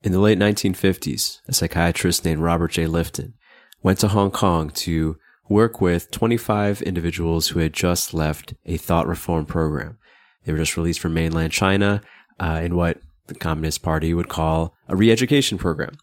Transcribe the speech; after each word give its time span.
In 0.00 0.12
the 0.12 0.20
late 0.20 0.38
1950s, 0.38 1.40
a 1.48 1.52
psychiatrist 1.52 2.24
named 2.24 2.40
Robert 2.40 2.70
J. 2.70 2.84
Lifton 2.84 3.32
went 3.82 3.98
to 3.98 4.08
Hong 4.08 4.30
Kong 4.30 4.70
to 4.70 5.16
work 5.48 5.80
with 5.80 6.12
25 6.12 6.82
individuals 6.82 7.48
who 7.48 7.58
had 7.58 7.72
just 7.72 8.14
left 8.14 8.54
a 8.64 8.76
thought 8.76 9.08
reform 9.08 9.44
program. 9.44 9.98
They 10.44 10.52
were 10.52 10.58
just 10.58 10.76
released 10.76 11.00
from 11.00 11.14
mainland 11.14 11.52
China 11.52 12.00
uh, 12.38 12.60
in 12.62 12.76
what 12.76 13.00
the 13.26 13.34
Communist 13.34 13.82
Party 13.82 14.14
would 14.14 14.28
call 14.28 14.72
a 14.86 14.94
re-education 14.94 15.58
program. 15.58 15.98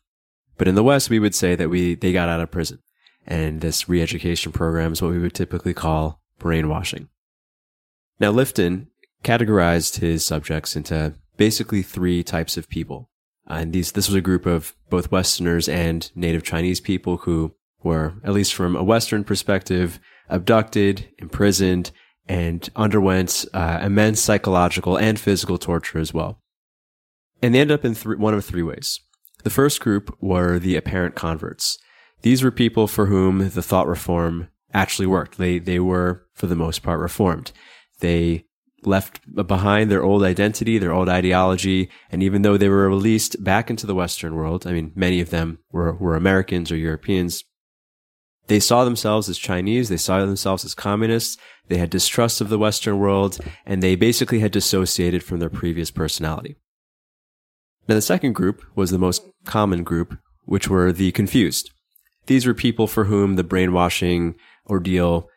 But 0.58 0.68
in 0.68 0.76
the 0.76 0.84
West, 0.84 1.10
we 1.10 1.20
would 1.20 1.34
say 1.34 1.56
that 1.56 1.70
we 1.70 1.96
they 1.96 2.12
got 2.12 2.28
out 2.28 2.42
of 2.42 2.52
prison, 2.52 2.80
and 3.26 3.62
this 3.62 3.88
re-education 3.88 4.52
program 4.52 4.92
is 4.92 5.02
what 5.02 5.12
we 5.12 5.20
would 5.20 5.34
typically 5.34 5.74
call 5.74 6.22
brainwashing. 6.38 7.08
Now, 8.20 8.34
Lifton 8.34 8.88
categorized 9.24 10.00
his 10.00 10.26
subjects 10.26 10.76
into 10.76 11.16
basically 11.38 11.82
three 11.82 12.24
types 12.24 12.58
of 12.58 12.68
people. 12.68 13.10
Uh, 13.50 13.56
and 13.56 13.74
these, 13.74 13.92
this 13.92 14.08
was 14.08 14.16
a 14.16 14.22
group 14.22 14.46
of 14.46 14.76
both 14.90 15.12
Westerners 15.12 15.70
and 15.70 16.12
native 16.16 16.44
Chinese 16.44 16.80
people 16.80 17.18
who 17.18 17.54
were, 17.84 18.14
at 18.24 18.34
least 18.34 18.54
from 18.54 18.76
a 18.76 18.84
Western 18.84 19.24
perspective, 19.24 20.00
abducted, 20.30 21.08
imprisoned, 21.20 21.92
and 22.28 22.70
underwent 22.76 23.46
uh, 23.54 23.80
immense 23.84 24.20
psychological 24.20 24.98
and 24.98 25.20
physical 25.20 25.58
torture 25.58 26.00
as 26.00 26.14
well. 26.14 26.42
And 27.42 27.54
they 27.54 27.60
ended 27.60 27.80
up 27.80 27.86
in 27.86 27.94
th- 27.94 28.18
one 28.18 28.34
of 28.34 28.44
three 28.44 28.64
ways. 28.64 29.00
The 29.44 29.52
first 29.52 29.80
group 29.80 30.16
were 30.20 30.58
the 30.58 30.76
apparent 30.76 31.14
converts. 31.14 31.78
These 32.24 32.42
were 32.42 32.52
people 32.52 32.88
for 32.88 33.06
whom 33.06 33.50
the 33.50 33.62
thought 33.62 33.88
reform 33.88 34.48
actually 34.74 35.06
worked. 35.06 35.38
They, 35.38 35.60
they 35.60 35.80
were, 35.80 36.26
for 36.34 36.48
the 36.48 36.56
most 36.56 36.82
part, 36.82 37.00
reformed. 37.00 37.52
They 38.00 38.46
left 38.86 39.20
behind 39.48 39.90
their 39.90 40.04
old 40.04 40.24
identity, 40.24 40.78
their 40.78 40.94
old 40.94 41.10
ideology. 41.10 41.90
And 42.12 42.22
even 42.24 42.42
though 42.42 42.58
they 42.58 42.70
were 42.70 42.88
released 42.88 43.44
back 43.44 43.70
into 43.70 43.88
the 43.88 43.96
Western 43.96 44.36
world, 44.36 44.66
I 44.68 44.74
mean, 44.74 44.92
many 44.96 45.22
of 45.22 45.30
them 45.30 45.60
were, 45.72 45.94
were 45.94 46.16
Americans 46.16 46.72
or 46.72 46.78
Europeans. 46.78 47.44
They 48.48 48.60
saw 48.60 48.84
themselves 48.84 49.28
as 49.28 49.38
Chinese. 49.38 49.90
They 49.90 49.98
saw 49.98 50.20
themselves 50.20 50.64
as 50.66 50.76
communists. 50.76 51.38
They 51.68 51.78
had 51.78 51.90
distrust 51.90 52.42
of 52.42 52.50
the 52.50 52.60
Western 52.60 53.00
world 53.00 53.40
and 53.66 53.82
they 53.82 53.96
basically 53.96 54.40
had 54.40 54.52
dissociated 54.52 55.24
from 55.24 55.40
their 55.40 55.50
previous 55.50 55.90
personality. 55.92 56.56
Now, 57.88 57.96
the 57.96 58.02
second 58.02 58.34
group 58.34 58.64
was 58.76 58.92
the 58.92 58.98
most 58.98 59.24
common 59.46 59.84
group, 59.84 60.18
which 60.46 60.70
were 60.70 60.92
the 60.92 61.12
confused. 61.12 61.72
These 62.28 62.46
were 62.48 62.54
people 62.54 62.88
for 62.88 63.06
whom 63.06 63.36
the 63.36 63.44
brainwashing 63.44 64.36
ordeal 64.68 65.30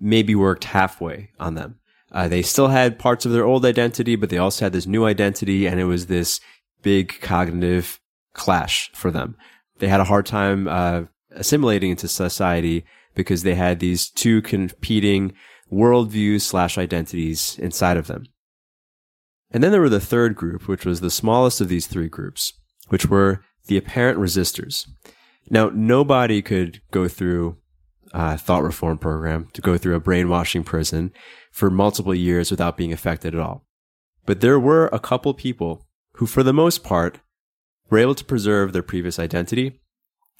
maybe 0.00 0.34
worked 0.34 0.64
halfway 0.64 1.30
on 1.38 1.54
them. 1.54 1.79
Uh, 2.12 2.28
they 2.28 2.42
still 2.42 2.68
had 2.68 2.98
parts 2.98 3.24
of 3.24 3.32
their 3.32 3.44
old 3.44 3.64
identity, 3.64 4.16
but 4.16 4.30
they 4.30 4.38
also 4.38 4.64
had 4.64 4.72
this 4.72 4.86
new 4.86 5.04
identity, 5.04 5.66
and 5.66 5.78
it 5.78 5.84
was 5.84 6.06
this 6.06 6.40
big 6.82 7.20
cognitive 7.20 8.00
clash 8.34 8.90
for 8.94 9.10
them. 9.10 9.36
They 9.78 9.88
had 9.88 10.00
a 10.00 10.04
hard 10.04 10.26
time 10.26 10.66
uh, 10.68 11.02
assimilating 11.30 11.90
into 11.90 12.08
society 12.08 12.84
because 13.14 13.42
they 13.42 13.54
had 13.54 13.78
these 13.78 14.08
two 14.10 14.42
competing 14.42 15.32
worldviews 15.72 16.42
slash 16.42 16.78
identities 16.78 17.58
inside 17.58 17.96
of 17.96 18.06
them. 18.06 18.24
And 19.50 19.62
then 19.62 19.72
there 19.72 19.80
were 19.80 19.88
the 19.88 20.00
third 20.00 20.36
group, 20.36 20.68
which 20.68 20.84
was 20.84 21.00
the 21.00 21.10
smallest 21.10 21.60
of 21.60 21.68
these 21.68 21.86
three 21.86 22.08
groups, 22.08 22.52
which 22.88 23.06
were 23.06 23.44
the 23.66 23.76
apparent 23.76 24.18
resistors. 24.18 24.86
Now, 25.48 25.70
nobody 25.72 26.42
could 26.42 26.80
go 26.92 27.08
through 27.08 27.56
a 28.12 28.36
thought 28.36 28.62
reform 28.62 28.98
program 28.98 29.48
to 29.52 29.60
go 29.60 29.78
through 29.78 29.94
a 29.94 30.00
brainwashing 30.00 30.64
prison 30.64 31.12
for 31.52 31.70
multiple 31.70 32.14
years 32.14 32.50
without 32.50 32.76
being 32.76 32.92
affected 32.92 33.34
at 33.34 33.40
all. 33.40 33.64
But 34.26 34.40
there 34.40 34.60
were 34.60 34.88
a 34.92 34.98
couple 34.98 35.32
people 35.34 35.86
who, 36.14 36.26
for 36.26 36.42
the 36.42 36.52
most 36.52 36.84
part, 36.84 37.20
were 37.88 37.98
able 37.98 38.14
to 38.14 38.24
preserve 38.24 38.72
their 38.72 38.82
previous 38.82 39.18
identity, 39.18 39.80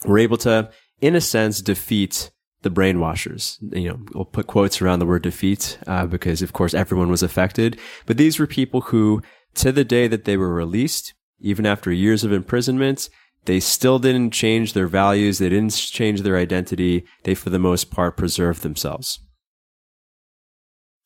were 0.05 0.19
able 0.19 0.37
to, 0.39 0.71
in 1.01 1.15
a 1.15 1.21
sense, 1.21 1.61
defeat 1.61 2.31
the 2.63 2.71
brainwashers. 2.71 3.59
You 3.75 3.91
know, 3.91 4.01
we'll 4.15 4.25
put 4.27 4.47
quotes 4.47 4.81
around 4.81 4.99
the 4.99 5.07
word 5.07 5.23
defeat 5.23 5.79
uh, 5.87 6.07
because, 6.07 6.43
of 6.43 6.53
course, 6.53 6.75
everyone 6.75 7.11
was 7.11 7.23
affected. 7.23 7.79
But 8.07 8.17
these 8.17 8.39
were 8.39 8.47
people 8.47 8.83
who, 8.83 9.23
to 9.55 9.73
the 9.73 9.85
day 9.85 10.07
that 10.09 10.25
they 10.25 10.37
were 10.37 10.53
released, 10.53 11.15
even 11.41 11.67
after 11.67 11.91
years 11.91 12.23
of 12.23 12.33
imprisonment, 12.33 13.09
they 13.45 13.61
still 13.61 13.99
didn't 13.99 14.31
change 14.31 14.73
their 14.73 14.87
values. 14.87 15.39
They 15.39 15.49
didn't 15.49 15.75
change 15.75 16.23
their 16.23 16.37
identity. 16.37 17.05
They, 17.25 17.35
for 17.35 17.51
the 17.51 17.59
most 17.59 17.91
part, 17.91 18.17
preserved 18.17 18.63
themselves. 18.63 19.21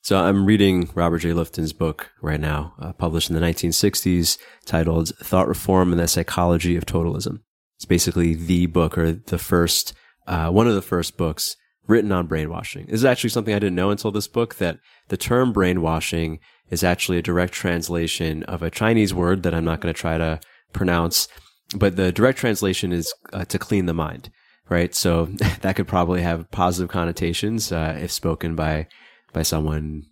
So 0.02 0.18
I'm 0.18 0.44
reading 0.44 0.90
Robert 0.94 1.20
J. 1.20 1.32
Lifton's 1.32 1.72
book 1.72 2.10
right 2.20 2.40
now, 2.40 2.74
uh, 2.78 2.92
published 2.92 3.30
in 3.30 3.34
the 3.34 3.40
1960s, 3.40 4.36
titled 4.66 5.16
Thought 5.16 5.48
Reform 5.48 5.92
and 5.92 6.00
the 6.00 6.06
Psychology 6.06 6.76
of 6.76 6.84
Totalism. 6.84 7.40
It's 7.76 7.86
basically 7.86 8.34
the 8.34 8.66
book 8.66 8.98
or 8.98 9.12
the 9.12 9.38
first, 9.38 9.94
uh, 10.26 10.50
one 10.50 10.68
of 10.68 10.74
the 10.74 10.82
first 10.82 11.16
books 11.16 11.56
written 11.86 12.12
on 12.12 12.26
brainwashing. 12.26 12.86
This 12.86 12.96
is 12.96 13.04
actually 13.04 13.30
something 13.30 13.54
I 13.54 13.58
didn't 13.58 13.76
know 13.76 13.90
until 13.90 14.10
this 14.10 14.28
book 14.28 14.56
that 14.56 14.78
the 15.08 15.16
term 15.16 15.52
brainwashing 15.52 16.38
is 16.70 16.84
actually 16.84 17.18
a 17.18 17.22
direct 17.22 17.54
translation 17.54 18.42
of 18.42 18.62
a 18.62 18.70
Chinese 18.70 19.14
word 19.14 19.42
that 19.42 19.54
I'm 19.54 19.64
not 19.64 19.80
going 19.80 19.92
to 19.92 19.98
try 19.98 20.18
to 20.18 20.40
pronounce, 20.72 21.28
but 21.74 21.96
the 21.96 22.12
direct 22.12 22.38
translation 22.38 22.92
is 22.92 23.12
uh, 23.32 23.44
to 23.46 23.58
clean 23.58 23.86
the 23.86 23.94
mind, 23.94 24.30
right? 24.68 24.94
So 24.94 25.26
that 25.60 25.76
could 25.76 25.88
probably 25.88 26.22
have 26.22 26.50
positive 26.50 26.90
connotations 26.90 27.72
uh, 27.72 27.98
if 28.00 28.10
spoken 28.10 28.54
by 28.54 28.86
by 29.32 29.42
someone 29.42 30.04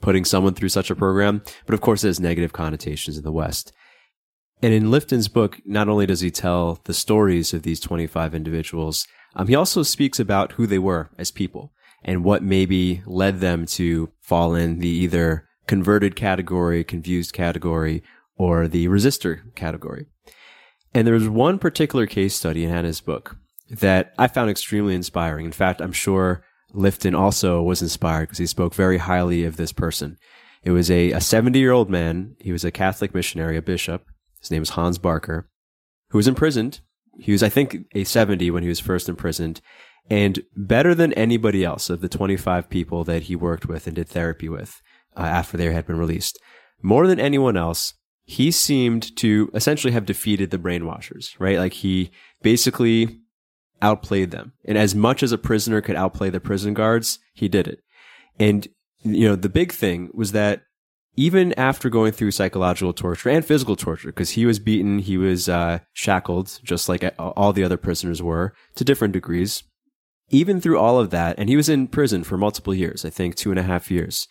putting 0.00 0.24
someone 0.24 0.54
through 0.54 0.68
such 0.68 0.90
a 0.90 0.96
program. 0.96 1.42
But 1.66 1.74
of 1.74 1.80
course, 1.80 2.04
it 2.04 2.08
has 2.08 2.20
negative 2.20 2.52
connotations 2.52 3.16
in 3.16 3.24
the 3.24 3.32
West. 3.32 3.72
And 4.62 4.72
in 4.72 4.90
Lifton's 4.90 5.28
book, 5.28 5.60
not 5.64 5.88
only 5.88 6.06
does 6.06 6.20
he 6.20 6.30
tell 6.30 6.80
the 6.84 6.94
stories 6.94 7.54
of 7.54 7.62
these 7.62 7.80
25 7.80 8.34
individuals, 8.34 9.06
um, 9.36 9.46
he 9.46 9.54
also 9.54 9.82
speaks 9.82 10.18
about 10.18 10.52
who 10.52 10.66
they 10.66 10.78
were 10.78 11.10
as 11.16 11.30
people 11.30 11.72
and 12.02 12.24
what 12.24 12.42
maybe 12.42 13.02
led 13.06 13.40
them 13.40 13.66
to 13.66 14.10
fall 14.20 14.54
in 14.54 14.78
the 14.78 14.88
either 14.88 15.48
converted 15.66 16.16
category, 16.16 16.82
confused 16.82 17.32
category, 17.32 18.02
or 18.36 18.66
the 18.66 18.86
resistor 18.88 19.54
category. 19.54 20.06
And 20.98 21.06
there 21.06 21.14
was 21.14 21.28
one 21.28 21.60
particular 21.60 22.08
case 22.08 22.34
study 22.34 22.64
in 22.64 22.70
Hannah's 22.70 23.00
book 23.00 23.36
that 23.70 24.12
I 24.18 24.26
found 24.26 24.50
extremely 24.50 24.96
inspiring. 24.96 25.46
In 25.46 25.52
fact, 25.52 25.80
I'm 25.80 25.92
sure 25.92 26.42
Lifton 26.74 27.16
also 27.16 27.62
was 27.62 27.80
inspired 27.80 28.22
because 28.22 28.38
he 28.38 28.46
spoke 28.46 28.74
very 28.74 28.98
highly 28.98 29.44
of 29.44 29.56
this 29.56 29.70
person. 29.70 30.18
It 30.64 30.72
was 30.72 30.90
a, 30.90 31.12
a 31.12 31.20
70 31.20 31.56
year 31.56 31.70
old 31.70 31.88
man. 31.88 32.34
He 32.40 32.50
was 32.50 32.64
a 32.64 32.72
Catholic 32.72 33.14
missionary, 33.14 33.56
a 33.56 33.62
bishop. 33.62 34.06
His 34.40 34.50
name 34.50 34.58
was 34.58 34.70
Hans 34.70 34.98
Barker, 34.98 35.48
who 36.10 36.18
was 36.18 36.26
imprisoned. 36.26 36.80
He 37.16 37.30
was, 37.30 37.44
I 37.44 37.48
think, 37.48 37.76
a 37.94 38.02
70 38.02 38.50
when 38.50 38.64
he 38.64 38.68
was 38.68 38.80
first 38.80 39.08
imprisoned. 39.08 39.60
And 40.10 40.40
better 40.56 40.96
than 40.96 41.12
anybody 41.12 41.64
else 41.64 41.90
of 41.90 42.00
the 42.00 42.08
25 42.08 42.68
people 42.68 43.04
that 43.04 43.22
he 43.22 43.36
worked 43.36 43.66
with 43.66 43.86
and 43.86 43.94
did 43.94 44.08
therapy 44.08 44.48
with 44.48 44.82
uh, 45.16 45.20
after 45.20 45.56
they 45.56 45.72
had 45.72 45.86
been 45.86 45.96
released, 45.96 46.40
more 46.82 47.06
than 47.06 47.20
anyone 47.20 47.56
else, 47.56 47.94
he 48.28 48.50
seemed 48.50 49.16
to 49.16 49.50
essentially 49.54 49.90
have 49.90 50.04
defeated 50.04 50.50
the 50.50 50.58
brainwashers, 50.58 51.34
right? 51.38 51.56
Like 51.56 51.72
he 51.72 52.10
basically 52.42 53.20
outplayed 53.80 54.32
them. 54.32 54.52
And 54.66 54.76
as 54.76 54.94
much 54.94 55.22
as 55.22 55.32
a 55.32 55.38
prisoner 55.38 55.80
could 55.80 55.96
outplay 55.96 56.28
the 56.28 56.38
prison 56.38 56.74
guards, 56.74 57.20
he 57.32 57.48
did 57.48 57.66
it. 57.66 57.80
And, 58.38 58.68
you 59.02 59.26
know, 59.26 59.34
the 59.34 59.48
big 59.48 59.72
thing 59.72 60.10
was 60.12 60.32
that 60.32 60.60
even 61.16 61.54
after 61.54 61.88
going 61.88 62.12
through 62.12 62.32
psychological 62.32 62.92
torture 62.92 63.30
and 63.30 63.46
physical 63.46 63.76
torture, 63.76 64.08
because 64.08 64.30
he 64.32 64.44
was 64.44 64.58
beaten, 64.58 64.98
he 64.98 65.16
was 65.16 65.48
uh, 65.48 65.78
shackled, 65.94 66.60
just 66.62 66.86
like 66.86 67.02
all 67.18 67.54
the 67.54 67.64
other 67.64 67.78
prisoners 67.78 68.22
were, 68.22 68.52
to 68.76 68.84
different 68.84 69.14
degrees. 69.14 69.62
Even 70.28 70.60
through 70.60 70.78
all 70.78 71.00
of 71.00 71.08
that, 71.08 71.38
and 71.38 71.48
he 71.48 71.56
was 71.56 71.70
in 71.70 71.88
prison 71.88 72.24
for 72.24 72.36
multiple 72.36 72.74
years, 72.74 73.06
I 73.06 73.10
think 73.10 73.36
two 73.36 73.48
and 73.48 73.58
a 73.58 73.62
half 73.62 73.90
years, 73.90 74.28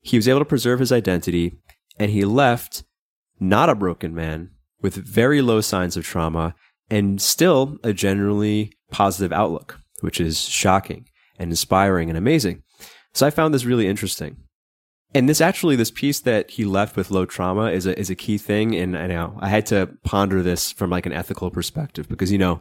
he 0.00 0.16
was 0.16 0.26
able 0.26 0.38
to 0.38 0.46
preserve 0.46 0.80
his 0.80 0.90
identity, 0.90 1.58
and 1.98 2.10
he 2.10 2.24
left 2.24 2.82
not 3.40 3.68
a 3.68 3.74
broken 3.74 4.14
man 4.14 4.50
with 4.82 4.94
very 4.94 5.42
low 5.42 5.60
signs 5.60 5.96
of 5.96 6.04
trauma 6.04 6.54
and 6.90 7.20
still 7.20 7.78
a 7.82 7.92
generally 7.92 8.72
positive 8.90 9.32
outlook, 9.32 9.80
which 10.00 10.20
is 10.20 10.40
shocking 10.40 11.08
and 11.38 11.50
inspiring 11.50 12.08
and 12.08 12.16
amazing. 12.16 12.62
So 13.12 13.26
I 13.26 13.30
found 13.30 13.52
this 13.52 13.64
really 13.64 13.86
interesting. 13.86 14.36
And 15.14 15.28
this 15.28 15.40
actually, 15.40 15.76
this 15.76 15.90
piece 15.90 16.20
that 16.20 16.50
he 16.50 16.64
left 16.64 16.96
with 16.96 17.10
low 17.10 17.24
trauma 17.24 17.70
is 17.70 17.86
a, 17.86 17.98
is 17.98 18.10
a 18.10 18.14
key 18.14 18.38
thing. 18.38 18.74
And 18.74 18.96
I 18.96 19.06
know 19.06 19.38
I 19.40 19.48
had 19.48 19.64
to 19.66 19.88
ponder 20.04 20.42
this 20.42 20.72
from 20.72 20.90
like 20.90 21.06
an 21.06 21.12
ethical 21.12 21.50
perspective 21.50 22.08
because, 22.08 22.30
you 22.30 22.38
know, 22.38 22.60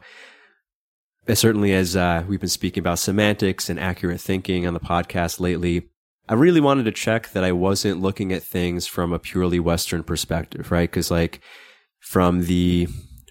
certainly 1.33 1.73
as 1.73 1.95
uh, 1.95 2.23
we've 2.27 2.39
been 2.39 2.49
speaking 2.49 2.81
about 2.81 2.99
semantics 2.99 3.69
and 3.69 3.79
accurate 3.79 4.21
thinking 4.21 4.65
on 4.65 4.73
the 4.73 4.79
podcast 4.79 5.39
lately, 5.39 5.89
I 6.27 6.33
really 6.33 6.61
wanted 6.61 6.83
to 6.83 6.91
check 6.91 7.31
that 7.31 7.43
I 7.43 7.51
wasn't 7.51 8.01
looking 8.01 8.31
at 8.33 8.43
things 8.43 8.87
from 8.87 9.13
a 9.13 9.19
purely 9.19 9.59
Western 9.59 10.03
perspective, 10.03 10.71
right? 10.71 10.89
Because 10.89 11.11
like 11.11 11.39
from 11.99 12.45
the 12.45 12.87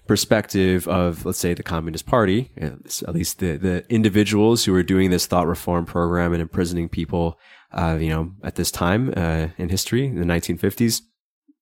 perspective 0.07 0.87
of, 0.87 1.25
let's 1.25 1.39
say, 1.39 1.53
the 1.53 1.63
Communist 1.63 2.05
Party, 2.05 2.51
at 2.57 3.13
least 3.13 3.39
the, 3.39 3.57
the 3.57 3.85
individuals 3.89 4.63
who 4.63 4.71
were 4.71 4.83
doing 4.83 5.09
this 5.09 5.25
thought 5.25 5.47
reform 5.47 5.85
program 5.85 6.31
and 6.31 6.41
imprisoning 6.41 6.87
people, 6.87 7.37
uh, 7.73 7.97
you 7.99 8.09
know, 8.09 8.31
at 8.43 8.55
this 8.55 8.71
time 8.71 9.13
uh, 9.17 9.47
in 9.57 9.69
history, 9.69 10.05
in 10.05 10.19
the 10.19 10.25
1950s, 10.25 11.01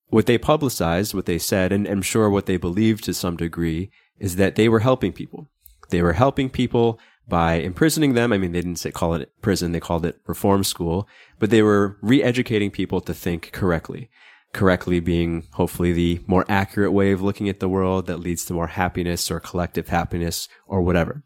what 0.07 0.27
they 0.27 0.37
publicized, 0.37 1.13
what 1.13 1.25
they 1.25 1.39
said, 1.39 1.71
and 1.71 1.87
I'm 1.87 2.03
sure 2.03 2.29
what 2.29 2.45
they 2.45 2.57
believed 2.57 3.03
to 3.05 3.13
some 3.13 3.37
degree 3.37 3.89
is 4.19 4.35
that 4.35 4.55
they 4.55 4.69
were 4.69 4.81
helping 4.81 5.11
people. 5.11 5.49
They 5.89 6.03
were 6.03 6.13
helping 6.13 6.49
people 6.49 6.99
by 7.27 7.53
imprisoning 7.53 8.13
them. 8.13 8.33
I 8.33 8.37
mean, 8.37 8.51
they 8.51 8.61
didn't 8.61 8.77
say, 8.77 8.91
call 8.91 9.13
it 9.13 9.31
prison. 9.41 9.71
They 9.71 9.79
called 9.79 10.05
it 10.05 10.19
reform 10.27 10.63
school, 10.63 11.07
but 11.39 11.49
they 11.49 11.61
were 11.61 11.97
re-educating 12.01 12.71
people 12.71 13.01
to 13.01 13.13
think 13.13 13.51
correctly. 13.51 14.09
Correctly 14.53 14.99
being 14.99 15.47
hopefully 15.53 15.93
the 15.93 16.21
more 16.27 16.45
accurate 16.47 16.91
way 16.91 17.11
of 17.11 17.21
looking 17.21 17.49
at 17.49 17.59
the 17.59 17.69
world 17.69 18.05
that 18.05 18.17
leads 18.19 18.45
to 18.45 18.53
more 18.53 18.67
happiness 18.67 19.31
or 19.31 19.39
collective 19.39 19.89
happiness 19.89 20.47
or 20.67 20.81
whatever. 20.81 21.23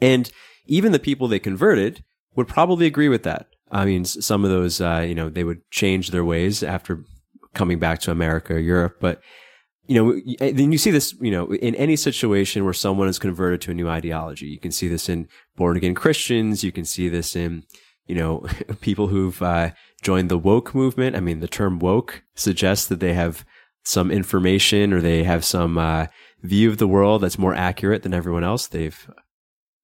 And 0.00 0.30
even 0.66 0.92
the 0.92 0.98
people 0.98 1.28
they 1.28 1.38
converted 1.38 2.04
would 2.36 2.48
probably 2.48 2.86
agree 2.86 3.08
with 3.08 3.24
that. 3.24 3.48
I 3.70 3.84
mean, 3.84 4.04
some 4.04 4.44
of 4.44 4.50
those, 4.50 4.80
uh, 4.80 5.04
you 5.06 5.14
know, 5.14 5.28
they 5.28 5.44
would 5.44 5.68
change 5.70 6.10
their 6.10 6.24
ways 6.24 6.62
after 6.62 7.04
coming 7.54 7.78
back 7.78 8.00
to 8.00 8.10
America 8.10 8.54
or 8.54 8.58
Europe, 8.58 8.96
but 9.00 9.20
you 9.88 9.94
know, 9.94 10.20
then 10.38 10.70
you 10.70 10.76
see 10.76 10.90
this, 10.90 11.14
you 11.18 11.30
know, 11.30 11.52
in 11.54 11.74
any 11.74 11.96
situation 11.96 12.64
where 12.64 12.74
someone 12.74 13.08
is 13.08 13.18
converted 13.18 13.62
to 13.62 13.70
a 13.70 13.74
new 13.74 13.88
ideology. 13.88 14.46
You 14.46 14.60
can 14.60 14.70
see 14.70 14.86
this 14.86 15.08
in 15.08 15.28
born 15.56 15.78
again 15.78 15.94
Christians. 15.94 16.62
You 16.62 16.72
can 16.72 16.84
see 16.84 17.08
this 17.08 17.34
in, 17.34 17.64
you 18.06 18.14
know, 18.14 18.46
people 18.82 19.08
who've 19.08 19.40
uh, 19.40 19.70
joined 20.02 20.28
the 20.28 20.36
woke 20.36 20.74
movement. 20.74 21.16
I 21.16 21.20
mean, 21.20 21.40
the 21.40 21.48
term 21.48 21.78
woke 21.78 22.22
suggests 22.34 22.86
that 22.88 23.00
they 23.00 23.14
have 23.14 23.46
some 23.82 24.10
information 24.10 24.92
or 24.92 25.00
they 25.00 25.24
have 25.24 25.42
some 25.42 25.78
uh, 25.78 26.06
view 26.42 26.68
of 26.68 26.76
the 26.76 26.86
world 26.86 27.22
that's 27.22 27.38
more 27.38 27.54
accurate 27.54 28.02
than 28.02 28.12
everyone 28.12 28.44
else. 28.44 28.66
They've 28.66 29.10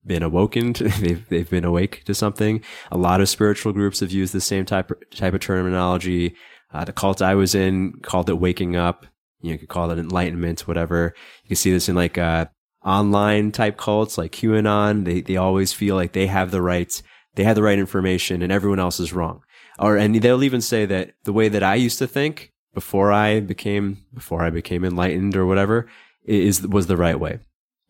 been 0.04 0.22
awoken. 0.22 0.74
To, 0.74 0.84
they've 1.00 1.26
they've 1.30 1.48
been 1.48 1.64
awake 1.64 2.04
to 2.04 2.14
something. 2.14 2.62
A 2.92 2.98
lot 2.98 3.22
of 3.22 3.30
spiritual 3.30 3.72
groups 3.72 4.00
have 4.00 4.12
used 4.12 4.34
the 4.34 4.40
same 4.42 4.66
type 4.66 4.92
type 5.12 5.32
of 5.32 5.40
terminology. 5.40 6.36
Uh, 6.74 6.84
the 6.84 6.92
cult 6.92 7.22
I 7.22 7.34
was 7.34 7.54
in 7.54 7.94
called 8.02 8.28
it 8.28 8.34
waking 8.34 8.76
up. 8.76 9.06
You, 9.44 9.52
know, 9.52 9.58
could 9.58 9.68
call 9.68 9.90
it 9.90 9.98
enlightenment, 9.98 10.66
whatever. 10.66 11.14
You 11.44 11.48
can 11.48 11.56
see 11.56 11.70
this 11.70 11.88
in 11.88 11.94
like 11.94 12.18
uh, 12.18 12.46
online 12.84 13.52
type 13.52 13.76
cults 13.76 14.18
like 14.18 14.32
QAnon. 14.32 15.04
They 15.04 15.20
they 15.20 15.36
always 15.36 15.72
feel 15.72 15.96
like 15.96 16.12
they 16.12 16.26
have 16.26 16.50
the 16.50 16.62
right 16.62 17.02
they 17.34 17.44
have 17.44 17.56
the 17.56 17.62
right 17.62 17.78
information 17.78 18.42
and 18.42 18.52
everyone 18.52 18.78
else 18.78 19.00
is 19.00 19.12
wrong. 19.12 19.42
Or 19.78 19.96
and 19.96 20.14
they'll 20.14 20.44
even 20.44 20.60
say 20.60 20.86
that 20.86 21.14
the 21.24 21.32
way 21.32 21.48
that 21.48 21.62
I 21.62 21.74
used 21.74 21.98
to 21.98 22.06
think 22.06 22.52
before 22.74 23.12
I 23.12 23.40
became 23.40 23.98
before 24.12 24.42
I 24.42 24.50
became 24.50 24.84
enlightened 24.84 25.36
or 25.36 25.46
whatever 25.46 25.88
is 26.24 26.62
was 26.66 26.86
the 26.86 26.96
right 26.96 27.18
way. 27.18 27.38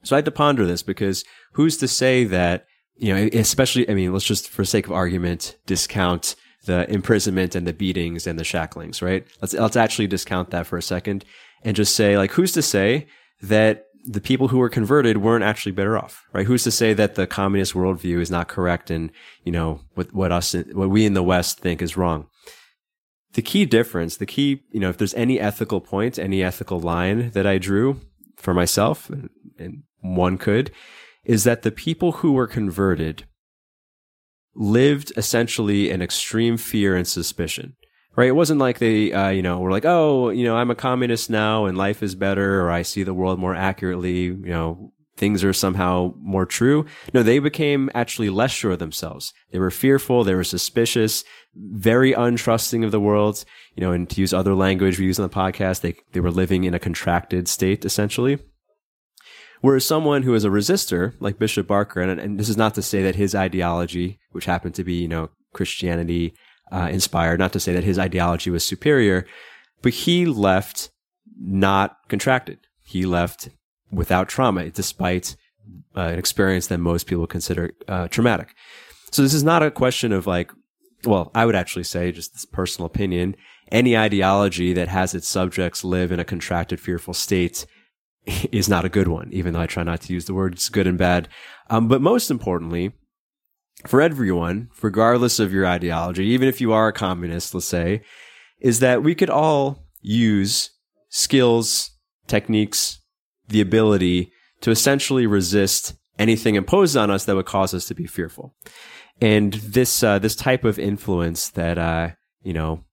So 0.02 0.16
I 0.16 0.18
had 0.18 0.24
to 0.26 0.30
ponder 0.30 0.66
this 0.66 0.82
because 0.82 1.24
who's 1.52 1.76
to 1.78 1.88
say 1.88 2.24
that 2.24 2.66
you 2.96 3.12
know, 3.12 3.28
especially 3.32 3.88
I 3.88 3.94
mean, 3.94 4.12
let's 4.12 4.24
just 4.24 4.48
for 4.48 4.64
sake 4.64 4.86
of 4.86 4.92
argument 4.92 5.56
discount 5.66 6.36
the 6.66 6.90
imprisonment 6.90 7.54
and 7.54 7.66
the 7.66 7.72
beatings 7.72 8.26
and 8.26 8.38
the 8.38 8.44
shacklings, 8.44 9.02
right? 9.02 9.26
Let's 9.42 9.54
let's 9.54 9.76
actually 9.76 10.06
discount 10.06 10.50
that 10.50 10.66
for 10.66 10.76
a 10.76 10.82
second 10.82 11.24
and 11.64 11.74
just 11.74 11.96
say 11.96 12.16
like 12.16 12.32
who's 12.32 12.52
to 12.52 12.62
say 12.62 13.06
that 13.42 13.86
the 14.06 14.20
people 14.20 14.48
who 14.48 14.58
were 14.58 14.68
converted 14.68 15.18
weren't 15.18 15.44
actually 15.44 15.72
better 15.72 15.96
off, 15.96 16.24
right? 16.32 16.46
Who's 16.46 16.64
to 16.64 16.70
say 16.70 16.92
that 16.92 17.14
the 17.14 17.26
communist 17.26 17.72
worldview 17.72 18.20
is 18.20 18.30
not 18.30 18.48
correct 18.48 18.90
and, 18.90 19.10
you 19.44 19.52
know, 19.52 19.80
what, 19.94 20.12
what 20.12 20.30
us, 20.30 20.54
what 20.72 20.90
we 20.90 21.06
in 21.06 21.14
the 21.14 21.22
West 21.22 21.60
think 21.60 21.80
is 21.80 21.96
wrong? 21.96 22.26
The 23.32 23.42
key 23.42 23.64
difference, 23.64 24.18
the 24.18 24.26
key, 24.26 24.62
you 24.70 24.78
know, 24.78 24.90
if 24.90 24.98
there's 24.98 25.14
any 25.14 25.40
ethical 25.40 25.80
point, 25.80 26.18
any 26.18 26.42
ethical 26.42 26.80
line 26.80 27.30
that 27.30 27.46
I 27.46 27.58
drew 27.58 28.00
for 28.36 28.52
myself, 28.52 29.08
and, 29.08 29.30
and 29.58 29.82
one 30.00 30.36
could, 30.36 30.70
is 31.24 31.44
that 31.44 31.62
the 31.62 31.72
people 31.72 32.12
who 32.12 32.32
were 32.32 32.46
converted 32.46 33.24
lived 34.54 35.12
essentially 35.16 35.90
in 35.90 36.02
extreme 36.02 36.56
fear 36.56 36.94
and 36.94 37.08
suspicion. 37.08 37.74
Right? 38.16 38.28
It 38.28 38.36
wasn't 38.36 38.60
like 38.60 38.78
they, 38.78 39.12
uh, 39.12 39.30
you 39.30 39.42
know, 39.42 39.58
were 39.58 39.72
like, 39.72 39.84
oh, 39.84 40.30
you 40.30 40.44
know, 40.44 40.56
I'm 40.56 40.70
a 40.70 40.76
communist 40.76 41.30
now 41.30 41.64
and 41.64 41.76
life 41.76 42.02
is 42.02 42.14
better, 42.14 42.60
or 42.60 42.70
I 42.70 42.82
see 42.82 43.02
the 43.02 43.14
world 43.14 43.40
more 43.40 43.54
accurately. 43.54 44.22
You 44.22 44.36
know, 44.36 44.92
things 45.16 45.42
are 45.42 45.52
somehow 45.52 46.14
more 46.18 46.46
true. 46.46 46.86
No, 47.12 47.22
they 47.22 47.38
became 47.38 47.90
actually 47.94 48.30
less 48.30 48.52
sure 48.52 48.72
of 48.72 48.78
themselves. 48.78 49.32
They 49.50 49.58
were 49.58 49.70
fearful. 49.70 50.22
They 50.22 50.34
were 50.34 50.44
suspicious, 50.44 51.24
very 51.56 52.12
untrusting 52.12 52.84
of 52.84 52.92
the 52.92 53.00
world. 53.00 53.44
You 53.74 53.80
know, 53.80 53.92
and 53.92 54.08
to 54.10 54.20
use 54.20 54.32
other 54.32 54.54
language 54.54 54.98
we 54.98 55.06
use 55.06 55.18
on 55.18 55.28
the 55.28 55.34
podcast, 55.34 55.80
they, 55.80 55.96
they 56.12 56.20
were 56.20 56.30
living 56.30 56.64
in 56.64 56.74
a 56.74 56.78
contracted 56.78 57.48
state 57.48 57.84
essentially. 57.84 58.38
Whereas 59.60 59.86
someone 59.86 60.24
who 60.24 60.34
is 60.34 60.44
a 60.44 60.50
resistor, 60.50 61.14
like 61.20 61.38
Bishop 61.38 61.66
Barker, 61.66 62.00
and, 62.00 62.20
and 62.20 62.38
this 62.38 62.50
is 62.50 62.56
not 62.56 62.74
to 62.74 62.82
say 62.82 63.02
that 63.02 63.16
his 63.16 63.34
ideology, 63.34 64.18
which 64.32 64.44
happened 64.44 64.74
to 64.74 64.84
be, 64.84 64.94
you 64.94 65.08
know, 65.08 65.30
Christianity 65.54 66.34
uh, 66.72 66.88
inspired, 66.90 67.38
not 67.38 67.52
to 67.52 67.60
say 67.60 67.72
that 67.72 67.84
his 67.84 67.98
ideology 67.98 68.50
was 68.50 68.64
superior, 68.64 69.26
but 69.82 69.92
he 69.92 70.26
left 70.26 70.90
not 71.38 71.96
contracted. 72.08 72.58
He 72.82 73.04
left 73.06 73.48
without 73.90 74.28
trauma, 74.28 74.70
despite 74.70 75.36
uh, 75.96 76.00
an 76.00 76.18
experience 76.18 76.66
that 76.68 76.78
most 76.78 77.06
people 77.06 77.26
consider 77.26 77.72
uh, 77.88 78.08
traumatic. 78.08 78.54
So 79.12 79.22
this 79.22 79.34
is 79.34 79.44
not 79.44 79.62
a 79.62 79.70
question 79.70 80.12
of 80.12 80.26
like, 80.26 80.50
well, 81.04 81.30
I 81.34 81.46
would 81.46 81.54
actually 81.54 81.84
say, 81.84 82.12
just 82.12 82.32
this 82.32 82.44
personal 82.44 82.86
opinion, 82.86 83.36
any 83.70 83.96
ideology 83.96 84.72
that 84.72 84.88
has 84.88 85.14
its 85.14 85.28
subjects 85.28 85.84
live 85.84 86.12
in 86.12 86.20
a 86.20 86.24
contracted, 86.24 86.80
fearful 86.80 87.14
state 87.14 87.66
is 88.52 88.68
not 88.68 88.84
a 88.84 88.88
good 88.88 89.08
one, 89.08 89.28
even 89.32 89.52
though 89.52 89.60
I 89.60 89.66
try 89.66 89.82
not 89.82 90.00
to 90.02 90.12
use 90.12 90.24
the 90.24 90.34
words 90.34 90.68
good 90.68 90.86
and 90.86 90.98
bad. 90.98 91.28
Um, 91.70 91.88
but 91.88 92.00
most 92.00 92.30
importantly, 92.30 92.92
for 93.86 94.00
everyone, 94.00 94.68
regardless 94.82 95.38
of 95.38 95.52
your 95.52 95.66
ideology, 95.66 96.24
even 96.26 96.48
if 96.48 96.60
you 96.60 96.72
are 96.72 96.88
a 96.88 96.92
communist, 96.92 97.54
let's 97.54 97.66
say, 97.66 98.02
is 98.60 98.80
that 98.80 99.02
we 99.02 99.14
could 99.14 99.30
all 99.30 99.84
use 100.00 100.70
skills, 101.08 101.90
techniques, 102.26 103.00
the 103.48 103.60
ability 103.60 104.32
to 104.60 104.70
essentially 104.70 105.26
resist 105.26 105.94
anything 106.18 106.54
imposed 106.54 106.96
on 106.96 107.10
us 107.10 107.24
that 107.24 107.36
would 107.36 107.46
cause 107.46 107.74
us 107.74 107.86
to 107.86 107.94
be 107.94 108.06
fearful. 108.06 108.54
And 109.20 109.54
this, 109.54 110.02
uh, 110.02 110.18
this 110.18 110.34
type 110.34 110.64
of 110.64 110.78
influence 110.78 111.50
that, 111.50 111.78
uh, 111.78 112.10
you 112.42 112.52
know, 112.52 112.84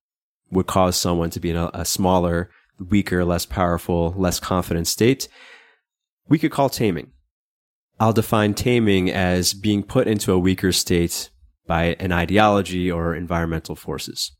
would 0.51 0.67
cause 0.67 0.97
someone 0.97 1.29
to 1.29 1.39
be 1.39 1.51
in 1.51 1.55
a, 1.55 1.71
a 1.73 1.85
smaller, 1.85 2.49
weaker, 2.89 3.23
less 3.23 3.45
powerful, 3.45 4.13
less 4.17 4.39
confident 4.39 4.87
state, 4.87 5.27
we 6.27 6.39
could 6.39 6.51
call 6.51 6.69
taming. 6.69 7.11
I'll 8.01 8.13
define 8.13 8.55
taming 8.55 9.11
as 9.11 9.53
being 9.53 9.83
put 9.83 10.07
into 10.07 10.31
a 10.31 10.39
weaker 10.39 10.71
state 10.71 11.29
by 11.67 11.95
an 11.99 12.11
ideology 12.11 12.91
or 12.91 13.13
environmental 13.13 13.75
forces. 13.75 14.35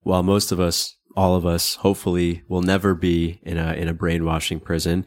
While 0.00 0.22
most 0.22 0.50
of 0.50 0.58
us, 0.58 0.96
all 1.14 1.36
of 1.36 1.44
us, 1.44 1.74
hopefully 1.74 2.42
will 2.48 2.62
never 2.62 2.94
be 2.94 3.38
in 3.42 3.58
a, 3.58 3.74
in 3.74 3.86
a 3.86 3.92
brainwashing 3.92 4.60
prison, 4.60 5.04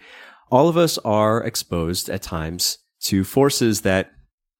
all 0.51 0.69
of 0.69 0.77
us 0.77 0.99
are 0.99 1.43
exposed 1.43 2.11
at 2.11 2.21
times 2.21 2.77
to 3.05 3.23
forces 3.23 3.81
that 3.81 4.11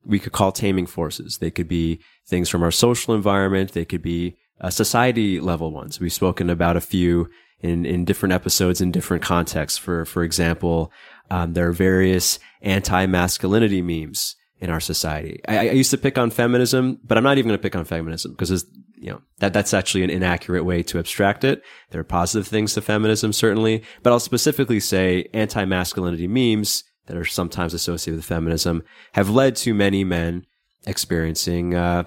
we 0.04 0.18
could 0.18 0.32
call 0.32 0.52
taming 0.52 0.88
forces. 0.88 1.38
They 1.38 1.52
could 1.52 1.68
be 1.68 2.00
things 2.28 2.50
from 2.50 2.64
our 2.64 2.72
social 2.72 3.14
environment. 3.14 3.74
They 3.74 3.86
could 3.86 4.02
be 4.02 4.38
uh, 4.60 4.72
society 4.72 5.40
level 5.40 5.72
ones. 5.72 6.00
We've 6.00 6.12
spoken 6.12 6.50
about 6.50 6.78
a 6.78 6.82
few 6.82 7.30
in, 7.62 7.86
in 7.86 8.06
different 8.06 8.34
episodes 8.34 8.82
in 8.82 8.92
different 8.92 9.24
contexts. 9.24 9.78
For, 9.78 10.06
for 10.06 10.24
example, 10.24 10.92
um, 11.30 11.54
there 11.54 11.68
are 11.68 11.74
various 11.74 12.40
anti-masculinity 12.62 13.82
memes 13.82 14.36
in 14.60 14.70
our 14.70 14.80
society. 14.80 15.42
I, 15.48 15.70
I, 15.70 15.72
used 15.72 15.92
to 15.92 15.98
pick 15.98 16.18
on 16.18 16.32
feminism, 16.32 17.00
but 17.04 17.18
I'm 17.18 17.24
not 17.24 17.38
even 17.38 17.50
going 17.50 17.58
to 17.58 17.62
pick 17.62 17.76
on 17.76 17.86
feminism 17.86 18.32
because 18.32 18.52
it's, 18.52 18.66
you 18.96 19.10
know, 19.10 19.22
that, 19.38 19.54
that's 19.54 19.74
actually 19.74 20.04
an 20.04 20.10
inaccurate 20.10 20.66
way 20.66 20.84
to 20.84 21.00
abstract 21.00 21.44
it. 21.46 21.64
There 21.92 22.02
are 22.02 22.06
positive 22.06 22.48
things 22.48 22.74
to 22.74 22.82
feminism, 22.82 23.32
certainly, 23.32 23.84
but 24.04 24.12
I'll 24.12 24.20
specifically 24.20 24.82
say 24.82 25.30
anti-masculinity 25.34 26.28
memes 26.28 26.84
that 27.06 27.16
are 27.16 27.26
sometimes 27.26 27.74
associated 27.74 28.18
with 28.18 28.26
feminism 28.26 28.84
have 29.14 29.30
led 29.30 29.56
to 29.58 29.74
many 29.74 30.04
men 30.04 30.46
experiencing, 30.86 31.74
uh, 31.74 32.04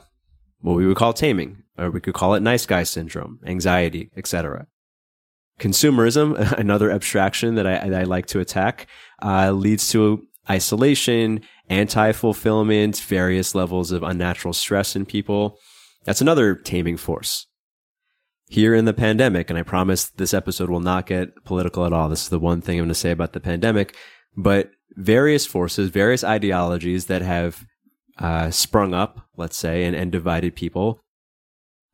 what 0.61 0.77
we 0.77 0.87
would 0.87 0.97
call 0.97 1.13
taming, 1.13 1.63
or 1.79 1.91
we 1.91 2.01
could 2.01 2.15
call 2.15 2.35
it 2.35 2.41
nice 2.41 2.67
guy 2.67 2.83
syndrome, 2.83 3.41
anxiety, 3.47 4.11
etc. 4.17 4.67
Consumerism, 5.63 6.37
another 6.59 6.91
abstraction 6.91 7.55
that 7.55 7.67
I, 7.67 7.89
that 7.89 8.01
I 8.01 8.03
like 8.03 8.27
to 8.27 8.41
attack, 8.41 8.89
uh, 9.23 9.53
leads 9.53 9.89
to 9.91 10.27
isolation, 10.51 11.41
anti-fulfillment, 11.69 12.99
various 12.99 13.55
levels 13.55 13.93
of 13.93 14.03
unnatural 14.03 14.55
stress 14.55 14.97
in 14.97 15.07
people. 15.07 15.59
That's 16.05 16.21
another 16.21 16.57
taming 16.57 16.97
force. 16.97 17.47
Here 18.49 18.75
in 18.75 18.87
the 18.87 18.93
pandemic, 18.93 19.49
and 19.49 19.59
I 19.59 19.63
promise 19.63 20.11
this 20.11 20.35
episode 20.35 20.69
will 20.69 20.81
not 20.81 21.07
get 21.07 21.45
political 21.45 21.87
at 21.87 21.93
all. 21.93 22.09
This 22.09 22.25
is 22.25 22.29
the 22.29 22.41
one 22.41 22.61
thing 22.61 22.79
I'm 22.79 22.85
going 22.85 22.89
to 22.89 22.95
say 22.95 23.13
about 23.13 23.33
the 23.33 23.41
pandemic, 23.41 23.97
but 24.37 24.73
various 24.97 25.47
forces, 25.47 25.91
various 25.91 26.25
ideologies 26.25 27.07
that 27.07 27.23
have 27.23 27.65
uh, 28.19 28.51
sprung 28.51 28.95
up, 28.95 29.29
let's 29.37 29.57
say, 29.57 29.85
and, 29.85 29.95
and 29.95 30.11
divided 30.11 30.57
people 30.57 31.01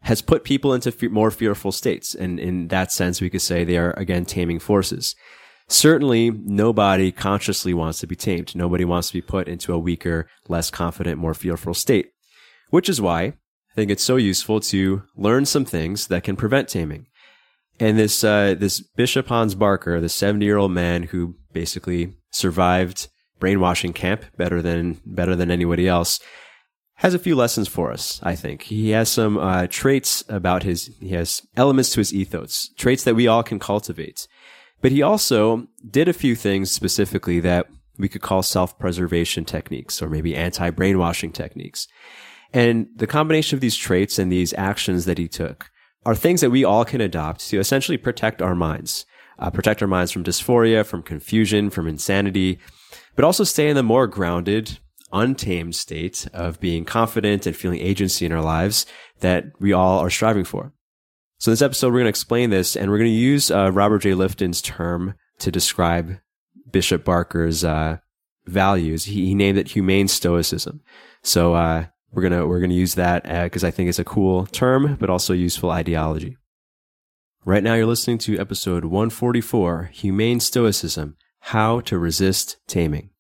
has 0.03 0.23
put 0.23 0.45
people 0.45 0.73
into 0.73 0.93
fe- 0.93 1.09
more 1.09 1.31
fearful 1.31 1.73
states. 1.73 2.15
And 2.15 2.39
in 2.39 2.69
that 2.69 2.93
sense, 2.93 3.21
we 3.21 3.31
could 3.31 3.43
say 3.43 3.65
they 3.65 3.79
are, 3.79 3.93
again, 3.93 4.25
taming 4.25 4.59
forces. 4.59 5.15
Certainly, 5.69 6.31
nobody 6.31 7.13
consciously 7.13 7.75
wants 7.75 7.99
to 8.01 8.07
be 8.07 8.17
tamed. 8.17 8.57
Nobody 8.57 8.85
wants 8.85 9.09
to 9.09 9.15
be 9.15 9.21
put 9.21 9.49
into 9.49 9.73
a 9.73 9.79
weaker, 9.79 10.29
less 10.49 10.71
confident, 10.71 11.19
more 11.19 11.35
fearful 11.35 11.75
state. 11.75 12.13
Which 12.71 12.89
is 12.89 13.01
why 13.01 13.23
I 13.23 13.75
think 13.75 13.91
it's 13.91 14.05
so 14.05 14.17
useful 14.17 14.61
to 14.61 15.03
learn 15.17 15.45
some 15.45 15.65
things 15.65 16.07
that 16.07 16.25
can 16.25 16.37
prevent 16.37 16.69
taming. 16.69 17.07
And 17.81 17.99
this, 17.99 18.25
uh, 18.25 18.57
this 18.59 18.81
Bishop 18.81 19.29
Hans 19.29 19.55
Barker, 19.55 20.01
the 20.01 20.09
70 20.09 20.45
year 20.45 20.57
old 20.57 20.73
man 20.73 21.05
who 21.05 21.37
basically 21.53 22.15
survived 22.31 23.09
brainwashing 23.39 23.93
camp 23.93 24.25
better 24.37 24.61
than, 24.63 25.01
better 25.05 25.37
than 25.37 25.51
anybody 25.51 25.87
else, 25.87 26.19
has 26.99 27.15
a 27.15 27.19
few 27.19 27.37
lessons 27.37 27.69
for 27.69 27.93
us, 27.93 28.21
I 28.25 28.35
think. 28.35 28.63
He 28.63 28.91
has 28.91 29.09
some 29.09 29.39
uh, 29.39 29.69
traits 29.69 30.25
about 30.29 30.65
his, 30.65 30.91
he 31.01 31.11
has 31.11 31.43
elements 31.57 31.91
to 31.91 32.01
his 32.01 32.13
ethos, 32.13 32.71
traits 32.77 33.05
that 33.05 33.15
we 33.15 33.29
all 33.29 33.45
can 33.45 33.61
cultivate. 33.61 34.27
But 34.81 34.91
he 34.91 35.01
also 35.01 35.69
did 35.89 36.09
a 36.09 36.13
few 36.13 36.35
things 36.35 36.73
specifically 36.73 37.39
that 37.41 37.69
we 37.99 38.09
could 38.09 38.23
call 38.23 38.43
self-preservation 38.43 39.45
techniques 39.45 40.03
or 40.03 40.09
maybe 40.09 40.35
anti-brainwashing 40.35 41.33
techniques. 41.33 41.87
And 42.53 42.89
the 42.97 43.07
combination 43.07 43.57
of 43.57 43.61
these 43.61 43.77
traits 43.77 44.19
and 44.19 44.33
these 44.33 44.53
actions 44.55 45.05
that 45.05 45.19
he 45.19 45.29
took 45.29 45.71
are 46.05 46.17
things 46.17 46.41
that 46.41 46.51
we 46.51 46.65
all 46.65 46.85
can 46.85 47.01
adopt 47.01 47.49
to 47.51 47.61
essentially 47.61 47.99
protect 47.99 48.43
our 48.43 48.57
minds, 48.57 49.07
uh, 49.39 49.51
protect 49.51 49.83
our 49.83 49.89
minds 49.89 50.11
from 50.11 50.25
dysphoria, 50.25 50.85
from 50.85 51.03
confusion, 51.03 51.71
from 51.71 51.87
insanity, 51.87 52.59
but 53.15 53.25
also 53.25 53.45
stay 53.45 53.69
in 53.69 53.77
the 53.77 53.83
more 53.85 54.09
grounded, 54.09 54.79
untamed 55.13 55.75
state 55.75 56.27
of 56.33 56.61
being 56.61 56.85
confident 56.85 57.47
and 57.47 57.57
feeling 57.57 57.81
agency 57.81 58.27
in 58.27 58.33
our 58.33 58.43
lives 58.43 58.87
that 59.21 59.47
we 59.59 59.73
all 59.73 59.99
are 59.99 60.11
striving 60.11 60.45
for. 60.45 60.73
So 61.39 61.51
in 61.51 61.53
this 61.53 61.63
episode, 61.63 61.89
we're 61.89 62.01
going 62.01 62.05
to 62.07 62.11
explain 62.11 62.51
this 62.51 62.77
and 62.77 62.91
we're 62.91 62.99
going 62.99 63.11
to 63.11 63.17
use 63.17 63.51
uh, 63.51 63.71
Robert 63.73 64.01
J. 64.01 64.15
Lifton's 64.15 64.61
term 64.61 65.15
to 65.39 65.51
describe 65.53 66.19
Bishop 66.71 67.05
Barker's 67.05 67.65
uh, 67.65 67.99
values. 68.47 69.05
He, 69.05 69.27
he, 69.27 69.35
named 69.35 69.59
it 69.59 69.69
humane 69.69 70.09
stoicism. 70.09 70.81
So 71.23 71.55
uh, 71.55 71.87
we're 72.13 72.23
gonna 72.23 72.47
we're 72.47 72.61
gonna 72.61 72.75
use 72.75 72.95
that 72.95 73.23
because 73.45 73.65
uh, 73.65 73.69
I 73.69 73.71
think 73.71 73.89
it's 73.89 73.99
a 73.99 74.05
cool 74.05 74.47
term, 74.47 74.97
but 74.99 75.11
also 75.11 75.33
useful 75.33 75.71
ideology. 75.71 76.37
Right 77.45 77.63
now, 77.63 77.75
you're 77.75 77.87
listening 77.87 78.19
to 78.19 78.39
episode 78.39 78.85
144, 78.85 79.91
Humane 79.93 80.41
Stoicism: 80.41 81.17
How 81.41 81.81
to 81.81 81.99
Resist 81.99 82.59
Taming. 82.67 83.11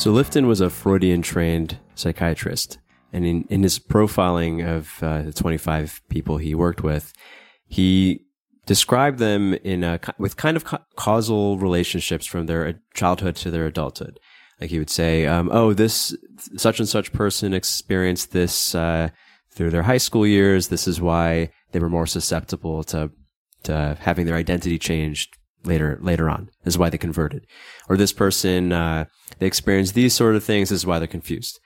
So 0.00 0.14
Lifton 0.14 0.46
was 0.46 0.62
a 0.62 0.70
Freudian 0.70 1.20
trained 1.20 1.76
psychiatrist. 1.94 2.78
And 3.12 3.26
in, 3.26 3.44
in 3.50 3.62
his 3.62 3.78
profiling 3.78 4.66
of 4.66 5.02
uh, 5.02 5.20
the 5.20 5.32
25 5.34 6.00
people 6.08 6.38
he 6.38 6.54
worked 6.54 6.82
with, 6.82 7.12
he 7.66 8.24
described 8.64 9.18
them 9.18 9.52
in 9.52 9.84
a, 9.84 10.00
with 10.16 10.38
kind 10.38 10.56
of 10.56 10.64
causal 10.96 11.58
relationships 11.58 12.24
from 12.24 12.46
their 12.46 12.80
childhood 12.94 13.36
to 13.36 13.50
their 13.50 13.66
adulthood. 13.66 14.18
Like 14.58 14.70
he 14.70 14.78
would 14.78 14.88
say, 14.88 15.26
um, 15.26 15.50
"Oh, 15.52 15.74
this 15.74 16.16
such 16.56 16.80
and 16.80 16.88
such 16.88 17.12
person 17.12 17.52
experienced 17.52 18.32
this 18.32 18.74
uh, 18.74 19.10
through 19.52 19.68
their 19.68 19.82
high 19.82 19.98
school 19.98 20.26
years. 20.26 20.68
This 20.68 20.88
is 20.88 20.98
why 20.98 21.50
they 21.72 21.78
were 21.78 21.90
more 21.90 22.06
susceptible 22.06 22.84
to 22.84 23.10
to 23.64 23.98
having 24.00 24.24
their 24.24 24.36
identity 24.36 24.78
changed 24.78 25.36
later 25.64 25.98
later 26.00 26.28
on. 26.28 26.50
This 26.64 26.74
is 26.74 26.78
why 26.78 26.90
they 26.90 26.98
converted. 26.98 27.46
Or 27.88 27.96
this 27.96 28.12
person 28.12 28.72
uh, 28.72 29.06
they 29.38 29.46
experienced 29.46 29.94
these 29.94 30.14
sort 30.14 30.36
of 30.36 30.44
things. 30.44 30.68
This 30.68 30.80
is 30.80 30.86
why 30.86 30.98
they're 30.98 31.08
confused. 31.08 31.60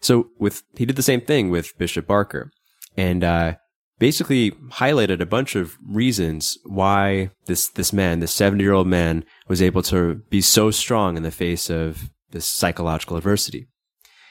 So 0.00 0.28
with 0.38 0.62
he 0.76 0.86
did 0.86 0.96
the 0.96 1.02
same 1.02 1.20
thing 1.20 1.50
with 1.50 1.76
Bishop 1.78 2.06
Barker, 2.06 2.50
and 2.96 3.24
uh, 3.24 3.54
basically 3.98 4.52
highlighted 4.72 5.20
a 5.20 5.26
bunch 5.26 5.56
of 5.56 5.76
reasons 5.86 6.58
why 6.64 7.30
this 7.46 7.68
this 7.68 7.92
man, 7.92 8.20
this 8.20 8.32
seventy 8.32 8.64
year 8.64 8.72
old 8.72 8.86
man, 8.86 9.24
was 9.48 9.62
able 9.62 9.82
to 9.84 10.16
be 10.30 10.40
so 10.40 10.70
strong 10.70 11.16
in 11.16 11.22
the 11.22 11.30
face 11.30 11.70
of 11.70 12.10
this 12.30 12.46
psychological 12.46 13.16
adversity. 13.16 13.66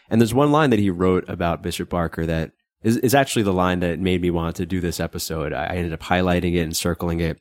And 0.10 0.22
there's 0.22 0.34
one 0.34 0.52
line 0.52 0.70
that 0.70 0.80
he 0.80 0.92
wrote 0.92 1.28
about 1.28 1.64
Bishop 1.64 1.90
Barker 1.90 2.26
that 2.26 2.52
is, 2.84 2.98
is 2.98 3.16
actually 3.16 3.42
the 3.42 3.54
line 3.54 3.80
that 3.80 4.00
made 4.00 4.22
me 4.22 4.30
want 4.30 4.56
to 4.58 4.66
do 4.66 4.80
this 4.80 5.00
episode. 5.00 5.52
I 5.52 5.66
ended 5.68 5.94
up 5.94 6.02
highlighting 6.02 6.54
it 6.54 6.60
and 6.62 6.78
circling 6.78 7.20
it. 7.20 7.40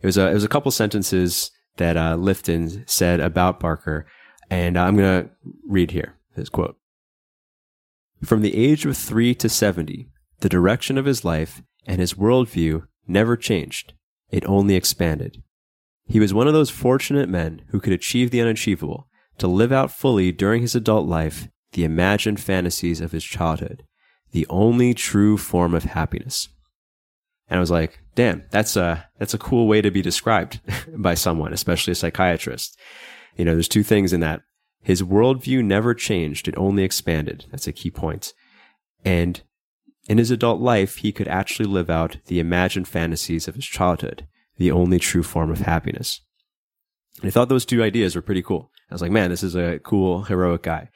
It 0.00 0.06
was 0.06 0.16
a, 0.16 0.28
it 0.28 0.34
was 0.34 0.44
a 0.44 0.48
couple 0.48 0.70
sentences 0.70 1.50
that 1.76 1.96
uh, 1.96 2.16
Lifton 2.16 2.88
said 2.88 3.20
about 3.20 3.60
Barker, 3.60 4.06
and 4.50 4.78
I'm 4.78 4.96
going 4.96 5.24
to 5.24 5.30
read 5.66 5.90
here 5.90 6.16
his 6.34 6.48
quote. 6.48 6.76
From 8.24 8.40
the 8.40 8.56
age 8.56 8.86
of 8.86 8.96
three 8.96 9.34
to 9.34 9.48
70, 9.48 10.08
the 10.40 10.48
direction 10.48 10.96
of 10.98 11.04
his 11.04 11.24
life 11.24 11.62
and 11.86 12.00
his 12.00 12.14
worldview 12.14 12.86
never 13.06 13.36
changed. 13.36 13.92
It 14.30 14.44
only 14.46 14.74
expanded. 14.74 15.42
He 16.06 16.20
was 16.20 16.34
one 16.34 16.46
of 16.46 16.52
those 16.52 16.70
fortunate 16.70 17.28
men 17.28 17.62
who 17.68 17.80
could 17.80 17.92
achieve 17.92 18.30
the 18.30 18.40
unachievable, 18.40 19.08
to 19.38 19.46
live 19.46 19.72
out 19.72 19.90
fully 19.90 20.32
during 20.32 20.62
his 20.62 20.74
adult 20.74 21.06
life 21.06 21.48
the 21.72 21.84
imagined 21.84 22.40
fantasies 22.40 23.00
of 23.00 23.12
his 23.12 23.24
childhood, 23.24 23.84
the 24.32 24.46
only 24.48 24.94
true 24.94 25.36
form 25.36 25.74
of 25.74 25.84
happiness. 25.84 26.48
And 27.48 27.58
I 27.58 27.60
was 27.60 27.70
like, 27.70 28.00
damn, 28.16 28.42
that's 28.50 28.74
a, 28.76 29.08
that's 29.18 29.34
a 29.34 29.38
cool 29.38 29.68
way 29.68 29.80
to 29.80 29.90
be 29.92 30.02
described 30.02 30.60
by 30.96 31.14
someone, 31.14 31.52
especially 31.52 31.92
a 31.92 31.94
psychiatrist. 31.94 32.76
You 33.36 33.44
know, 33.44 33.52
there's 33.52 33.68
two 33.68 33.84
things 33.84 34.12
in 34.12 34.20
that. 34.20 34.42
His 34.82 35.02
worldview 35.02 35.64
never 35.64 35.94
changed. 35.94 36.48
It 36.48 36.56
only 36.56 36.82
expanded. 36.82 37.44
That's 37.50 37.66
a 37.66 37.72
key 37.72 37.90
point. 37.90 38.32
And 39.04 39.40
in 40.08 40.18
his 40.18 40.30
adult 40.30 40.60
life, 40.60 40.96
he 40.96 41.12
could 41.12 41.28
actually 41.28 41.66
live 41.66 41.90
out 41.90 42.16
the 42.26 42.40
imagined 42.40 42.88
fantasies 42.88 43.46
of 43.46 43.54
his 43.54 43.66
childhood, 43.66 44.26
the 44.56 44.70
only 44.72 44.98
true 44.98 45.22
form 45.22 45.50
of 45.50 45.60
happiness. 45.60 46.20
And 47.20 47.28
I 47.28 47.30
thought 47.30 47.48
those 47.48 47.66
two 47.66 47.82
ideas 47.82 48.16
were 48.16 48.22
pretty 48.22 48.42
cool. 48.42 48.70
I 48.90 48.94
was 48.94 49.02
like, 49.02 49.10
man, 49.10 49.30
this 49.30 49.42
is 49.42 49.54
a 49.54 49.80
cool, 49.80 50.22
heroic 50.24 50.62
guy. 50.62 50.90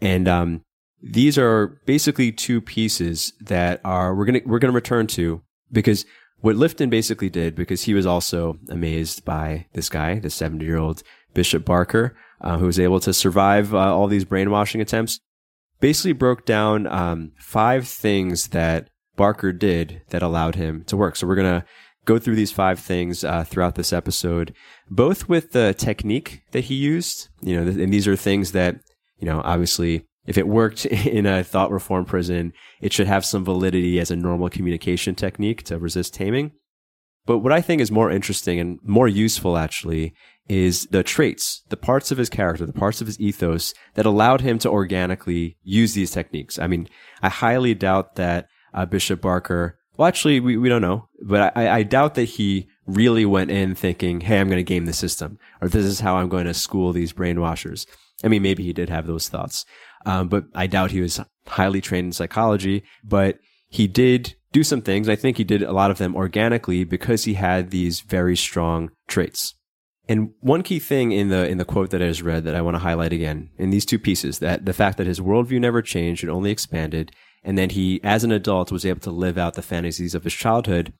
And, 0.00 0.28
um, 0.28 0.62
these 1.00 1.38
are 1.38 1.80
basically 1.86 2.32
two 2.32 2.60
pieces 2.60 3.32
that 3.40 3.80
are, 3.84 4.16
we're 4.16 4.26
to, 4.26 4.42
we're 4.44 4.58
going 4.58 4.72
to 4.72 4.74
return 4.74 5.06
to 5.06 5.42
because 5.70 6.04
what 6.40 6.56
Lifton 6.56 6.90
basically 6.90 7.30
did, 7.30 7.54
because 7.54 7.84
he 7.84 7.94
was 7.94 8.06
also 8.06 8.58
amazed 8.68 9.24
by 9.24 9.66
this 9.72 9.88
guy, 9.88 10.18
the 10.18 10.30
70 10.30 10.64
year 10.64 10.78
old 10.78 11.02
Bishop 11.34 11.64
Barker, 11.64 12.16
uh, 12.40 12.58
who 12.58 12.66
was 12.66 12.78
able 12.78 13.00
to 13.00 13.12
survive 13.12 13.74
uh, 13.74 13.94
all 13.94 14.06
these 14.06 14.24
brainwashing 14.24 14.80
attempts, 14.80 15.20
basically 15.80 16.12
broke 16.12 16.44
down 16.44 16.86
um, 16.86 17.32
five 17.38 17.88
things 17.88 18.48
that 18.48 18.88
Barker 19.16 19.52
did 19.52 20.02
that 20.10 20.22
allowed 20.22 20.54
him 20.54 20.84
to 20.84 20.96
work. 20.96 21.16
So 21.16 21.26
we're 21.26 21.34
going 21.34 21.60
to 21.60 21.66
go 22.04 22.18
through 22.18 22.36
these 22.36 22.52
five 22.52 22.78
things 22.78 23.22
uh, 23.24 23.44
throughout 23.44 23.74
this 23.74 23.92
episode, 23.92 24.54
both 24.88 25.28
with 25.28 25.52
the 25.52 25.74
technique 25.74 26.42
that 26.52 26.64
he 26.64 26.74
used, 26.74 27.28
you 27.42 27.54
know, 27.54 27.68
and 27.68 27.92
these 27.92 28.08
are 28.08 28.16
things 28.16 28.52
that, 28.52 28.76
you 29.18 29.26
know, 29.26 29.42
obviously 29.44 30.06
if 30.28 30.38
it 30.38 30.46
worked 30.46 30.86
in 30.86 31.26
a 31.26 31.42
thought 31.42 31.72
reform 31.72 32.04
prison, 32.04 32.52
it 32.80 32.92
should 32.92 33.08
have 33.08 33.24
some 33.24 33.44
validity 33.44 33.98
as 33.98 34.12
a 34.12 34.16
normal 34.16 34.48
communication 34.48 35.16
technique 35.16 35.64
to 35.64 35.78
resist 35.78 36.14
taming. 36.14 36.52
But 37.26 37.38
what 37.38 37.52
I 37.52 37.60
think 37.60 37.82
is 37.82 37.90
more 37.90 38.10
interesting 38.10 38.60
and 38.60 38.78
more 38.82 39.08
useful 39.08 39.58
actually 39.58 40.14
is 40.48 40.86
the 40.86 41.02
traits, 41.02 41.62
the 41.68 41.76
parts 41.76 42.10
of 42.10 42.16
his 42.16 42.30
character, 42.30 42.64
the 42.64 42.72
parts 42.72 43.00
of 43.00 43.06
his 43.06 43.20
ethos 43.20 43.74
that 43.94 44.06
allowed 44.06 44.40
him 44.40 44.58
to 44.60 44.70
organically 44.70 45.58
use 45.62 45.92
these 45.92 46.10
techniques. 46.10 46.58
I 46.58 46.66
mean, 46.66 46.88
I 47.20 47.28
highly 47.28 47.74
doubt 47.74 48.14
that 48.16 48.46
uh, 48.72 48.86
Bishop 48.86 49.20
Barker, 49.20 49.78
well, 49.96 50.08
actually, 50.08 50.40
we, 50.40 50.56
we 50.56 50.70
don't 50.70 50.80
know, 50.80 51.08
but 51.26 51.54
I, 51.54 51.78
I 51.78 51.82
doubt 51.82 52.14
that 52.14 52.24
he 52.24 52.68
really 52.86 53.26
went 53.26 53.50
in 53.50 53.74
thinking, 53.74 54.20
Hey, 54.22 54.40
I'm 54.40 54.48
going 54.48 54.56
to 54.56 54.62
game 54.62 54.86
the 54.86 54.94
system 54.94 55.38
or 55.60 55.68
this 55.68 55.84
is 55.84 56.00
how 56.00 56.16
I'm 56.16 56.30
going 56.30 56.46
to 56.46 56.54
school 56.54 56.92
these 56.92 57.12
brainwashers. 57.12 57.86
I 58.24 58.28
mean, 58.28 58.42
maybe 58.42 58.64
he 58.64 58.72
did 58.72 58.88
have 58.88 59.06
those 59.06 59.28
thoughts. 59.28 59.64
Um, 60.06 60.28
but 60.28 60.44
I 60.54 60.66
doubt 60.66 60.90
he 60.90 61.00
was 61.00 61.20
highly 61.46 61.80
trained 61.80 62.06
in 62.06 62.12
psychology, 62.12 62.84
but 63.04 63.38
he 63.68 63.86
did 63.86 64.34
do 64.52 64.64
some 64.64 64.80
things. 64.80 65.08
I 65.08 65.16
think 65.16 65.36
he 65.36 65.44
did 65.44 65.62
a 65.62 65.72
lot 65.72 65.90
of 65.90 65.98
them 65.98 66.16
organically 66.16 66.84
because 66.84 67.24
he 67.24 67.34
had 67.34 67.70
these 67.70 68.00
very 68.00 68.36
strong 68.36 68.90
traits. 69.06 69.54
And 70.08 70.30
one 70.40 70.62
key 70.62 70.78
thing 70.78 71.12
in 71.12 71.28
the 71.28 71.46
in 71.46 71.58
the 71.58 71.66
quote 71.66 71.90
that 71.90 72.02
I 72.02 72.08
just 72.08 72.22
read 72.22 72.44
that 72.44 72.54
I 72.54 72.62
want 72.62 72.76
to 72.76 72.82
highlight 72.82 73.12
again 73.12 73.50
in 73.58 73.68
these 73.70 73.84
two 73.84 73.98
pieces 73.98 74.38
that 74.38 74.64
the 74.64 74.72
fact 74.72 74.96
that 74.96 75.06
his 75.06 75.20
worldview 75.20 75.60
never 75.60 75.82
changed, 75.82 76.24
it 76.24 76.30
only 76.30 76.50
expanded, 76.50 77.12
and 77.44 77.58
then 77.58 77.70
he, 77.70 78.00
as 78.02 78.24
an 78.24 78.32
adult, 78.32 78.72
was 78.72 78.86
able 78.86 79.00
to 79.00 79.10
live 79.10 79.36
out 79.36 79.54
the 79.54 79.62
fantasies 79.62 80.14
of 80.14 80.24
his 80.24 80.32
childhood. 80.32 80.94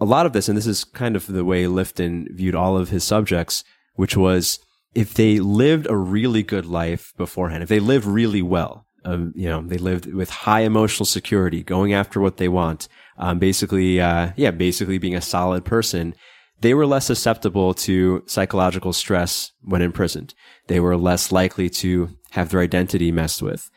A 0.00 0.04
lot 0.04 0.26
of 0.26 0.32
this, 0.32 0.48
and 0.48 0.56
this 0.56 0.66
is 0.66 0.84
kind 0.84 1.16
of 1.16 1.26
the 1.26 1.44
way 1.44 1.64
Lifton 1.64 2.26
viewed 2.30 2.54
all 2.54 2.76
of 2.76 2.90
his 2.90 3.04
subjects, 3.04 3.64
which 3.94 4.16
was 4.16 4.58
if 4.94 5.14
they 5.14 5.38
lived 5.38 5.86
a 5.88 5.96
really 5.96 6.42
good 6.42 6.66
life 6.66 7.12
beforehand, 7.16 7.62
if 7.62 7.68
they 7.68 7.80
lived 7.80 8.06
really 8.06 8.42
well, 8.42 8.86
um, 9.04 9.32
you 9.34 9.48
know, 9.48 9.62
they 9.62 9.78
lived 9.78 10.12
with 10.12 10.30
high 10.30 10.60
emotional 10.60 11.06
security, 11.06 11.62
going 11.62 11.92
after 11.92 12.20
what 12.20 12.36
they 12.36 12.48
want. 12.48 12.88
Um, 13.16 13.38
basically, 13.38 14.00
uh, 14.00 14.32
yeah, 14.36 14.50
basically 14.50 14.98
being 14.98 15.14
a 15.14 15.20
solid 15.20 15.64
person. 15.64 16.14
They 16.60 16.74
were 16.74 16.86
less 16.86 17.06
susceptible 17.06 17.72
to 17.74 18.22
psychological 18.26 18.92
stress 18.92 19.52
when 19.62 19.80
imprisoned. 19.80 20.34
They 20.66 20.80
were 20.80 20.96
less 20.96 21.32
likely 21.32 21.70
to 21.70 22.10
have 22.32 22.50
their 22.50 22.60
identity 22.60 23.10
messed 23.10 23.40
with. 23.40 23.70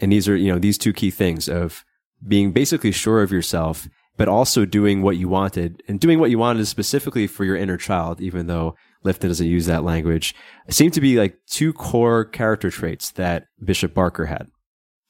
And 0.00 0.12
these 0.12 0.28
are, 0.28 0.36
you 0.36 0.52
know, 0.52 0.58
these 0.58 0.76
two 0.76 0.92
key 0.92 1.10
things 1.10 1.48
of 1.48 1.84
being 2.26 2.52
basically 2.52 2.92
sure 2.92 3.22
of 3.22 3.32
yourself, 3.32 3.88
but 4.16 4.28
also 4.28 4.64
doing 4.64 5.00
what 5.02 5.16
you 5.16 5.28
wanted 5.28 5.82
and 5.88 5.98
doing 5.98 6.18
what 6.18 6.30
you 6.30 6.38
wanted 6.38 6.66
specifically 6.66 7.26
for 7.26 7.44
your 7.44 7.56
inner 7.56 7.78
child, 7.78 8.20
even 8.20 8.46
though 8.46 8.74
Lifton 9.04 9.28
doesn't 9.28 9.46
use 9.46 9.66
that 9.66 9.84
language, 9.84 10.34
seem 10.68 10.90
to 10.92 11.00
be 11.00 11.18
like 11.18 11.38
two 11.46 11.72
core 11.72 12.24
character 12.24 12.70
traits 12.70 13.10
that 13.12 13.46
Bishop 13.64 13.94
Barker 13.94 14.26
had. 14.26 14.48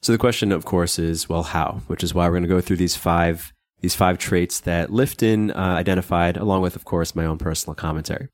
So 0.01 0.11
the 0.11 0.17
question, 0.17 0.51
of 0.51 0.65
course, 0.65 0.99
is, 0.99 1.29
well, 1.29 1.43
how? 1.43 1.81
Which 1.87 2.03
is 2.03 2.13
why 2.13 2.25
we're 2.27 2.33
going 2.33 2.43
to 2.43 2.49
go 2.49 2.61
through 2.61 2.77
these 2.77 2.95
five, 2.95 3.53
these 3.81 3.95
five 3.95 4.17
traits 4.17 4.59
that 4.61 4.89
Lifton 4.89 5.55
uh, 5.55 5.59
identified, 5.59 6.35
along 6.35 6.61
with, 6.61 6.75
of 6.75 6.83
course, 6.83 7.15
my 7.15 7.25
own 7.25 7.37
personal 7.37 7.75
commentary. 7.75 8.27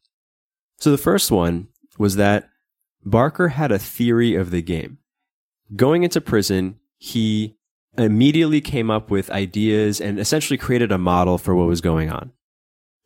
So 0.79 0.91
the 0.91 0.97
first 0.97 1.29
one 1.29 1.67
was 1.97 2.15
that 2.15 2.49
Barker 3.03 3.49
had 3.49 3.71
a 3.71 3.79
theory 3.79 4.35
of 4.35 4.49
the 4.51 4.61
game. 4.61 4.97
Going 5.75 6.03
into 6.03 6.21
prison, 6.21 6.79
he 6.97 7.57
immediately 7.97 8.61
came 8.61 8.89
up 8.89 9.11
with 9.11 9.29
ideas 9.29 10.01
and 10.01 10.19
essentially 10.19 10.57
created 10.57 10.91
a 10.91 10.97
model 10.97 11.37
for 11.37 11.53
what 11.53 11.67
was 11.67 11.81
going 11.81 12.09
on. 12.09 12.31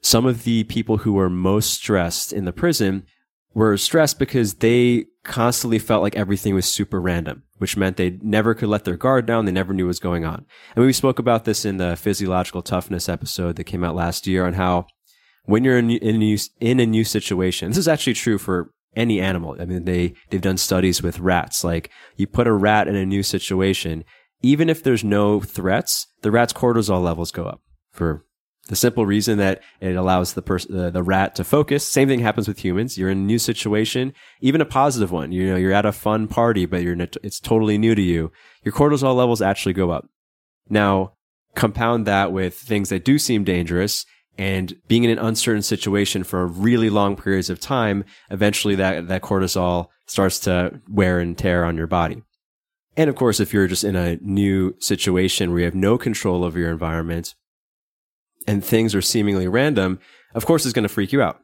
Some 0.04 0.26
of 0.26 0.44
the 0.44 0.66
people 0.66 0.98
who 0.98 1.14
were 1.14 1.30
most 1.30 1.74
stressed 1.74 2.34
in 2.34 2.46
the 2.46 2.54
prison 2.54 3.06
were 3.54 3.78
stressed 3.78 4.20
because 4.20 4.56
they 4.56 5.06
constantly 5.24 5.80
felt 5.80 6.04
like 6.04 6.16
everything 6.16 6.54
was 6.54 6.66
super 6.66 7.00
random, 7.00 7.44
which 7.58 7.78
meant 7.78 7.96
they 7.96 8.20
never 8.22 8.54
could 8.54 8.68
let 8.68 8.84
their 8.84 8.98
guard 8.98 9.26
down. 9.26 9.46
They 9.46 9.52
never 9.52 9.74
knew 9.74 9.86
what 9.86 9.90
was 9.90 10.00
going 10.00 10.26
on. 10.26 10.46
And 10.76 10.86
we 10.86 10.92
spoke 10.92 11.20
about 11.20 11.46
this 11.46 11.64
in 11.64 11.78
the 11.78 11.96
physiological 11.96 12.62
toughness 12.62 13.08
episode 13.08 13.56
that 13.56 13.64
came 13.64 13.84
out 13.84 13.96
last 13.96 14.28
year 14.28 14.46
on 14.46 14.54
how 14.54 14.88
when 15.46 15.64
you're 15.64 15.78
in, 15.78 15.90
in, 15.90 16.16
a, 16.16 16.18
new, 16.18 16.38
in 16.60 16.80
a 16.80 16.86
new 16.86 17.06
situation, 17.06 17.70
this 17.70 17.78
is 17.78 17.88
actually 17.88 18.14
true 18.14 18.38
for 18.38 18.72
any 18.96 19.22
animal. 19.22 19.56
I 19.60 19.66
mean, 19.66 19.86
they, 19.86 20.14
they've 20.30 20.42
done 20.42 20.58
studies 20.58 21.02
with 21.02 21.20
rats. 21.20 21.64
Like 21.64 21.90
you 22.18 22.28
put 22.28 22.48
a 22.48 22.54
rat 22.54 22.88
in 22.88 22.96
a 22.96 23.06
new 23.06 23.24
situation, 23.24 24.04
even 24.42 24.70
if 24.70 24.84
there's 24.84 25.04
no 25.04 25.40
threats, 25.40 26.08
the 26.22 26.32
rat's 26.32 26.54
cortisol 26.54 27.02
levels 27.02 27.32
go 27.32 27.46
up 27.46 27.62
for 27.92 28.26
the 28.70 28.76
simple 28.76 29.06
reason 29.06 29.38
that 29.40 29.62
it 29.82 29.96
allows 29.96 30.34
the 30.34 30.42
person, 30.42 30.76
the, 30.76 30.90
the 30.90 31.04
rat 31.04 31.36
to 31.36 31.44
focus. 31.44 31.88
Same 31.88 32.08
thing 32.08 32.22
happens 32.22 32.48
with 32.48 32.64
humans. 32.64 32.98
You're 32.98 33.10
in 33.10 33.18
a 33.18 33.22
new 33.22 33.40
situation, 33.40 34.14
even 34.40 34.62
a 34.62 34.66
positive 34.66 35.12
one. 35.12 35.32
You 35.32 35.50
know, 35.50 35.56
you're 35.58 35.74
at 35.74 35.86
a 35.86 35.92
fun 35.92 36.28
party, 36.28 36.66
but 36.66 36.82
you're, 36.82 36.96
it's 37.24 37.40
totally 37.40 37.78
new 37.78 37.94
to 37.94 38.02
you. 38.02 38.32
Your 38.64 38.74
cortisol 38.74 39.16
levels 39.16 39.42
actually 39.42 39.74
go 39.74 39.92
up. 39.92 40.08
Now, 40.70 41.14
compound 41.56 42.08
that 42.08 42.32
with 42.32 42.56
things 42.56 42.90
that 42.90 43.04
do 43.04 43.20
seem 43.20 43.44
dangerous 43.44 44.06
and 44.38 44.74
being 44.88 45.04
in 45.04 45.12
an 45.12 45.20
uncertain 45.20 45.62
situation 45.62 46.24
for 46.24 46.48
really 46.48 46.90
long 46.90 47.16
periods 47.18 47.50
of 47.50 47.60
time, 47.60 48.06
eventually 48.32 48.76
that, 48.76 49.10
that 49.10 49.22
cortisol 49.22 49.88
starts 50.08 50.40
to 50.40 50.80
wear 50.90 51.20
and 51.20 51.38
tear 51.38 51.66
on 51.66 51.78
your 51.78 51.88
body. 51.88 52.24
And 52.96 53.10
of 53.10 53.16
course, 53.16 53.40
if 53.40 53.54
you're 53.54 53.68
just 53.68 53.84
in 53.84 53.96
a 53.96 54.18
new 54.22 54.76
situation 54.80 55.52
where 55.52 55.60
you 55.60 55.66
have 55.66 55.76
no 55.76 55.98
control 55.98 56.44
over 56.44 56.58
your 56.58 56.72
environment, 56.72 57.36
and 58.48 58.64
things 58.64 58.94
are 58.96 59.02
seemingly 59.02 59.48
random, 59.48 60.00
of 60.34 60.46
course 60.46 60.66
is 60.66 60.74
going 60.74 60.84
to 60.84 60.90
freak 60.90 61.12
you 61.12 61.22
out. 61.22 61.40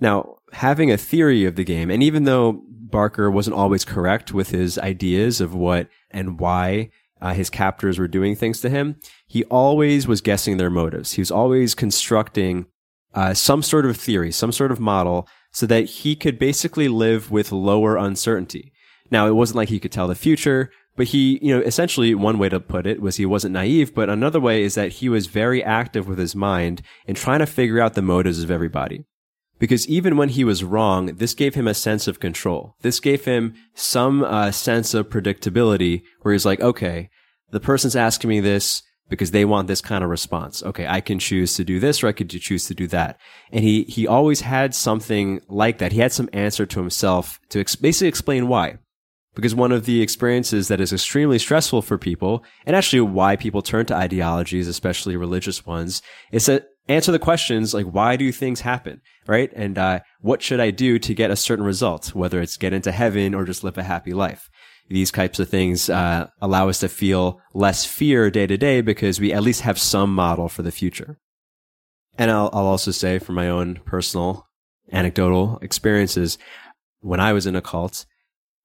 Now, 0.00 0.36
having 0.52 0.90
a 0.90 0.96
theory 0.96 1.44
of 1.44 1.56
the 1.56 1.64
game, 1.64 1.90
and 1.90 2.02
even 2.02 2.24
though 2.24 2.62
Barker 2.68 3.30
wasn't 3.30 3.56
always 3.56 3.84
correct 3.84 4.32
with 4.32 4.50
his 4.50 4.78
ideas 4.78 5.40
of 5.40 5.54
what 5.54 5.88
and 6.10 6.38
why 6.38 6.90
uh, 7.20 7.34
his 7.34 7.50
captors 7.50 7.98
were 7.98 8.08
doing 8.08 8.36
things 8.36 8.60
to 8.60 8.70
him, 8.70 8.96
he 9.26 9.44
always 9.44 10.06
was 10.06 10.20
guessing 10.20 10.56
their 10.56 10.70
motives. 10.70 11.12
He 11.12 11.20
was 11.20 11.30
always 11.30 11.74
constructing 11.74 12.66
uh, 13.14 13.34
some 13.34 13.62
sort 13.62 13.86
of 13.86 13.96
theory, 13.96 14.30
some 14.30 14.52
sort 14.52 14.70
of 14.70 14.80
model, 14.80 15.28
so 15.52 15.66
that 15.66 15.84
he 15.84 16.14
could 16.14 16.38
basically 16.38 16.88
live 16.88 17.30
with 17.30 17.52
lower 17.52 17.96
uncertainty. 17.96 18.72
Now, 19.10 19.26
it 19.26 19.32
wasn't 19.32 19.56
like 19.56 19.70
he 19.70 19.80
could 19.80 19.92
tell 19.92 20.08
the 20.08 20.14
future, 20.14 20.70
but 20.98 21.06
he, 21.06 21.38
you 21.40 21.54
know, 21.54 21.62
essentially 21.64 22.12
one 22.12 22.38
way 22.38 22.48
to 22.48 22.58
put 22.58 22.84
it 22.84 23.00
was 23.00 23.16
he 23.16 23.24
wasn't 23.24 23.52
naive, 23.52 23.94
but 23.94 24.10
another 24.10 24.40
way 24.40 24.64
is 24.64 24.74
that 24.74 24.94
he 24.94 25.08
was 25.08 25.28
very 25.28 25.62
active 25.62 26.08
with 26.08 26.18
his 26.18 26.34
mind 26.34 26.82
in 27.06 27.14
trying 27.14 27.38
to 27.38 27.46
figure 27.46 27.80
out 27.80 27.94
the 27.94 28.02
motives 28.02 28.42
of 28.42 28.50
everybody. 28.50 29.04
Because 29.60 29.88
even 29.88 30.16
when 30.16 30.30
he 30.30 30.42
was 30.42 30.64
wrong, 30.64 31.06
this 31.06 31.34
gave 31.34 31.54
him 31.54 31.68
a 31.68 31.74
sense 31.74 32.08
of 32.08 32.18
control. 32.18 32.74
This 32.80 32.98
gave 32.98 33.24
him 33.24 33.54
some 33.74 34.24
uh, 34.24 34.50
sense 34.50 34.92
of 34.92 35.08
predictability 35.08 36.02
where 36.22 36.32
he's 36.32 36.44
like, 36.44 36.60
okay, 36.60 37.10
the 37.52 37.60
person's 37.60 37.94
asking 37.94 38.30
me 38.30 38.40
this 38.40 38.82
because 39.08 39.30
they 39.30 39.44
want 39.44 39.68
this 39.68 39.80
kind 39.80 40.02
of 40.02 40.10
response. 40.10 40.64
Okay, 40.64 40.88
I 40.88 41.00
can 41.00 41.20
choose 41.20 41.54
to 41.54 41.64
do 41.64 41.78
this 41.78 42.02
or 42.02 42.08
I 42.08 42.12
could 42.12 42.28
choose 42.28 42.66
to 42.66 42.74
do 42.74 42.88
that. 42.88 43.20
And 43.52 43.62
he, 43.62 43.84
he 43.84 44.08
always 44.08 44.40
had 44.40 44.74
something 44.74 45.42
like 45.48 45.78
that. 45.78 45.92
He 45.92 46.00
had 46.00 46.12
some 46.12 46.28
answer 46.32 46.66
to 46.66 46.80
himself 46.80 47.38
to 47.50 47.60
ex- 47.60 47.76
basically 47.76 48.08
explain 48.08 48.48
why 48.48 48.78
because 49.38 49.54
one 49.54 49.70
of 49.70 49.84
the 49.84 50.02
experiences 50.02 50.66
that 50.66 50.80
is 50.80 50.92
extremely 50.92 51.38
stressful 51.38 51.80
for 51.80 51.96
people, 51.96 52.42
and 52.66 52.74
actually 52.74 53.02
why 53.02 53.36
people 53.36 53.62
turn 53.62 53.86
to 53.86 53.94
ideologies, 53.94 54.66
especially 54.66 55.14
religious 55.14 55.64
ones, 55.64 56.02
is 56.32 56.46
to 56.46 56.64
answer 56.88 57.12
the 57.12 57.20
questions 57.20 57.72
like, 57.72 57.86
why 57.86 58.16
do 58.16 58.32
things 58.32 58.62
happen? 58.62 59.00
Right? 59.28 59.52
And, 59.54 59.78
uh, 59.78 60.00
what 60.20 60.42
should 60.42 60.58
I 60.58 60.72
do 60.72 60.98
to 60.98 61.14
get 61.14 61.30
a 61.30 61.36
certain 61.36 61.64
result? 61.64 62.16
Whether 62.16 62.40
it's 62.40 62.56
get 62.56 62.72
into 62.72 62.90
heaven 62.90 63.32
or 63.32 63.44
just 63.44 63.62
live 63.62 63.78
a 63.78 63.84
happy 63.84 64.12
life. 64.12 64.50
These 64.88 65.12
types 65.12 65.38
of 65.38 65.48
things, 65.48 65.88
uh, 65.88 66.26
allow 66.40 66.68
us 66.68 66.80
to 66.80 66.88
feel 66.88 67.40
less 67.54 67.84
fear 67.84 68.32
day 68.32 68.48
to 68.48 68.56
day 68.56 68.80
because 68.80 69.20
we 69.20 69.32
at 69.32 69.44
least 69.44 69.60
have 69.60 69.78
some 69.78 70.12
model 70.12 70.48
for 70.48 70.62
the 70.62 70.72
future. 70.72 71.20
And 72.18 72.32
I'll, 72.32 72.50
I'll 72.52 72.66
also 72.66 72.90
say 72.90 73.20
from 73.20 73.36
my 73.36 73.48
own 73.48 73.82
personal 73.86 74.48
anecdotal 74.90 75.60
experiences, 75.62 76.38
when 77.02 77.20
I 77.20 77.32
was 77.32 77.46
in 77.46 77.54
a 77.54 77.62
cult, 77.62 78.04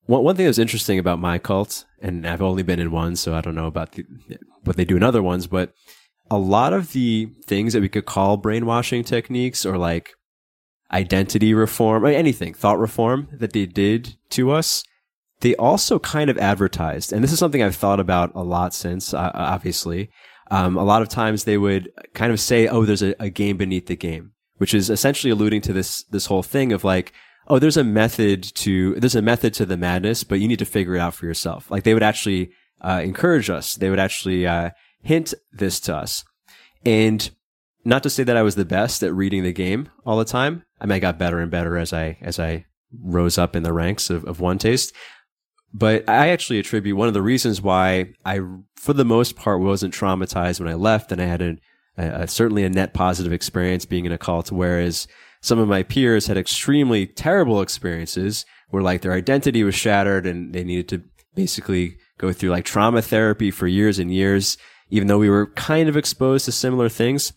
one, 0.05 0.23
one 0.23 0.35
thing 0.35 0.45
that's 0.45 0.57
interesting 0.57 0.99
about 0.99 1.19
my 1.19 1.37
cult, 1.37 1.85
and 2.01 2.27
I've 2.27 2.41
only 2.41 2.63
been 2.63 2.79
in 2.79 2.91
one, 2.91 3.15
so 3.15 3.33
I 3.33 3.41
don't 3.41 3.55
know 3.55 3.67
about 3.67 3.93
the, 3.93 4.05
what 4.63 4.75
they 4.75 4.85
do 4.85 4.97
in 4.97 5.03
other 5.03 5.23
ones, 5.23 5.47
but 5.47 5.73
a 6.29 6.37
lot 6.37 6.73
of 6.73 6.93
the 6.93 7.29
things 7.45 7.73
that 7.73 7.81
we 7.81 7.89
could 7.89 8.05
call 8.05 8.37
brainwashing 8.37 9.03
techniques 9.03 9.65
or 9.65 9.77
like 9.77 10.11
identity 10.91 11.53
reform 11.53 12.05
or 12.05 12.09
anything, 12.09 12.53
thought 12.53 12.79
reform 12.79 13.27
that 13.31 13.53
they 13.53 13.65
did 13.65 14.15
to 14.29 14.51
us, 14.51 14.83
they 15.41 15.55
also 15.55 15.99
kind 15.99 16.29
of 16.29 16.37
advertised. 16.37 17.11
And 17.11 17.23
this 17.23 17.31
is 17.31 17.39
something 17.39 17.61
I've 17.61 17.75
thought 17.75 17.99
about 17.99 18.31
a 18.35 18.43
lot 18.43 18.73
since, 18.73 19.13
uh, 19.13 19.31
obviously. 19.33 20.09
Um, 20.51 20.77
a 20.77 20.83
lot 20.83 21.01
of 21.01 21.09
times 21.09 21.43
they 21.43 21.57
would 21.57 21.89
kind 22.13 22.31
of 22.31 22.39
say, 22.39 22.67
oh, 22.67 22.85
there's 22.85 23.01
a, 23.01 23.15
a 23.19 23.29
game 23.29 23.57
beneath 23.57 23.87
the 23.87 23.95
game, 23.95 24.31
which 24.57 24.73
is 24.73 24.89
essentially 24.89 25.31
alluding 25.31 25.61
to 25.61 25.73
this, 25.73 26.03
this 26.11 26.27
whole 26.27 26.43
thing 26.43 26.71
of 26.71 26.83
like, 26.83 27.11
oh, 27.47 27.59
there's 27.59 27.77
a 27.77 27.83
method 27.83 28.43
to, 28.55 28.95
there's 28.95 29.15
a 29.15 29.21
method 29.21 29.53
to 29.55 29.65
the 29.65 29.77
madness, 29.77 30.23
but 30.23 30.39
you 30.39 30.47
need 30.47 30.59
to 30.59 30.65
figure 30.65 30.95
it 30.95 30.99
out 30.99 31.13
for 31.13 31.25
yourself. 31.25 31.69
Like 31.69 31.83
they 31.83 31.93
would 31.93 32.03
actually, 32.03 32.51
uh, 32.81 33.01
encourage 33.03 33.49
us. 33.49 33.75
They 33.75 33.89
would 33.89 33.99
actually, 33.99 34.45
uh, 34.47 34.71
hint 35.01 35.33
this 35.51 35.79
to 35.81 35.95
us. 35.95 36.23
And 36.85 37.29
not 37.85 38.03
to 38.03 38.09
say 38.09 38.23
that 38.23 38.37
I 38.37 38.41
was 38.41 38.55
the 38.55 38.65
best 38.65 39.03
at 39.03 39.13
reading 39.13 39.43
the 39.43 39.53
game 39.53 39.89
all 40.05 40.17
the 40.17 40.25
time. 40.25 40.63
I 40.79 40.85
mean, 40.85 40.95
I 40.95 40.99
got 40.99 41.19
better 41.19 41.39
and 41.39 41.51
better 41.51 41.77
as 41.77 41.93
I, 41.93 42.17
as 42.21 42.39
I 42.39 42.65
rose 43.01 43.37
up 43.37 43.55
in 43.55 43.63
the 43.63 43.73
ranks 43.73 44.09
of, 44.09 44.25
of 44.25 44.37
OneTaste. 44.37 44.93
But 45.73 46.07
I 46.07 46.29
actually 46.29 46.59
attribute 46.59 46.97
one 46.97 47.07
of 47.07 47.13
the 47.13 47.21
reasons 47.21 47.61
why 47.61 48.13
I, 48.23 48.39
for 48.75 48.93
the 48.93 49.05
most 49.05 49.35
part, 49.35 49.59
wasn't 49.59 49.93
traumatized 49.93 50.59
when 50.59 50.69
I 50.69 50.75
left 50.75 51.11
and 51.11 51.21
I 51.21 51.25
had 51.25 51.41
a, 51.41 51.57
a 51.97 52.27
certainly 52.27 52.63
a 52.63 52.69
net 52.69 52.93
positive 52.93 53.33
experience 53.33 53.85
being 53.85 54.05
in 54.05 54.11
a 54.11 54.17
cult. 54.17 54.51
Whereas 54.51 55.07
some 55.43 55.59
of 55.59 55.67
my 55.67 55.83
peers 55.83 56.27
had 56.27 56.37
extremely 56.37 57.05
terrible 57.05 57.61
experiences 57.61 58.45
where 58.69 58.81
like 58.81 59.01
their 59.01 59.11
identity 59.11 59.61
was 59.63 59.75
shattered 59.75 60.25
and 60.25 60.53
they 60.53 60.63
needed 60.63 60.87
to 60.87 61.03
basically 61.35 61.97
go 62.17 62.31
through 62.31 62.49
like 62.49 62.63
trauma 62.63 63.01
therapy 63.01 63.51
for 63.51 63.67
years 63.67 63.99
and 63.99 64.09
years, 64.11 64.57
even 64.89 65.09
though 65.09 65.19
we 65.19 65.29
were 65.29 65.47
kind 65.47 65.89
of 65.89 65.97
exposed 65.97 66.45
to 66.45 66.51
similar 66.53 66.87
things. 66.87 67.33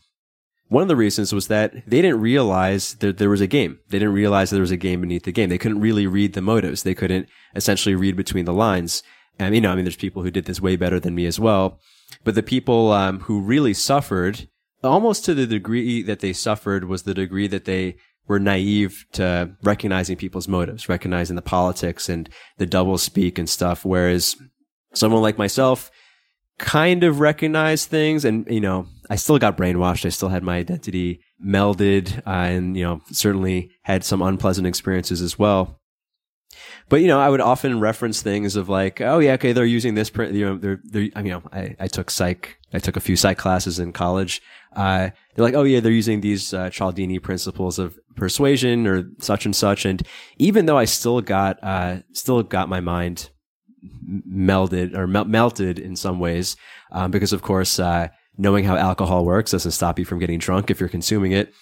One 0.68 0.82
of 0.82 0.88
the 0.88 0.94
reasons 0.94 1.32
was 1.32 1.48
that 1.48 1.72
they 1.84 2.00
didn't 2.00 2.20
realize 2.20 2.94
that 2.96 3.18
there 3.18 3.30
was 3.30 3.40
a 3.40 3.48
game. 3.48 3.80
They 3.88 3.98
didn't 3.98 4.14
realize 4.14 4.50
that 4.50 4.56
there 4.56 4.60
was 4.60 4.70
a 4.70 4.76
game 4.76 5.00
beneath 5.00 5.24
the 5.24 5.32
game. 5.32 5.48
They 5.48 5.58
couldn't 5.58 5.80
really 5.80 6.06
read 6.06 6.34
the 6.34 6.42
motives. 6.42 6.84
They 6.84 6.94
couldn't 6.94 7.28
essentially 7.56 7.96
read 7.96 8.16
between 8.16 8.44
the 8.44 8.52
lines. 8.52 9.02
And 9.36 9.52
you 9.52 9.60
know, 9.60 9.72
I 9.72 9.74
mean, 9.74 9.84
there's 9.84 9.96
people 9.96 10.22
who 10.22 10.30
did 10.30 10.44
this 10.44 10.60
way 10.60 10.76
better 10.76 11.00
than 11.00 11.16
me 11.16 11.26
as 11.26 11.40
well. 11.40 11.80
But 12.22 12.36
the 12.36 12.42
people 12.42 12.92
um, 12.92 13.20
who 13.20 13.40
really 13.40 13.74
suffered 13.74 14.48
almost 14.88 15.24
to 15.24 15.34
the 15.34 15.46
degree 15.46 16.02
that 16.02 16.20
they 16.20 16.32
suffered 16.32 16.84
was 16.84 17.02
the 17.02 17.14
degree 17.14 17.46
that 17.48 17.64
they 17.64 17.96
were 18.26 18.38
naive 18.38 19.04
to 19.12 19.56
recognizing 19.62 20.16
people's 20.16 20.48
motives, 20.48 20.88
recognizing 20.88 21.36
the 21.36 21.42
politics 21.42 22.08
and 22.08 22.28
the 22.58 22.66
double 22.66 22.98
speak 22.98 23.38
and 23.38 23.48
stuff. 23.48 23.84
Whereas 23.84 24.36
someone 24.94 25.22
like 25.22 25.38
myself 25.38 25.90
kind 26.58 27.04
of 27.04 27.20
recognized 27.20 27.88
things 27.88 28.24
and, 28.24 28.46
you 28.48 28.60
know, 28.60 28.86
I 29.10 29.16
still 29.16 29.38
got 29.38 29.56
brainwashed. 29.56 30.06
I 30.06 30.08
still 30.08 30.30
had 30.30 30.42
my 30.42 30.56
identity 30.56 31.20
melded 31.44 32.18
uh, 32.26 32.30
and, 32.30 32.76
you 32.76 32.82
know, 32.82 33.00
certainly 33.12 33.70
had 33.82 34.04
some 34.04 34.22
unpleasant 34.22 34.66
experiences 34.66 35.20
as 35.20 35.38
well. 35.38 35.80
But 36.88 37.00
you 37.00 37.08
know, 37.08 37.18
I 37.18 37.28
would 37.28 37.40
often 37.40 37.80
reference 37.80 38.22
things 38.22 38.54
of 38.54 38.68
like, 38.68 39.00
oh 39.00 39.18
yeah, 39.18 39.32
okay, 39.32 39.52
they're 39.52 39.64
using 39.64 39.94
this 39.94 40.08
print. 40.08 40.34
You 40.34 40.46
know, 40.46 40.56
they're, 40.56 40.80
they're. 40.84 41.08
I 41.16 41.22
mean, 41.22 41.26
you 41.26 41.32
know, 41.32 41.42
I, 41.52 41.76
I 41.80 41.88
took 41.88 42.10
psych. 42.10 42.58
I 42.72 42.78
took 42.78 42.96
a 42.96 43.00
few 43.00 43.16
psych 43.16 43.38
classes 43.38 43.78
in 43.78 43.92
college. 43.92 44.40
Uh, 44.74 45.10
they're 45.34 45.44
like, 45.44 45.54
oh 45.54 45.64
yeah, 45.64 45.80
they're 45.80 45.90
using 45.90 46.20
these 46.20 46.54
uh, 46.54 46.70
Cialdini 46.70 47.18
principles 47.18 47.78
of 47.78 47.98
persuasion 48.14 48.86
or 48.86 49.08
such 49.18 49.46
and 49.46 49.56
such. 49.56 49.84
And 49.84 50.02
even 50.38 50.66
though 50.66 50.78
I 50.78 50.84
still 50.84 51.20
got, 51.20 51.58
uh, 51.62 52.02
still 52.12 52.42
got 52.42 52.68
my 52.68 52.80
mind 52.80 53.30
melded 54.28 54.94
or 54.94 55.06
mel- 55.06 55.24
melted 55.24 55.78
in 55.78 55.96
some 55.96 56.18
ways, 56.20 56.56
um, 56.92 57.10
because 57.10 57.32
of 57.32 57.42
course, 57.42 57.78
uh, 57.78 58.08
knowing 58.36 58.64
how 58.64 58.76
alcohol 58.76 59.24
works 59.24 59.52
doesn't 59.52 59.72
stop 59.72 59.98
you 59.98 60.04
from 60.04 60.18
getting 60.18 60.38
drunk 60.38 60.70
if 60.70 60.78
you're 60.78 60.88
consuming 60.88 61.32
it. 61.32 61.52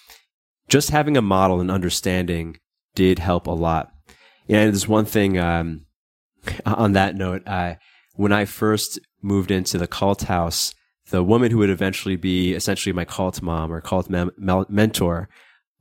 Just 0.67 0.89
having 0.89 1.15
a 1.15 1.21
model 1.21 1.61
and 1.61 1.71
understanding 1.71 2.57
did 2.95 3.19
help 3.19 3.47
a 3.47 3.51
lot. 3.51 3.91
Yeah, 4.47 4.65
there's 4.65 4.87
one 4.87 5.05
thing 5.05 5.37
um, 5.37 5.85
on 6.65 6.93
that 6.93 7.15
note. 7.15 7.43
Uh, 7.47 7.75
when 8.15 8.31
I 8.31 8.45
first 8.45 8.99
moved 9.21 9.51
into 9.51 9.77
the 9.77 9.87
cult 9.87 10.23
house, 10.23 10.73
the 11.09 11.23
woman 11.23 11.51
who 11.51 11.59
would 11.59 11.69
eventually 11.69 12.15
be 12.15 12.53
essentially 12.53 12.93
my 12.93 13.05
cult 13.05 13.41
mom 13.41 13.71
or 13.71 13.81
cult 13.81 14.09
mem- 14.09 14.31
mentor 14.37 15.29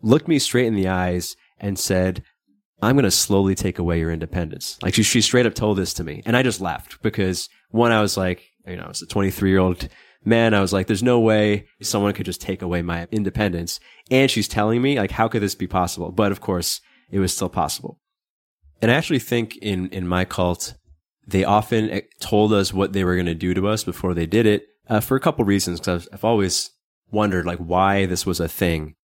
looked 0.02 0.28
me 0.28 0.38
straight 0.38 0.66
in 0.66 0.74
the 0.74 0.88
eyes 0.88 1.36
and 1.58 1.78
said, 1.78 2.22
I'm 2.82 2.96
going 2.96 3.04
to 3.04 3.10
slowly 3.10 3.54
take 3.54 3.78
away 3.78 3.98
your 4.00 4.10
independence. 4.10 4.78
Like 4.82 4.94
she, 4.94 5.02
she 5.02 5.20
straight 5.20 5.46
up 5.46 5.54
told 5.54 5.78
this 5.78 5.94
to 5.94 6.04
me. 6.04 6.22
And 6.26 6.36
I 6.36 6.42
just 6.42 6.60
laughed 6.60 7.00
because 7.02 7.48
one, 7.70 7.92
I 7.92 8.02
was 8.02 8.16
like, 8.16 8.42
you 8.66 8.76
know, 8.76 8.88
it's 8.90 9.02
a 9.02 9.06
23 9.06 9.50
year 9.50 9.60
old 9.60 9.88
man. 10.24 10.52
I 10.52 10.60
was 10.60 10.72
like, 10.72 10.86
there's 10.86 11.02
no 11.02 11.20
way 11.20 11.66
someone 11.80 12.12
could 12.12 12.26
just 12.26 12.40
take 12.40 12.60
away 12.60 12.82
my 12.82 13.06
independence. 13.10 13.80
And 14.10 14.30
she's 14.30 14.48
telling 14.48 14.82
me 14.82 14.98
like, 14.98 15.12
how 15.12 15.28
could 15.28 15.42
this 15.42 15.54
be 15.54 15.66
possible? 15.66 16.12
But 16.12 16.32
of 16.32 16.40
course 16.40 16.80
it 17.10 17.18
was 17.18 17.34
still 17.34 17.48
possible. 17.48 17.98
And 18.84 18.90
I 18.90 18.96
actually 18.96 19.18
think 19.18 19.56
in, 19.62 19.88
in 19.88 20.06
my 20.06 20.26
cult, 20.26 20.74
they 21.26 21.42
often 21.42 21.88
eh, 21.88 22.00
told 22.20 22.52
us 22.52 22.74
what 22.74 22.92
they 22.92 23.02
were 23.02 23.14
going 23.14 23.24
to 23.24 23.34
do 23.34 23.54
to 23.54 23.66
us 23.66 23.82
before 23.82 24.12
they 24.12 24.26
did 24.26 24.44
it 24.44 24.66
uh, 24.90 25.00
for 25.00 25.16
a 25.16 25.20
couple 25.20 25.42
reasons. 25.46 25.80
Cause 25.80 26.06
I've, 26.06 26.08
I've 26.12 26.24
always 26.24 26.70
wondered 27.10 27.46
like 27.46 27.60
why 27.60 28.04
this 28.04 28.26
was 28.26 28.40
a 28.40 28.46
thing. 28.46 28.94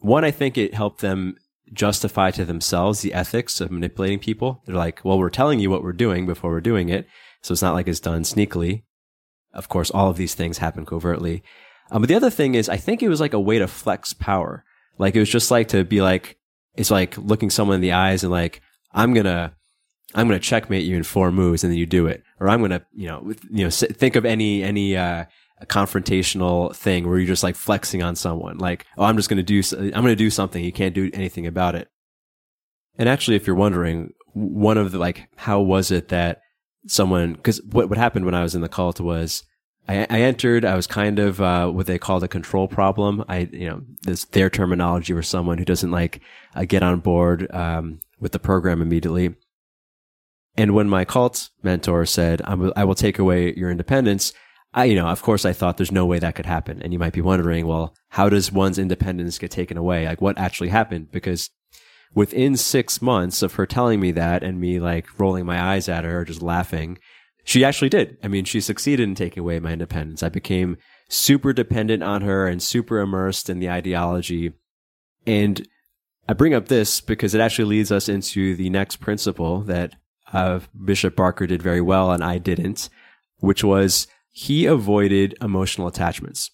One, 0.00 0.24
I 0.24 0.32
think 0.32 0.58
it 0.58 0.74
helped 0.74 1.00
them 1.00 1.36
justify 1.72 2.32
to 2.32 2.44
themselves 2.44 3.02
the 3.02 3.14
ethics 3.14 3.60
of 3.60 3.70
manipulating 3.70 4.18
people. 4.18 4.64
They're 4.66 4.74
like, 4.74 5.04
well, 5.04 5.16
we're 5.16 5.30
telling 5.30 5.60
you 5.60 5.70
what 5.70 5.84
we're 5.84 5.92
doing 5.92 6.26
before 6.26 6.50
we're 6.50 6.60
doing 6.60 6.88
it. 6.88 7.06
So 7.40 7.52
it's 7.52 7.62
not 7.62 7.74
like 7.74 7.86
it's 7.86 8.00
done 8.00 8.24
sneakily. 8.24 8.82
Of 9.54 9.68
course, 9.68 9.92
all 9.92 10.10
of 10.10 10.16
these 10.16 10.34
things 10.34 10.58
happen 10.58 10.84
covertly. 10.84 11.44
Um, 11.92 12.02
but 12.02 12.08
the 12.08 12.16
other 12.16 12.30
thing 12.30 12.56
is, 12.56 12.68
I 12.68 12.78
think 12.78 13.00
it 13.00 13.08
was 13.08 13.20
like 13.20 13.32
a 13.32 13.38
way 13.38 13.60
to 13.60 13.68
flex 13.68 14.12
power. 14.12 14.64
Like 14.98 15.14
it 15.14 15.20
was 15.20 15.30
just 15.30 15.52
like 15.52 15.68
to 15.68 15.84
be 15.84 16.02
like, 16.02 16.36
it's 16.74 16.90
like 16.90 17.16
looking 17.16 17.48
someone 17.48 17.76
in 17.76 17.80
the 17.80 17.92
eyes 17.92 18.24
and 18.24 18.32
like, 18.32 18.60
I'm 18.92 19.14
gonna, 19.14 19.54
I'm 20.14 20.28
gonna 20.28 20.40
checkmate 20.40 20.84
you 20.84 20.96
in 20.96 21.02
four 21.02 21.32
moves 21.32 21.64
and 21.64 21.70
then 21.70 21.78
you 21.78 21.86
do 21.86 22.06
it. 22.06 22.22
Or 22.40 22.48
I'm 22.48 22.60
gonna, 22.60 22.84
you 22.92 23.08
know, 23.08 23.32
you 23.50 23.64
know, 23.64 23.70
think 23.70 24.16
of 24.16 24.24
any, 24.24 24.62
any, 24.62 24.96
uh, 24.96 25.24
confrontational 25.66 26.74
thing 26.74 27.08
where 27.08 27.18
you're 27.18 27.26
just 27.26 27.44
like 27.44 27.54
flexing 27.54 28.02
on 28.02 28.16
someone. 28.16 28.58
Like, 28.58 28.84
oh, 28.98 29.04
I'm 29.04 29.16
just 29.16 29.28
to 29.28 29.62
do, 29.62 29.62
I'm 29.94 30.04
to 30.04 30.16
do 30.16 30.28
something. 30.28 30.64
You 30.64 30.72
can't 30.72 30.94
do 30.94 31.08
anything 31.14 31.46
about 31.46 31.76
it. 31.76 31.88
And 32.98 33.08
actually, 33.08 33.36
if 33.36 33.46
you're 33.46 33.54
wondering, 33.54 34.12
one 34.34 34.76
of 34.76 34.90
the 34.90 34.98
like, 34.98 35.28
how 35.36 35.60
was 35.60 35.90
it 35.92 36.08
that 36.08 36.40
someone, 36.88 37.36
cause 37.36 37.60
what, 37.70 37.88
what 37.88 37.98
happened 37.98 38.24
when 38.24 38.34
I 38.34 38.42
was 38.42 38.56
in 38.56 38.60
the 38.60 38.68
cult 38.68 39.00
was 39.00 39.44
I, 39.86 40.06
I 40.10 40.22
entered, 40.22 40.64
I 40.64 40.74
was 40.74 40.88
kind 40.88 41.20
of, 41.20 41.40
uh, 41.40 41.68
what 41.68 41.86
they 41.86 41.98
called 41.98 42.24
a 42.24 42.28
control 42.28 42.66
problem. 42.66 43.24
I, 43.28 43.48
you 43.52 43.68
know, 43.68 43.82
this, 44.02 44.24
their 44.24 44.50
terminology 44.50 45.12
for 45.12 45.22
someone 45.22 45.58
who 45.58 45.64
doesn't 45.64 45.92
like 45.92 46.22
uh, 46.56 46.64
get 46.64 46.82
on 46.82 46.98
board, 46.98 47.46
um, 47.54 48.00
with 48.22 48.32
the 48.32 48.38
program 48.38 48.80
immediately. 48.80 49.34
And 50.56 50.74
when 50.74 50.88
my 50.88 51.04
cult 51.04 51.50
mentor 51.62 52.06
said, 52.06 52.40
I 52.44 52.84
will 52.84 52.94
take 52.94 53.18
away 53.18 53.52
your 53.54 53.70
independence, 53.70 54.32
I, 54.72 54.84
you 54.84 54.94
know, 54.94 55.08
of 55.08 55.20
course 55.20 55.44
I 55.44 55.52
thought 55.52 55.76
there's 55.76 55.92
no 55.92 56.06
way 56.06 56.18
that 56.18 56.34
could 56.34 56.46
happen. 56.46 56.80
And 56.80 56.92
you 56.92 56.98
might 56.98 57.12
be 57.12 57.20
wondering, 57.20 57.66
well, 57.66 57.94
how 58.10 58.28
does 58.28 58.52
one's 58.52 58.78
independence 58.78 59.38
get 59.38 59.50
taken 59.50 59.76
away? 59.76 60.06
Like 60.06 60.20
what 60.20 60.38
actually 60.38 60.68
happened? 60.68 61.10
Because 61.10 61.50
within 62.14 62.56
six 62.56 63.02
months 63.02 63.42
of 63.42 63.54
her 63.54 63.66
telling 63.66 63.98
me 64.00 64.12
that 64.12 64.42
and 64.42 64.60
me 64.60 64.78
like 64.78 65.18
rolling 65.18 65.44
my 65.44 65.60
eyes 65.60 65.88
at 65.88 66.04
her, 66.04 66.24
just 66.24 66.42
laughing, 66.42 66.98
she 67.44 67.64
actually 67.64 67.88
did. 67.88 68.18
I 68.22 68.28
mean, 68.28 68.44
she 68.44 68.60
succeeded 68.60 69.02
in 69.08 69.14
taking 69.14 69.40
away 69.40 69.58
my 69.58 69.72
independence. 69.72 70.22
I 70.22 70.28
became 70.28 70.76
super 71.08 71.52
dependent 71.52 72.02
on 72.02 72.22
her 72.22 72.46
and 72.46 72.62
super 72.62 73.00
immersed 73.00 73.50
in 73.50 73.58
the 73.58 73.68
ideology. 73.68 74.52
And 75.26 75.66
I 76.32 76.34
bring 76.34 76.54
up 76.54 76.68
this 76.68 77.02
because 77.02 77.34
it 77.34 77.42
actually 77.42 77.66
leads 77.66 77.92
us 77.92 78.08
into 78.08 78.56
the 78.56 78.70
next 78.70 78.96
principle 78.96 79.60
that 79.64 79.96
uh, 80.32 80.60
Bishop 80.82 81.14
Barker 81.14 81.46
did 81.46 81.60
very 81.60 81.82
well 81.82 82.10
and 82.10 82.24
I 82.24 82.38
didn't, 82.38 82.88
which 83.40 83.62
was 83.62 84.06
he 84.30 84.64
avoided 84.64 85.36
emotional 85.42 85.88
attachments. 85.88 86.50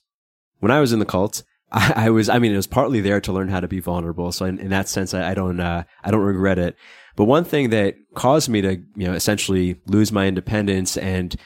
When 0.58 0.72
I 0.72 0.80
was 0.80 0.92
in 0.92 0.98
the 0.98 1.04
cult, 1.04 1.44
I, 1.70 1.92
I, 2.06 2.10
was, 2.10 2.28
I 2.28 2.40
mean, 2.40 2.52
it 2.52 2.56
was 2.56 2.66
partly 2.66 3.00
there 3.00 3.20
to 3.20 3.32
learn 3.32 3.50
how 3.50 3.60
to 3.60 3.68
be 3.68 3.78
vulnerable. 3.78 4.32
So 4.32 4.46
in, 4.46 4.58
in 4.58 4.70
that 4.70 4.88
sense, 4.88 5.14
I, 5.14 5.30
I 5.30 5.34
don't, 5.34 5.60
uh, 5.60 5.84
I 6.02 6.10
don't 6.10 6.22
regret 6.22 6.58
it. 6.58 6.74
But 7.14 7.26
one 7.26 7.44
thing 7.44 7.70
that 7.70 7.94
caused 8.16 8.48
me 8.48 8.60
to, 8.62 8.78
you 8.96 9.06
know, 9.06 9.12
essentially 9.12 9.80
lose 9.86 10.10
my 10.10 10.26
independence 10.26 10.96
and 10.96 11.36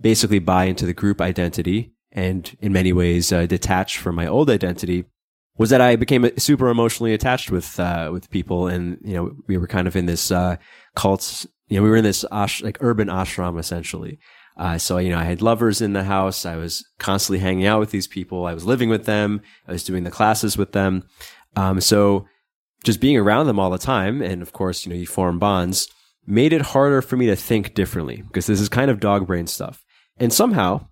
basically 0.00 0.40
buy 0.40 0.64
into 0.64 0.84
the 0.84 0.94
group 0.94 1.20
identity 1.20 1.92
and 2.10 2.56
in 2.60 2.72
many 2.72 2.92
ways 2.92 3.32
uh, 3.32 3.46
detach 3.46 3.98
from 3.98 4.16
my 4.16 4.26
old 4.26 4.50
identity 4.50 5.04
was 5.58 5.70
that 5.70 5.80
I 5.80 5.96
became 5.96 6.30
super 6.38 6.68
emotionally 6.68 7.12
attached 7.12 7.50
with, 7.50 7.78
uh, 7.78 8.10
with 8.12 8.30
people. 8.30 8.68
And, 8.68 8.98
you 9.04 9.14
know, 9.14 9.32
we 9.46 9.58
were 9.58 9.66
kind 9.66 9.86
of 9.86 9.96
in 9.96 10.06
this, 10.06 10.30
uh, 10.30 10.56
cult, 10.94 11.46
you 11.68 11.76
know, 11.76 11.82
we 11.82 11.90
were 11.90 11.96
in 11.96 12.04
this 12.04 12.24
ash, 12.32 12.62
like 12.62 12.78
urban 12.80 13.08
ashram 13.08 13.58
essentially. 13.58 14.18
Uh, 14.56 14.78
so, 14.78 14.98
you 14.98 15.10
know, 15.10 15.18
I 15.18 15.24
had 15.24 15.42
lovers 15.42 15.80
in 15.80 15.92
the 15.92 16.04
house. 16.04 16.46
I 16.46 16.56
was 16.56 16.84
constantly 16.98 17.38
hanging 17.38 17.66
out 17.66 17.80
with 17.80 17.90
these 17.90 18.06
people. 18.08 18.46
I 18.46 18.54
was 18.54 18.64
living 18.64 18.88
with 18.88 19.04
them. 19.04 19.40
I 19.68 19.72
was 19.72 19.84
doing 19.84 20.04
the 20.04 20.10
classes 20.10 20.56
with 20.56 20.72
them. 20.72 21.04
Um, 21.54 21.80
so 21.80 22.26
just 22.84 23.00
being 23.00 23.16
around 23.16 23.46
them 23.46 23.60
all 23.60 23.70
the 23.70 23.78
time. 23.78 24.22
And 24.22 24.42
of 24.42 24.52
course, 24.52 24.84
you 24.84 24.90
know, 24.90 24.98
you 24.98 25.06
form 25.06 25.38
bonds 25.38 25.88
made 26.26 26.52
it 26.52 26.60
harder 26.60 27.00
for 27.00 27.16
me 27.16 27.26
to 27.26 27.34
think 27.34 27.74
differently 27.74 28.22
because 28.22 28.46
this 28.46 28.60
is 28.60 28.68
kind 28.68 28.90
of 28.90 29.00
dog 29.00 29.26
brain 29.26 29.46
stuff. 29.46 29.84
And 30.18 30.32
somehow 30.32 30.86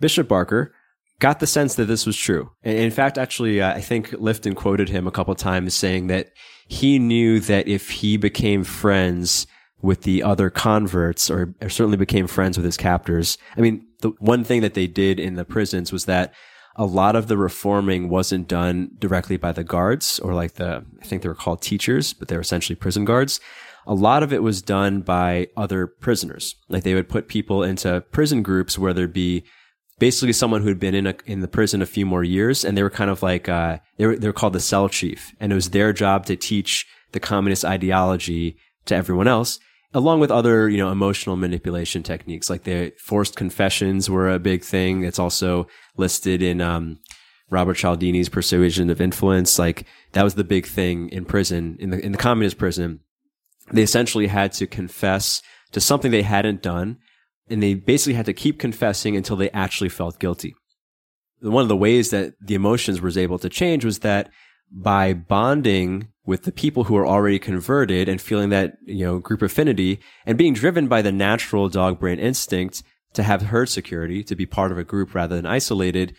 Bishop 0.00 0.28
Barker 0.28 0.74
got 1.20 1.40
the 1.40 1.46
sense 1.46 1.74
that 1.74 1.86
this 1.86 2.06
was 2.06 2.16
true. 2.16 2.50
And 2.62 2.78
in 2.78 2.90
fact, 2.90 3.18
actually, 3.18 3.60
uh, 3.60 3.74
I 3.74 3.80
think 3.80 4.10
Lifton 4.10 4.54
quoted 4.54 4.88
him 4.88 5.06
a 5.06 5.10
couple 5.10 5.34
times 5.34 5.74
saying 5.74 6.06
that 6.08 6.30
he 6.68 6.98
knew 6.98 7.40
that 7.40 7.66
if 7.66 7.90
he 7.90 8.16
became 8.16 8.64
friends 8.64 9.46
with 9.80 10.02
the 10.02 10.22
other 10.22 10.50
converts 10.50 11.30
or, 11.30 11.54
or, 11.60 11.68
certainly 11.68 11.96
became 11.96 12.26
friends 12.26 12.58
with 12.58 12.64
his 12.64 12.76
captors. 12.76 13.38
I 13.56 13.60
mean, 13.60 13.86
the 14.00 14.10
one 14.18 14.42
thing 14.42 14.60
that 14.62 14.74
they 14.74 14.86
did 14.86 15.20
in 15.20 15.34
the 15.34 15.44
prisons 15.44 15.92
was 15.92 16.06
that 16.06 16.34
a 16.74 16.84
lot 16.84 17.16
of 17.16 17.28
the 17.28 17.36
reforming 17.36 18.08
wasn't 18.08 18.48
done 18.48 18.90
directly 18.98 19.36
by 19.36 19.52
the 19.52 19.64
guards 19.64 20.18
or 20.20 20.34
like 20.34 20.54
the, 20.54 20.84
I 21.00 21.04
think 21.04 21.22
they 21.22 21.28
were 21.28 21.34
called 21.34 21.62
teachers, 21.62 22.12
but 22.12 22.28
they 22.28 22.36
were 22.36 22.42
essentially 22.42 22.76
prison 22.76 23.04
guards. 23.04 23.40
A 23.86 23.94
lot 23.94 24.22
of 24.22 24.32
it 24.32 24.42
was 24.42 24.62
done 24.62 25.00
by 25.00 25.48
other 25.56 25.86
prisoners. 25.86 26.56
Like 26.68 26.84
they 26.84 26.94
would 26.94 27.08
put 27.08 27.28
people 27.28 27.62
into 27.62 28.04
prison 28.12 28.42
groups 28.42 28.78
where 28.78 28.92
there'd 28.92 29.12
be 29.12 29.44
basically 29.98 30.32
someone 30.32 30.62
who 30.62 30.68
had 30.68 30.80
been 30.80 30.94
in 30.94 31.06
a, 31.06 31.14
in 31.26 31.40
the 31.40 31.48
prison 31.48 31.82
a 31.82 31.86
few 31.86 32.06
more 32.06 32.24
years 32.24 32.64
and 32.64 32.76
they 32.76 32.82
were 32.82 32.90
kind 32.90 33.10
of 33.10 33.22
like, 33.22 33.48
uh, 33.48 33.78
they 33.96 34.06
were, 34.06 34.16
they 34.16 34.28
were 34.28 34.32
called 34.32 34.52
the 34.52 34.60
cell 34.60 34.88
chief 34.88 35.34
and 35.40 35.52
it 35.52 35.54
was 35.54 35.70
their 35.70 35.92
job 35.92 36.26
to 36.26 36.36
teach 36.36 36.86
the 37.12 37.20
communist 37.20 37.64
ideology 37.64 38.56
to 38.86 38.94
everyone 38.94 39.28
else 39.28 39.58
along 39.94 40.20
with 40.20 40.30
other, 40.30 40.68
you 40.68 40.76
know, 40.76 40.90
emotional 40.90 41.36
manipulation 41.36 42.02
techniques, 42.02 42.50
like 42.50 42.64
the 42.64 42.92
forced 42.98 43.36
confessions 43.36 44.10
were 44.10 44.30
a 44.30 44.38
big 44.38 44.62
thing. 44.62 45.02
It's 45.02 45.18
also 45.18 45.66
listed 45.96 46.42
in, 46.42 46.60
um, 46.60 46.98
Robert 47.50 47.78
Cialdini's 47.78 48.28
Persuasion 48.28 48.90
of 48.90 49.00
Influence. 49.00 49.58
Like 49.58 49.86
that 50.12 50.22
was 50.22 50.34
the 50.34 50.44
big 50.44 50.66
thing 50.66 51.08
in 51.08 51.24
prison, 51.24 51.76
in 51.80 51.90
the, 51.90 52.04
in 52.04 52.12
the 52.12 52.18
communist 52.18 52.58
prison. 52.58 53.00
They 53.72 53.82
essentially 53.82 54.26
had 54.26 54.52
to 54.54 54.66
confess 54.66 55.42
to 55.72 55.80
something 55.80 56.10
they 56.10 56.22
hadn't 56.22 56.62
done. 56.62 56.98
And 57.50 57.62
they 57.62 57.74
basically 57.74 58.14
had 58.14 58.26
to 58.26 58.32
keep 58.32 58.58
confessing 58.58 59.16
until 59.16 59.36
they 59.36 59.50
actually 59.50 59.88
felt 59.88 60.18
guilty. 60.18 60.54
One 61.40 61.62
of 61.62 61.68
the 61.68 61.76
ways 61.76 62.10
that 62.10 62.34
the 62.40 62.54
emotions 62.54 63.00
was 63.00 63.16
able 63.16 63.38
to 63.38 63.48
change 63.48 63.84
was 63.84 64.00
that 64.00 64.30
by 64.70 65.14
bonding 65.14 66.08
with 66.26 66.42
the 66.42 66.52
people 66.52 66.84
who 66.84 66.96
are 66.96 67.06
already 67.06 67.38
converted 67.38 68.08
and 68.08 68.20
feeling 68.20 68.50
that, 68.50 68.74
you 68.84 69.04
know, 69.04 69.18
group 69.18 69.40
affinity 69.40 69.98
and 70.26 70.36
being 70.36 70.52
driven 70.52 70.88
by 70.88 71.00
the 71.00 71.12
natural 71.12 71.68
dog 71.68 71.98
brain 71.98 72.18
instinct 72.18 72.82
to 73.14 73.22
have 73.22 73.42
herd 73.42 73.68
security, 73.68 74.22
to 74.22 74.36
be 74.36 74.44
part 74.44 74.70
of 74.70 74.76
a 74.76 74.84
group 74.84 75.14
rather 75.14 75.36
than 75.36 75.46
isolated, 75.46 76.14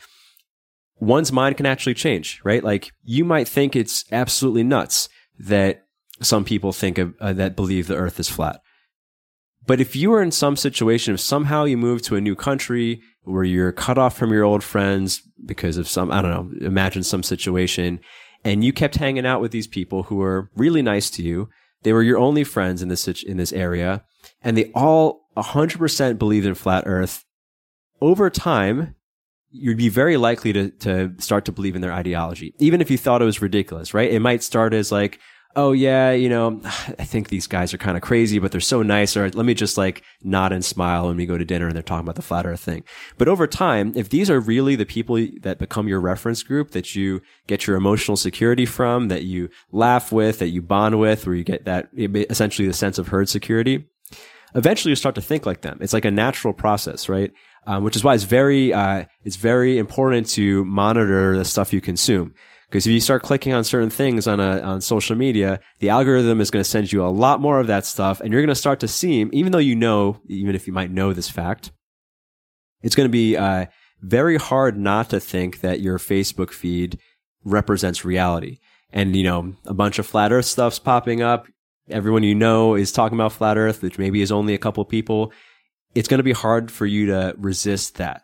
one's 1.00 1.32
mind 1.32 1.58
can 1.58 1.68
actually 1.68 1.94
change, 1.94 2.42
right? 2.44 2.63
Like 2.63 2.92
you 3.04 3.24
might 3.24 3.48
think 3.48 3.76
it's 3.76 4.04
absolutely 4.12 4.63
nuts 4.63 5.10
that 5.38 5.86
some 6.22 6.44
people 6.44 6.74
think 6.74 6.98
of, 6.98 7.13
uh, 7.22 7.34
that 7.34 7.56
believe 7.56 7.88
the 7.88 7.96
earth 7.96 8.20
is 8.20 8.30
flat. 8.30 8.62
But 9.69 9.79
if 9.79 9.95
you 9.95 10.12
are 10.13 10.23
in 10.23 10.32
some 10.32 10.55
situation, 10.55 11.13
if 11.13 11.19
somehow 11.19 11.65
you 11.65 11.77
move 11.77 12.01
to 12.01 12.15
a 12.15 12.21
new 12.21 12.36
country 12.36 13.03
where 13.21 13.43
you're 13.43 13.71
cut 13.71 13.99
off 13.99 14.17
from 14.17 14.34
your 14.34 14.43
old 14.43 14.63
friends 14.63 15.21
because 15.45 15.77
of 15.77 15.88
some, 15.88 16.12
I 16.12 16.23
don't 16.23 16.32
know, 16.32 16.65
imagine 16.65 17.03
some 17.03 17.21
situation 17.21 17.99
and 18.43 18.63
you 18.63 18.73
kept 18.73 18.95
hanging 18.95 19.27
out 19.27 19.41
with 19.41 19.51
these 19.51 19.67
people 19.67 20.01
who 20.01 20.15
were 20.15 20.49
really 20.55 20.82
nice 20.82 21.12
to 21.12 21.21
you. 21.21 21.49
They 21.84 21.93
were 21.93 22.01
your 22.01 22.17
only 22.17 22.43
friends 22.43 22.82
in 22.82 22.89
this 22.89 23.08
in 23.08 23.38
this 23.38 23.53
area, 23.53 24.03
and 24.41 24.58
they 24.58 24.71
all 24.73 25.27
100% 25.38 26.17
believed 26.17 26.47
in 26.47 26.55
flat 26.55 26.86
Earth. 26.88 27.23
Over 28.01 28.32
time, 28.32 28.95
you'd 29.51 29.77
be 29.77 29.89
very 29.89 30.17
likely 30.17 30.51
to 30.51 30.71
to 30.71 31.13
start 31.19 31.45
to 31.45 31.51
believe 31.51 31.75
in 31.75 31.82
their 31.82 31.93
ideology, 31.93 32.55
even 32.58 32.82
if 32.82 32.89
you 32.89 32.97
thought 32.97 33.21
it 33.21 33.25
was 33.25 33.39
ridiculous. 33.39 33.93
Right? 33.93 34.12
It 34.12 34.19
might 34.19 34.41
start 34.41 34.73
as 34.73 34.91
like, 34.91 35.19
oh 35.55 35.71
yeah, 35.71 36.12
you 36.12 36.29
know, 36.29 36.62
I 36.65 37.05
think 37.05 37.29
these 37.29 37.47
guys 37.47 37.73
are 37.73 37.77
kind 37.77 37.97
of 37.97 38.03
crazy, 38.03 38.39
but 38.39 38.51
they're 38.51 38.62
so 38.62 38.81
nice. 38.81 39.15
Or 39.17 39.29
let 39.29 39.45
me 39.45 39.53
just 39.53 39.77
like 39.77 40.03
nod 40.23 40.51
and 40.51 40.63
smile 40.63 41.07
when 41.07 41.17
we 41.17 41.25
go 41.25 41.38
to 41.38 41.45
dinner 41.45 41.67
and 41.67 41.75
they're 41.75 41.83
talking 41.83 42.05
about 42.05 42.15
the 42.15 42.21
flat 42.21 42.45
earth 42.45 42.62
thing. 42.62 42.83
But 43.17 43.27
over 43.27 43.47
time, 43.47 43.93
if 43.95 44.09
these 44.09 44.29
are 44.29 44.39
really 44.39 44.75
the 44.75 44.85
people 44.85 45.15
that 45.41 45.59
become 45.59 45.88
your 45.88 45.99
reference 45.99 46.43
group 46.43 46.71
that 46.71 46.95
you 46.95 47.21
get 47.47 47.67
your 47.67 47.75
emotional 47.75 48.17
security 48.17 48.65
from, 48.65 49.07
that 49.09 49.23
you 49.23 49.49
laugh 49.71 50.12
with, 50.12 50.39
that 50.39 50.49
you 50.49 50.62
bond 50.62 50.99
with, 50.99 51.25
where 51.25 51.35
you 51.35 51.43
get 51.43 51.65
that 51.65 51.89
essentially 51.95 52.67
the 52.67 52.73
sense 52.73 52.97
of 52.97 53.09
herd 53.09 53.29
security, 53.29 53.88
eventually 54.55 54.91
you 54.91 54.95
start 54.95 55.15
to 55.15 55.21
think 55.21 55.45
like 55.45 55.62
them. 55.62 55.77
It's 55.81 55.93
like 55.93 56.05
a 56.05 56.12
natural 56.12 56.53
process, 56.53 57.09
right? 57.09 57.31
Um, 57.67 57.83
which 57.83 57.95
is 57.95 58.03
why 58.03 58.15
it's 58.15 58.23
very, 58.23 58.73
uh, 58.73 59.05
it's 59.23 59.35
very 59.35 59.77
important 59.77 60.27
to 60.29 60.65
monitor 60.65 61.38
the 61.38 61.45
stuff 61.45 61.73
you 61.73 61.81
consume. 61.81 62.33
Because 62.69 62.86
if 62.86 62.93
you 62.93 62.99
start 62.99 63.23
clicking 63.23 63.51
on 63.51 63.63
certain 63.63 63.89
things 63.89 64.27
on 64.27 64.39
a, 64.39 64.62
on 64.62 64.82
social 64.82 65.15
media, 65.15 65.60
the 65.79 65.89
algorithm 65.89 66.39
is 66.39 66.51
going 66.51 66.63
to 66.63 66.69
send 66.69 66.91
you 66.91 67.03
a 67.03 67.10
lot 67.10 67.41
more 67.41 67.60
of 67.60 67.67
that 67.67 67.84
stuff 67.86 68.21
and 68.21 68.32
you're 68.32 68.41
going 68.41 68.49
to 68.49 68.55
start 68.55 68.79
to 68.82 68.88
see, 68.88 69.21
even 69.34 69.51
though 69.51 69.58
you 69.58 69.75
know, 69.75 70.21
even 70.27 70.53
if 70.53 70.67
you 70.67 70.73
might 70.73 70.91
know 70.91 71.12
this 71.12 71.29
fact, 71.29 71.71
it's 72.84 72.95
going 72.95 73.08
to 73.08 73.12
be, 73.12 73.36
uh, 73.36 73.65
very 74.01 74.38
hard 74.38 74.77
not 74.77 75.10
to 75.10 75.19
think 75.19 75.62
that 75.62 75.82
your 75.82 75.97
Facebook 75.97 76.51
feed 76.51 76.99
represents 77.43 78.05
reality. 78.05 78.60
And, 78.91 79.15
you 79.15 79.23
know, 79.23 79.55
a 79.65 79.73
bunch 79.73 79.99
of 79.99 80.05
flat 80.05 80.32
earth 80.32 80.45
stuff's 80.45 80.79
popping 80.79 81.21
up. 81.21 81.47
Everyone 81.89 82.23
you 82.23 82.36
know 82.36 82.75
is 82.75 82.91
talking 82.91 83.17
about 83.17 83.34
flat 83.34 83.58
earth, 83.58 83.82
which 83.82 83.97
maybe 83.97 84.21
is 84.21 84.32
only 84.32 84.53
a 84.53 84.60
couple 84.60 84.84
people. 84.86 85.34
It's 85.95 86.08
going 86.08 86.19
to 86.19 86.23
be 86.23 86.32
hard 86.32 86.71
for 86.71 86.86
you 86.86 87.08
to 87.08 87.36
resist 87.38 87.95
that. 87.95 88.23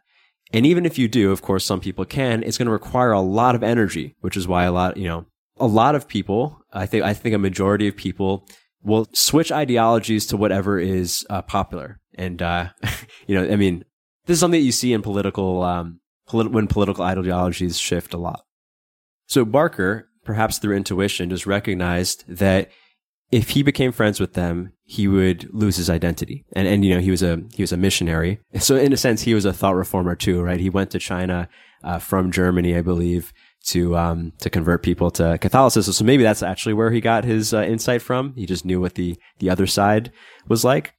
And 0.54 0.66
even 0.66 0.86
if 0.86 0.98
you 0.98 1.08
do, 1.08 1.32
of 1.32 1.42
course, 1.42 1.66
some 1.66 1.80
people 1.80 2.06
can, 2.06 2.44
it's 2.44 2.58
going 2.58 2.68
to 2.68 2.72
require 2.72 3.12
a 3.12 3.22
lot 3.22 3.56
of 3.56 3.64
energy, 3.64 4.16
which 4.22 4.38
is 4.38 4.48
why 4.48 4.64
a 4.64 4.72
lot, 4.72 4.98
you 4.98 5.08
know, 5.08 5.26
a 5.58 5.68
lot 5.68 5.96
of 5.96 6.08
people, 6.08 6.62
I 6.72 6.86
think, 6.86 7.04
I 7.04 7.14
think 7.14 7.36
a 7.36 7.40
majority 7.40 7.88
of 7.88 7.96
people 7.96 8.48
will 8.84 9.08
switch 9.14 9.52
ideologies 9.52 10.26
to 10.28 10.38
whatever 10.38 10.78
is 10.80 11.26
uh, 11.30 11.42
popular. 11.42 12.00
And, 12.14 12.42
uh, 12.42 12.70
you 13.28 13.36
know, 13.36 13.52
I 13.52 13.56
mean, 13.56 13.84
this 14.26 14.36
is 14.36 14.40
something 14.40 14.60
that 14.60 14.66
you 14.66 14.72
see 14.72 14.94
in 14.94 15.02
political, 15.02 15.64
um, 15.64 16.00
polit- 16.28 16.52
when 16.52 16.68
political 16.68 17.04
ideologies 17.04 17.80
shift 17.80 18.14
a 18.14 18.18
lot. 18.18 18.46
So 19.28 19.46
Barker, 19.46 20.10
perhaps 20.24 20.60
through 20.60 20.78
intuition, 20.78 21.30
just 21.30 21.48
recognized 21.48 22.26
that 22.28 22.70
if 23.32 23.52
he 23.52 23.64
became 23.64 23.92
friends 23.92 24.20
with 24.20 24.34
them, 24.34 24.74
he 24.88 25.08
would 25.08 25.52
lose 25.52 25.78
his 25.78 25.90
identity. 25.90 26.46
And, 26.54 26.68
and, 26.68 26.86
you 26.86 26.94
know, 26.94 27.02
he 27.02 27.10
was 27.10 27.24
a, 27.24 27.42
he 27.56 27.64
was 27.64 27.72
a 27.72 27.78
missionary. 27.78 28.40
So 28.60 28.76
in 28.76 28.94
a 28.94 28.98
sense, 28.98 29.24
he 29.24 29.34
was 29.34 29.44
a 29.44 29.52
thought 29.52 29.76
reformer 29.76 30.16
too, 30.16 30.42
right? 30.44 30.60
He 30.60 30.70
went 30.70 30.92
to 30.92 31.00
China, 31.00 31.50
uh, 31.84 31.98
from 31.98 32.32
Germany, 32.32 32.78
I 32.78 32.82
believe, 32.82 33.34
to, 33.70 33.98
um, 33.98 34.34
to 34.42 34.50
convert 34.50 34.84
people 34.84 35.10
to 35.12 35.40
Catholicism. 35.40 35.92
So 35.92 36.06
maybe 36.06 36.22
that's 36.22 36.44
actually 36.44 36.76
where 36.76 36.92
he 36.92 37.02
got 37.02 37.24
his, 37.24 37.52
uh, 37.52 37.64
insight 37.64 38.04
from. 38.04 38.34
He 38.36 38.46
just 38.46 38.64
knew 38.64 38.80
what 38.80 38.94
the, 38.94 39.18
the 39.40 39.50
other 39.50 39.66
side 39.66 40.12
was 40.48 40.64
like. 40.64 40.94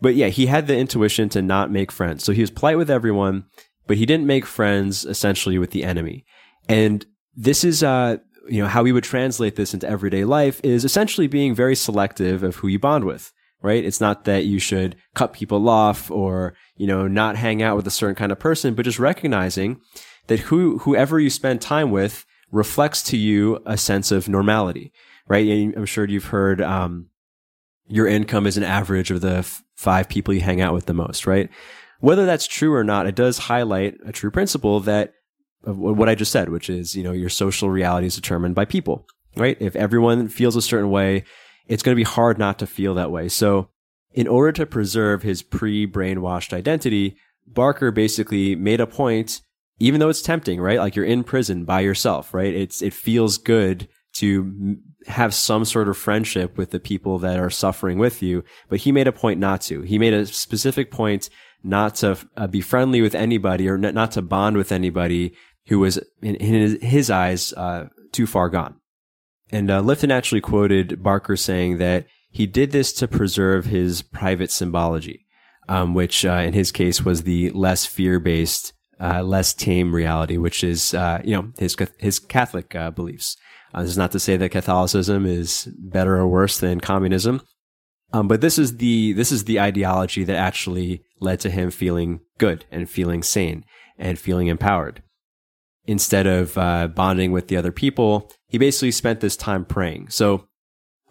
But 0.00 0.14
yeah, 0.14 0.28
he 0.28 0.46
had 0.46 0.66
the 0.66 0.78
intuition 0.78 1.28
to 1.28 1.42
not 1.42 1.70
make 1.70 1.92
friends. 1.92 2.24
So 2.24 2.32
he 2.32 2.40
was 2.40 2.50
polite 2.50 2.78
with 2.78 2.90
everyone, 2.90 3.44
but 3.86 3.98
he 3.98 4.06
didn't 4.06 4.26
make 4.26 4.46
friends 4.46 5.04
essentially 5.04 5.58
with 5.58 5.72
the 5.72 5.84
enemy. 5.84 6.24
And 6.70 7.04
this 7.36 7.64
is, 7.64 7.82
uh, 7.82 8.16
you 8.48 8.62
know, 8.62 8.68
how 8.68 8.82
we 8.82 8.92
would 8.92 9.04
translate 9.04 9.56
this 9.56 9.74
into 9.74 9.88
everyday 9.88 10.24
life 10.24 10.60
is 10.62 10.84
essentially 10.84 11.26
being 11.26 11.54
very 11.54 11.76
selective 11.76 12.42
of 12.42 12.56
who 12.56 12.68
you 12.68 12.78
bond 12.78 13.04
with, 13.04 13.32
right? 13.62 13.84
It's 13.84 14.00
not 14.00 14.24
that 14.24 14.44
you 14.44 14.58
should 14.58 14.96
cut 15.14 15.32
people 15.32 15.68
off 15.68 16.10
or, 16.10 16.54
you 16.76 16.86
know, 16.86 17.06
not 17.06 17.36
hang 17.36 17.62
out 17.62 17.76
with 17.76 17.86
a 17.86 17.90
certain 17.90 18.14
kind 18.14 18.32
of 18.32 18.38
person, 18.38 18.74
but 18.74 18.84
just 18.84 18.98
recognizing 18.98 19.80
that 20.28 20.40
who, 20.40 20.78
whoever 20.78 21.18
you 21.18 21.30
spend 21.30 21.60
time 21.60 21.90
with 21.90 22.24
reflects 22.50 23.02
to 23.04 23.16
you 23.16 23.60
a 23.66 23.76
sense 23.76 24.10
of 24.10 24.28
normality, 24.28 24.92
right? 25.28 25.46
And 25.46 25.74
I'm 25.76 25.86
sure 25.86 26.06
you've 26.06 26.26
heard, 26.26 26.60
um, 26.60 27.06
your 27.86 28.06
income 28.06 28.46
is 28.46 28.56
an 28.56 28.62
average 28.62 29.10
of 29.10 29.20
the 29.20 29.38
f- 29.38 29.62
five 29.76 30.08
people 30.08 30.32
you 30.32 30.40
hang 30.40 30.60
out 30.60 30.74
with 30.74 30.86
the 30.86 30.94
most, 30.94 31.26
right? 31.26 31.50
Whether 31.98 32.24
that's 32.24 32.46
true 32.46 32.72
or 32.72 32.84
not, 32.84 33.06
it 33.06 33.14
does 33.14 33.38
highlight 33.38 33.96
a 34.06 34.12
true 34.12 34.30
principle 34.30 34.80
that 34.80 35.14
of 35.64 35.78
what 35.78 36.08
I 36.08 36.14
just 36.14 36.32
said, 36.32 36.48
which 36.48 36.70
is, 36.70 36.96
you 36.96 37.02
know, 37.02 37.12
your 37.12 37.28
social 37.28 37.70
reality 37.70 38.06
is 38.06 38.14
determined 38.14 38.54
by 38.54 38.64
people, 38.64 39.06
right? 39.36 39.56
If 39.60 39.76
everyone 39.76 40.28
feels 40.28 40.56
a 40.56 40.62
certain 40.62 40.90
way, 40.90 41.24
it's 41.66 41.82
going 41.82 41.94
to 41.94 42.00
be 42.00 42.02
hard 42.02 42.38
not 42.38 42.58
to 42.60 42.66
feel 42.66 42.94
that 42.94 43.10
way. 43.10 43.28
So 43.28 43.68
in 44.12 44.26
order 44.26 44.52
to 44.52 44.66
preserve 44.66 45.22
his 45.22 45.42
pre-brainwashed 45.42 46.52
identity, 46.52 47.16
Barker 47.46 47.90
basically 47.90 48.56
made 48.56 48.80
a 48.80 48.86
point, 48.86 49.42
even 49.78 50.00
though 50.00 50.08
it's 50.08 50.22
tempting, 50.22 50.60
right? 50.60 50.78
Like 50.78 50.96
you're 50.96 51.04
in 51.04 51.24
prison 51.24 51.64
by 51.64 51.80
yourself, 51.80 52.32
right? 52.32 52.54
It's, 52.54 52.82
it 52.82 52.94
feels 52.94 53.38
good 53.38 53.88
to 54.14 54.76
have 55.06 55.32
some 55.32 55.64
sort 55.64 55.88
of 55.88 55.96
friendship 55.96 56.56
with 56.58 56.70
the 56.70 56.80
people 56.80 57.18
that 57.20 57.38
are 57.38 57.50
suffering 57.50 57.98
with 57.98 58.22
you. 58.22 58.44
But 58.68 58.80
he 58.80 58.92
made 58.92 59.06
a 59.06 59.12
point 59.12 59.40
not 59.40 59.60
to. 59.62 59.82
He 59.82 59.98
made 59.98 60.12
a 60.12 60.26
specific 60.26 60.90
point 60.90 61.30
not 61.62 61.94
to 61.96 62.18
uh, 62.36 62.46
be 62.46 62.60
friendly 62.60 63.00
with 63.00 63.14
anybody 63.14 63.68
or 63.68 63.76
not 63.78 64.12
to 64.12 64.22
bond 64.22 64.56
with 64.56 64.72
anybody 64.72 65.34
who 65.70 65.78
was, 65.78 65.98
in, 66.20 66.34
in 66.34 66.80
his, 66.80 67.10
eyes, 67.10 67.54
uh, 67.54 67.86
too 68.12 68.26
far 68.26 68.50
gone. 68.50 68.74
And 69.50 69.70
uh, 69.70 69.80
Lifton 69.80 70.12
actually 70.12 70.40
quoted 70.40 71.02
Barker 71.02 71.36
saying 71.36 71.78
that 71.78 72.06
he 72.28 72.46
did 72.46 72.72
this 72.72 72.92
to 72.94 73.08
preserve 73.08 73.66
his 73.66 74.02
private 74.02 74.50
symbology, 74.50 75.26
um, 75.68 75.94
which 75.94 76.24
uh, 76.24 76.42
in 76.44 76.52
his 76.52 76.70
case 76.72 77.04
was 77.04 77.22
the 77.22 77.50
less 77.50 77.86
fear-based, 77.86 78.72
uh, 79.00 79.22
less 79.22 79.54
tame 79.54 79.94
reality, 79.94 80.36
which 80.36 80.62
is, 80.62 80.92
uh, 80.92 81.20
you 81.24 81.34
know, 81.34 81.52
his 81.58 81.76
his 81.98 82.18
Catholic 82.18 82.74
uh, 82.74 82.90
beliefs. 82.90 83.36
Uh, 83.72 83.82
this 83.82 83.92
is 83.92 83.98
not 83.98 84.12
to 84.12 84.20
say 84.20 84.36
that 84.36 84.50
Catholicism 84.50 85.24
is 85.24 85.68
better 85.78 86.16
or 86.16 86.26
worse 86.26 86.58
than 86.58 86.80
communism, 86.80 87.40
um, 88.12 88.26
but 88.28 88.40
this 88.40 88.58
is 88.58 88.76
the 88.76 89.12
this 89.12 89.30
is 89.30 89.44
the 89.44 89.60
ideology 89.60 90.24
that 90.24 90.36
actually 90.36 91.04
led 91.20 91.40
to 91.40 91.50
him 91.50 91.70
feeling 91.70 92.20
good 92.38 92.64
and 92.70 92.90
feeling 92.90 93.22
sane 93.22 93.64
and 93.98 94.18
feeling 94.18 94.48
empowered. 94.48 95.02
Instead 95.86 96.26
of 96.26 96.56
uh, 96.58 96.88
bonding 96.88 97.32
with 97.32 97.48
the 97.48 97.56
other 97.56 97.72
people, 97.72 98.30
he 98.46 98.58
basically 98.58 98.92
spent 98.92 99.20
this 99.20 99.36
time 99.36 99.64
praying. 99.64 100.08
So, 100.10 100.46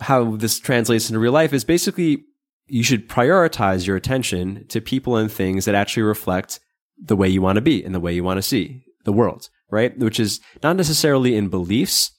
how 0.01 0.35
this 0.35 0.59
translates 0.59 1.09
into 1.09 1.19
real 1.19 1.33
life 1.33 1.51
is 1.51 1.63
basically 1.65 2.23
you 2.67 2.83
should 2.83 3.09
prioritize 3.09 3.85
your 3.85 3.95
attention 3.95 4.65
to 4.67 4.79
people 4.79 5.17
and 5.17 5.31
things 5.31 5.65
that 5.65 5.75
actually 5.75 6.03
reflect 6.03 6.59
the 6.97 7.15
way 7.15 7.27
you 7.27 7.41
want 7.41 7.55
to 7.55 7.61
be 7.61 7.83
and 7.83 7.93
the 7.93 7.99
way 7.99 8.13
you 8.13 8.23
want 8.23 8.37
to 8.37 8.41
see 8.41 8.83
the 9.05 9.13
world, 9.13 9.49
right? 9.71 9.97
Which 9.97 10.19
is 10.19 10.39
not 10.63 10.75
necessarily 10.75 11.35
in 11.35 11.49
beliefs, 11.49 12.11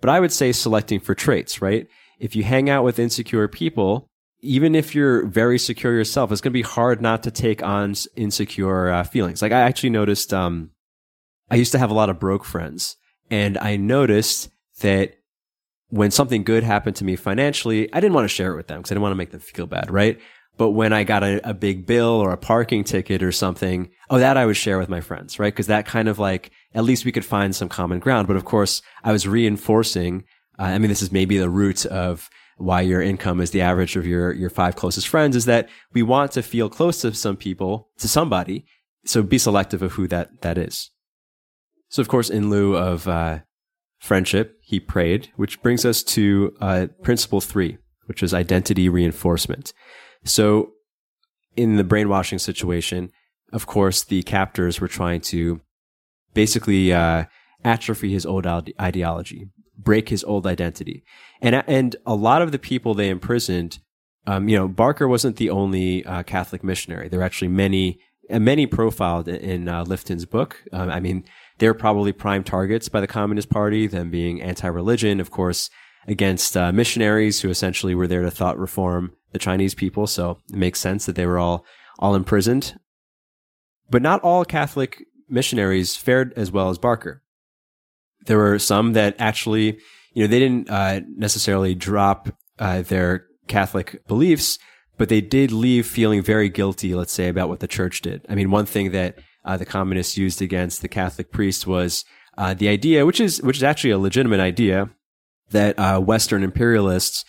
but 0.00 0.10
I 0.10 0.20
would 0.20 0.32
say 0.32 0.52
selecting 0.52 1.00
for 1.00 1.14
traits, 1.14 1.62
right? 1.62 1.88
If 2.18 2.36
you 2.36 2.44
hang 2.44 2.68
out 2.68 2.84
with 2.84 2.98
insecure 2.98 3.48
people, 3.48 4.06
even 4.40 4.74
if 4.74 4.94
you're 4.94 5.26
very 5.26 5.58
secure 5.58 5.94
yourself, 5.94 6.30
it's 6.30 6.40
going 6.40 6.52
to 6.52 6.58
be 6.58 6.62
hard 6.62 7.00
not 7.00 7.22
to 7.22 7.30
take 7.30 7.62
on 7.62 7.94
insecure 8.14 8.90
uh, 8.90 9.04
feelings. 9.04 9.40
Like 9.40 9.52
I 9.52 9.60
actually 9.60 9.90
noticed, 9.90 10.34
um, 10.34 10.70
I 11.50 11.56
used 11.56 11.72
to 11.72 11.78
have 11.78 11.90
a 11.90 11.94
lot 11.94 12.10
of 12.10 12.18
broke 12.18 12.44
friends 12.44 12.96
and 13.30 13.58
I 13.58 13.76
noticed 13.76 14.50
that 14.80 15.14
when 15.88 16.10
something 16.10 16.42
good 16.42 16.64
happened 16.64 16.96
to 16.96 17.04
me 17.04 17.16
financially, 17.16 17.92
I 17.92 18.00
didn't 18.00 18.14
want 18.14 18.24
to 18.24 18.34
share 18.34 18.52
it 18.52 18.56
with 18.56 18.66
them 18.66 18.78
because 18.78 18.90
I 18.90 18.94
didn't 18.94 19.02
want 19.02 19.12
to 19.12 19.16
make 19.16 19.30
them 19.30 19.40
feel 19.40 19.66
bad, 19.66 19.90
right? 19.90 20.20
But 20.56 20.70
when 20.70 20.92
I 20.92 21.04
got 21.04 21.22
a, 21.22 21.48
a, 21.48 21.54
big 21.54 21.84
bill 21.84 22.20
or 22.20 22.32
a 22.32 22.36
parking 22.36 22.84
ticket 22.84 23.22
or 23.22 23.32
something, 23.32 23.90
oh, 24.08 24.18
that 24.18 24.36
I 24.36 24.46
would 24.46 24.56
share 24.56 24.78
with 24.78 24.88
my 24.88 25.00
friends, 25.00 25.38
right? 25.38 25.52
Because 25.52 25.66
that 25.66 25.86
kind 25.86 26.08
of 26.08 26.18
like, 26.18 26.52
at 26.74 26.84
least 26.84 27.04
we 27.04 27.12
could 27.12 27.24
find 27.24 27.54
some 27.54 27.68
common 27.68 27.98
ground. 27.98 28.28
But 28.28 28.36
of 28.36 28.44
course, 28.44 28.80
I 29.02 29.10
was 29.10 29.26
reinforcing. 29.26 30.24
Uh, 30.58 30.64
I 30.64 30.78
mean, 30.78 30.90
this 30.90 31.02
is 31.02 31.10
maybe 31.10 31.38
the 31.38 31.50
root 31.50 31.86
of 31.86 32.30
why 32.56 32.82
your 32.82 33.02
income 33.02 33.40
is 33.40 33.50
the 33.50 33.62
average 33.62 33.96
of 33.96 34.06
your, 34.06 34.32
your 34.32 34.50
five 34.50 34.76
closest 34.76 35.08
friends 35.08 35.34
is 35.34 35.46
that 35.46 35.68
we 35.92 36.04
want 36.04 36.30
to 36.32 36.42
feel 36.42 36.68
close 36.68 37.00
to 37.00 37.12
some 37.14 37.36
people, 37.36 37.88
to 37.98 38.06
somebody. 38.06 38.64
So 39.04 39.24
be 39.24 39.38
selective 39.38 39.82
of 39.82 39.92
who 39.92 40.06
that, 40.08 40.40
that 40.42 40.56
is. 40.56 40.90
So 41.94 42.00
of 42.00 42.08
course, 42.08 42.28
in 42.28 42.50
lieu 42.50 42.76
of, 42.76 43.06
uh, 43.06 43.38
friendship, 44.00 44.58
he 44.60 44.80
prayed, 44.80 45.28
which 45.36 45.62
brings 45.62 45.84
us 45.84 46.02
to, 46.02 46.52
uh, 46.60 46.88
principle 47.04 47.40
three, 47.40 47.78
which 48.06 48.20
is 48.20 48.34
identity 48.34 48.88
reinforcement. 48.88 49.72
So 50.24 50.72
in 51.54 51.76
the 51.76 51.84
brainwashing 51.84 52.40
situation, 52.40 53.12
of 53.52 53.68
course, 53.68 54.02
the 54.02 54.24
captors 54.24 54.80
were 54.80 54.88
trying 54.88 55.20
to 55.20 55.60
basically 56.34 56.92
uh, 56.92 57.26
atrophy 57.62 58.12
his 58.12 58.26
old 58.26 58.44
ideology, 58.80 59.50
break 59.78 60.08
his 60.08 60.24
old 60.24 60.48
identity, 60.48 61.04
and 61.40 61.62
and 61.68 61.94
a 62.04 62.16
lot 62.16 62.42
of 62.42 62.50
the 62.50 62.58
people 62.58 62.94
they 62.94 63.08
imprisoned, 63.08 63.78
um, 64.26 64.48
you 64.48 64.56
know, 64.58 64.66
Barker 64.66 65.06
wasn't 65.06 65.36
the 65.36 65.50
only 65.50 66.04
uh, 66.04 66.24
Catholic 66.24 66.64
missionary. 66.64 67.08
There 67.08 67.20
were 67.20 67.24
actually 67.24 67.52
many 67.64 68.00
uh, 68.30 68.40
many 68.40 68.66
profiled 68.66 69.28
in, 69.28 69.36
in 69.36 69.68
uh, 69.68 69.84
Lifton's 69.84 70.26
book. 70.26 70.64
Um, 70.72 70.90
I 70.90 70.98
mean, 70.98 71.24
they're 71.58 71.74
probably 71.74 72.12
prime 72.12 72.44
targets 72.44 72.88
by 72.88 73.00
the 73.00 73.06
Communist 73.06 73.50
Party, 73.50 73.86
them 73.86 74.10
being 74.10 74.42
anti-religion, 74.42 75.20
of 75.20 75.30
course, 75.30 75.70
against 76.06 76.56
uh, 76.56 76.72
missionaries 76.72 77.40
who 77.40 77.50
essentially 77.50 77.94
were 77.94 78.06
there 78.06 78.22
to 78.22 78.30
thought 78.30 78.58
reform 78.58 79.12
the 79.32 79.38
Chinese 79.38 79.74
people. 79.74 80.06
So 80.06 80.38
it 80.50 80.56
makes 80.56 80.80
sense 80.80 81.06
that 81.06 81.16
they 81.16 81.26
were 81.26 81.38
all, 81.38 81.64
all 81.98 82.14
imprisoned. 82.14 82.78
But 83.88 84.02
not 84.02 84.20
all 84.22 84.44
Catholic 84.44 85.04
missionaries 85.28 85.96
fared 85.96 86.32
as 86.36 86.50
well 86.50 86.70
as 86.70 86.78
Barker. 86.78 87.22
There 88.26 88.38
were 88.38 88.58
some 88.58 88.94
that 88.94 89.14
actually, 89.18 89.78
you 90.12 90.22
know, 90.22 90.26
they 90.26 90.38
didn't 90.38 90.70
uh, 90.70 91.00
necessarily 91.16 91.74
drop 91.74 92.34
uh, 92.58 92.82
their 92.82 93.26
Catholic 93.46 94.06
beliefs, 94.06 94.58
but 94.96 95.08
they 95.08 95.20
did 95.20 95.52
leave 95.52 95.86
feeling 95.86 96.22
very 96.22 96.48
guilty, 96.48 96.94
let's 96.94 97.12
say, 97.12 97.28
about 97.28 97.48
what 97.48 97.60
the 97.60 97.68
church 97.68 98.00
did. 98.00 98.24
I 98.28 98.34
mean, 98.34 98.50
one 98.50 98.66
thing 98.66 98.92
that 98.92 99.18
uh, 99.44 99.56
the 99.56 99.66
communists 99.66 100.16
used 100.16 100.40
against 100.40 100.82
the 100.82 100.88
Catholic 100.88 101.30
priests 101.30 101.66
was 101.66 102.04
uh, 102.36 102.54
the 102.54 102.68
idea, 102.68 103.06
which 103.06 103.20
is 103.20 103.42
which 103.42 103.56
is 103.56 103.62
actually 103.62 103.90
a 103.90 103.98
legitimate 103.98 104.40
idea, 104.40 104.90
that 105.50 105.78
uh, 105.78 106.00
Western 106.00 106.42
imperialists 106.42 107.24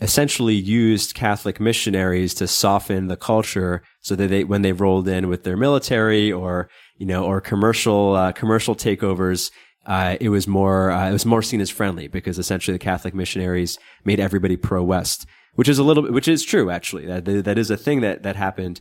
essentially 0.00 0.54
used 0.54 1.14
Catholic 1.14 1.58
missionaries 1.60 2.34
to 2.34 2.46
soften 2.46 3.08
the 3.08 3.16
culture 3.16 3.82
so 4.00 4.14
that 4.14 4.28
they, 4.28 4.44
when 4.44 4.62
they 4.62 4.72
rolled 4.72 5.08
in 5.08 5.28
with 5.28 5.42
their 5.42 5.56
military 5.56 6.30
or, 6.30 6.68
you 6.96 7.06
know, 7.06 7.24
or 7.24 7.40
commercial, 7.40 8.14
uh, 8.14 8.32
commercial 8.32 8.76
takeovers, 8.76 9.50
uh, 9.86 10.16
it 10.20 10.28
was 10.28 10.46
more, 10.46 10.90
uh, 10.90 11.08
it 11.08 11.12
was 11.12 11.26
more 11.26 11.42
seen 11.42 11.60
as 11.60 11.70
friendly 11.70 12.06
because 12.06 12.38
essentially 12.38 12.74
the 12.74 12.78
Catholic 12.84 13.14
missionaries 13.14 13.78
made 14.04 14.20
everybody 14.20 14.56
pro-West, 14.56 15.26
which 15.54 15.68
is 15.68 15.78
a 15.78 15.82
little 15.82 16.04
bit, 16.04 16.12
which 16.12 16.28
is 16.28 16.44
true 16.44 16.70
actually. 16.70 17.06
That, 17.06 17.24
that 17.24 17.58
is 17.58 17.70
a 17.70 17.76
thing 17.76 18.00
that, 18.02 18.22
that 18.22 18.36
happened. 18.36 18.80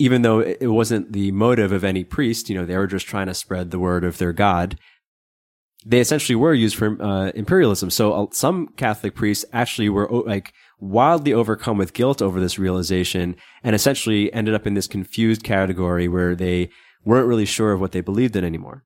Even 0.00 0.22
though 0.22 0.40
it 0.40 0.66
wasn't 0.66 1.12
the 1.12 1.30
motive 1.30 1.72
of 1.72 1.84
any 1.84 2.02
priest, 2.02 2.48
you 2.48 2.56
know, 2.56 2.64
they 2.64 2.76
were 2.76 2.86
just 2.86 3.06
trying 3.06 3.26
to 3.26 3.34
spread 3.34 3.70
the 3.70 3.78
word 3.78 4.02
of 4.02 4.18
their 4.18 4.32
God 4.32 4.78
they 5.84 6.00
essentially 6.00 6.36
were 6.36 6.54
used 6.54 6.76
for 6.76 7.00
uh, 7.02 7.30
imperialism. 7.34 7.90
So 7.90 8.12
uh, 8.12 8.26
some 8.32 8.68
Catholic 8.76 9.14
priests 9.14 9.44
actually 9.52 9.88
were 9.88 10.08
like 10.10 10.52
wildly 10.78 11.32
overcome 11.32 11.78
with 11.78 11.94
guilt 11.94 12.20
over 12.20 12.40
this 12.40 12.58
realization 12.58 13.36
and 13.62 13.74
essentially 13.74 14.32
ended 14.32 14.54
up 14.54 14.66
in 14.66 14.74
this 14.74 14.86
confused 14.86 15.42
category 15.42 16.08
where 16.08 16.34
they 16.34 16.70
weren't 17.04 17.28
really 17.28 17.46
sure 17.46 17.72
of 17.72 17.80
what 17.80 17.92
they 17.92 18.00
believed 18.00 18.36
in 18.36 18.44
anymore. 18.44 18.84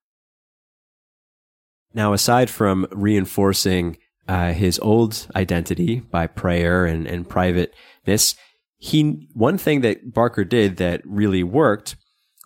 Now, 1.92 2.12
aside 2.12 2.50
from 2.50 2.86
reinforcing 2.90 3.98
uh, 4.26 4.52
his 4.52 4.78
old 4.80 5.26
identity 5.36 6.00
by 6.00 6.26
prayer 6.26 6.86
and, 6.86 7.06
and 7.06 7.28
privateness, 7.28 8.34
he 8.84 9.26
one 9.32 9.56
thing 9.56 9.80
that 9.80 10.12
Barker 10.12 10.44
did 10.44 10.76
that 10.76 11.00
really 11.06 11.42
worked 11.42 11.96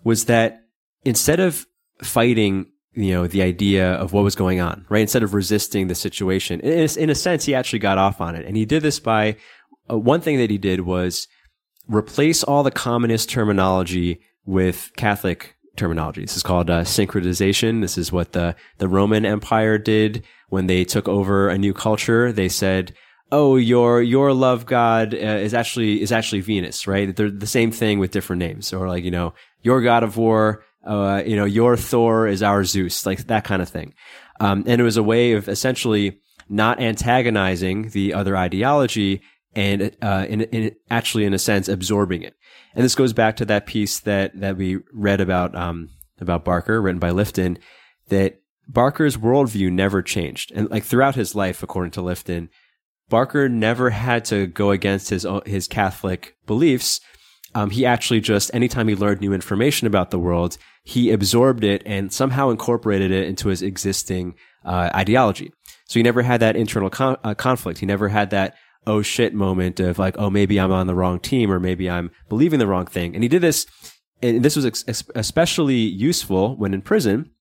was 0.05 0.25
that 0.25 0.61
instead 1.03 1.41
of 1.41 1.65
fighting 2.01 2.67
you 2.93 3.13
know, 3.13 3.27
the 3.27 3.41
idea 3.41 3.91
of 3.93 4.13
what 4.13 4.23
was 4.23 4.35
going 4.35 4.61
on, 4.61 4.85
right? 4.89 5.01
Instead 5.01 5.21
of 5.21 5.33
resisting 5.33 5.87
the 5.87 5.95
situation. 5.95 6.61
In 6.61 7.09
a, 7.09 7.15
sense, 7.15 7.43
he 7.43 7.53
actually 7.53 7.79
got 7.79 7.97
off 7.97 8.19
on 8.19 8.35
it. 8.35 8.45
And 8.45 8.57
he 8.57 8.65
did 8.65 8.81
this 8.81 8.99
by 8.99 9.35
uh, 9.89 9.97
one 9.97 10.21
thing 10.21 10.37
that 10.37 10.49
he 10.49 10.57
did 10.57 10.81
was 10.81 11.27
replace 11.87 12.41
all 12.41 12.63
the 12.63 12.71
communist 12.71 13.29
terminology 13.29 14.21
with 14.45 14.91
Catholic 14.97 15.55
terminology. 15.75 16.21
This 16.21 16.37
is 16.37 16.43
called 16.43 16.69
uh, 16.69 16.83
syncretization. 16.83 17.81
This 17.81 17.97
is 17.97 18.11
what 18.11 18.31
the, 18.31 18.55
the 18.79 18.87
Roman 18.87 19.25
Empire 19.25 19.77
did 19.77 20.25
when 20.47 20.67
they 20.67 20.83
took 20.83 21.07
over 21.07 21.49
a 21.49 21.57
new 21.57 21.73
culture. 21.73 22.31
They 22.31 22.49
said, 22.49 22.93
oh, 23.31 23.55
your 23.55 24.01
your 24.01 24.33
love 24.33 24.65
god 24.65 25.13
uh, 25.13 25.17
is 25.17 25.53
actually 25.53 26.01
is 26.01 26.11
actually 26.11 26.41
Venus, 26.41 26.87
right? 26.87 27.15
They're 27.15 27.31
the 27.31 27.47
same 27.47 27.71
thing 27.71 27.99
with 27.99 28.11
different 28.11 28.39
names, 28.39 28.73
or 28.73 28.87
like 28.87 29.03
you 29.03 29.11
know, 29.11 29.33
your 29.61 29.81
god 29.81 30.03
of 30.03 30.17
war 30.17 30.63
uh, 30.85 31.23
you 31.25 31.35
know, 31.35 31.45
your 31.45 31.75
Thor 31.77 32.27
is 32.27 32.41
our 32.41 32.63
Zeus, 32.63 33.05
like 33.05 33.27
that 33.27 33.43
kind 33.43 33.61
of 33.61 33.69
thing. 33.69 33.93
Um, 34.39 34.63
and 34.65 34.79
it 34.79 34.83
was 34.83 34.97
a 34.97 35.03
way 35.03 35.33
of 35.33 35.49
essentially 35.49 36.19
not 36.47 36.79
antagonizing 36.79 37.89
the 37.89 38.13
other 38.13 38.35
ideology 38.37 39.21
and 39.55 39.95
uh, 40.01 40.25
in, 40.29 40.41
in, 40.41 40.75
actually, 40.89 41.25
in 41.25 41.33
a 41.33 41.39
sense, 41.39 41.67
absorbing 41.67 42.21
it. 42.21 42.35
And 42.75 42.85
this 42.85 42.95
goes 42.95 43.13
back 43.13 43.35
to 43.37 43.45
that 43.45 43.65
piece 43.65 43.99
that 44.01 44.39
that 44.39 44.57
we 44.57 44.77
read 44.93 45.21
about 45.21 45.55
um, 45.55 45.89
about 46.21 46.45
Barker, 46.45 46.81
written 46.81 46.99
by 46.99 47.09
Lifton, 47.09 47.57
that 48.09 48.41
Barker's 48.67 49.17
worldview 49.17 49.71
never 49.71 50.03
changed, 50.03 50.51
and 50.53 50.69
like 50.69 50.83
throughout 50.83 51.15
his 51.15 51.33
life, 51.33 51.63
according 51.63 51.91
to 51.91 52.01
Lifton, 52.01 52.49
Barker 53.09 53.49
never 53.49 53.89
had 53.89 54.25
to 54.25 54.47
go 54.47 54.71
against 54.71 55.09
his 55.09 55.25
his 55.45 55.67
Catholic 55.67 56.35
beliefs 56.45 57.01
um, 57.55 57.71
he 57.71 57.85
actually 57.85 58.21
just 58.21 58.53
anytime 58.53 58.87
he 58.87 58.95
learned 58.95 59.21
new 59.21 59.33
information 59.33 59.87
about 59.87 60.11
the 60.11 60.19
world, 60.19 60.57
he 60.83 61.11
absorbed 61.11 61.63
it 61.63 61.81
and 61.85 62.13
somehow 62.13 62.49
incorporated 62.49 63.11
it 63.11 63.27
into 63.27 63.49
his 63.49 63.61
existing 63.61 64.35
uh, 64.65 64.89
ideology. 64.93 65.51
So 65.85 65.99
he 65.99 66.03
never 66.03 66.21
had 66.21 66.39
that 66.41 66.55
internal 66.55 66.89
con- 66.89 67.17
uh, 67.23 67.33
conflict. 67.33 67.79
He 67.79 67.85
never 67.85 68.09
had 68.09 68.29
that 68.29 68.55
oh 68.85 69.01
shit 69.01 69.33
moment 69.33 69.79
of 69.79 69.99
like 69.99 70.15
oh 70.17 70.29
maybe 70.29 70.59
I'm 70.59 70.71
on 70.71 70.87
the 70.87 70.95
wrong 70.95 71.19
team 71.19 71.51
or 71.51 71.59
maybe 71.59 71.89
I'm 71.89 72.11
believing 72.29 72.59
the 72.59 72.67
wrong 72.67 72.85
thing. 72.85 73.15
And 73.15 73.23
he 73.23 73.27
did 73.27 73.41
this, 73.41 73.65
and 74.21 74.43
this 74.43 74.55
was 74.55 74.65
ex- 74.65 75.03
especially 75.15 75.75
useful 75.75 76.55
when 76.55 76.73
in 76.73 76.81
prison 76.81 77.31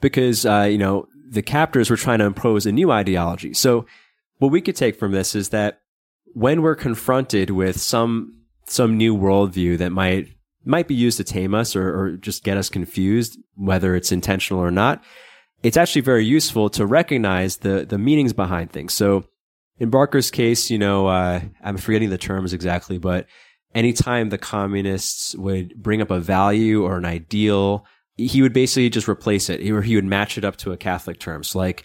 because 0.00 0.44
uh, 0.44 0.68
you 0.70 0.78
know 0.78 1.06
the 1.30 1.42
captors 1.42 1.88
were 1.88 1.96
trying 1.96 2.18
to 2.18 2.26
impose 2.26 2.66
a 2.66 2.72
new 2.72 2.90
ideology. 2.90 3.54
So 3.54 3.86
what 4.40 4.50
we 4.50 4.60
could 4.60 4.76
take 4.76 4.98
from 4.98 5.12
this 5.12 5.34
is 5.34 5.50
that 5.50 5.82
when 6.32 6.62
we're 6.62 6.74
confronted 6.74 7.50
with 7.50 7.80
some 7.80 8.36
some 8.66 8.96
new 8.96 9.16
worldview 9.16 9.78
that 9.78 9.90
might 9.90 10.28
might 10.64 10.88
be 10.88 10.94
used 10.94 11.16
to 11.18 11.24
tame 11.24 11.54
us 11.54 11.74
or, 11.74 11.94
or 11.94 12.16
just 12.16 12.44
get 12.44 12.56
us 12.56 12.68
confused, 12.68 13.38
whether 13.54 13.94
it's 13.94 14.12
intentional 14.12 14.62
or 14.62 14.70
not. 14.70 15.02
It's 15.62 15.76
actually 15.76 16.02
very 16.02 16.24
useful 16.24 16.70
to 16.70 16.86
recognize 16.86 17.58
the 17.58 17.84
the 17.86 17.98
meanings 17.98 18.32
behind 18.32 18.72
things. 18.72 18.94
So 18.94 19.24
in 19.78 19.90
Barker's 19.90 20.30
case, 20.30 20.70
you 20.70 20.78
know, 20.78 21.06
uh, 21.06 21.40
I'm 21.62 21.76
forgetting 21.76 22.10
the 22.10 22.18
terms 22.18 22.52
exactly, 22.52 22.98
but 22.98 23.26
anytime 23.74 24.28
the 24.28 24.38
communists 24.38 25.34
would 25.36 25.74
bring 25.76 26.02
up 26.02 26.10
a 26.10 26.20
value 26.20 26.84
or 26.84 26.96
an 26.96 27.04
ideal, 27.04 27.86
he 28.16 28.42
would 28.42 28.52
basically 28.52 28.90
just 28.90 29.08
replace 29.08 29.48
it, 29.50 29.68
or 29.70 29.82
he 29.82 29.96
would 29.96 30.04
match 30.04 30.38
it 30.38 30.44
up 30.44 30.56
to 30.58 30.72
a 30.72 30.76
Catholic 30.76 31.18
term. 31.18 31.42
So 31.42 31.58
like 31.58 31.84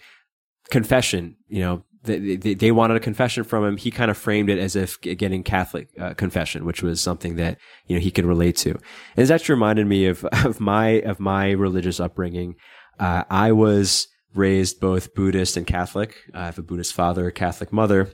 confession, 0.70 1.36
you 1.48 1.60
know, 1.60 1.84
they, 2.06 2.54
they, 2.54 2.72
wanted 2.72 2.96
a 2.96 3.00
confession 3.00 3.44
from 3.44 3.64
him. 3.64 3.76
He 3.76 3.90
kind 3.90 4.10
of 4.10 4.16
framed 4.16 4.48
it 4.48 4.58
as 4.58 4.76
if 4.76 5.00
getting 5.00 5.42
Catholic 5.42 5.88
uh, 5.98 6.14
confession, 6.14 6.64
which 6.64 6.82
was 6.82 7.00
something 7.00 7.36
that 7.36 7.58
you 7.86 7.96
know 7.96 8.00
he 8.00 8.10
could 8.10 8.24
relate 8.24 8.56
to. 8.58 8.70
And 8.70 8.80
it's 9.16 9.30
actually 9.30 9.54
reminded 9.54 9.86
me 9.86 10.06
of 10.06 10.24
of 10.44 10.60
my 10.60 11.00
of 11.02 11.20
my 11.20 11.50
religious 11.50 12.00
upbringing. 12.00 12.56
Uh, 12.98 13.24
I 13.28 13.52
was 13.52 14.08
raised 14.34 14.80
both 14.80 15.14
Buddhist 15.14 15.56
and 15.56 15.66
Catholic. 15.66 16.16
I 16.34 16.46
have 16.46 16.58
a 16.58 16.62
Buddhist 16.62 16.94
father, 16.94 17.26
a 17.26 17.32
Catholic 17.32 17.72
mother. 17.72 18.10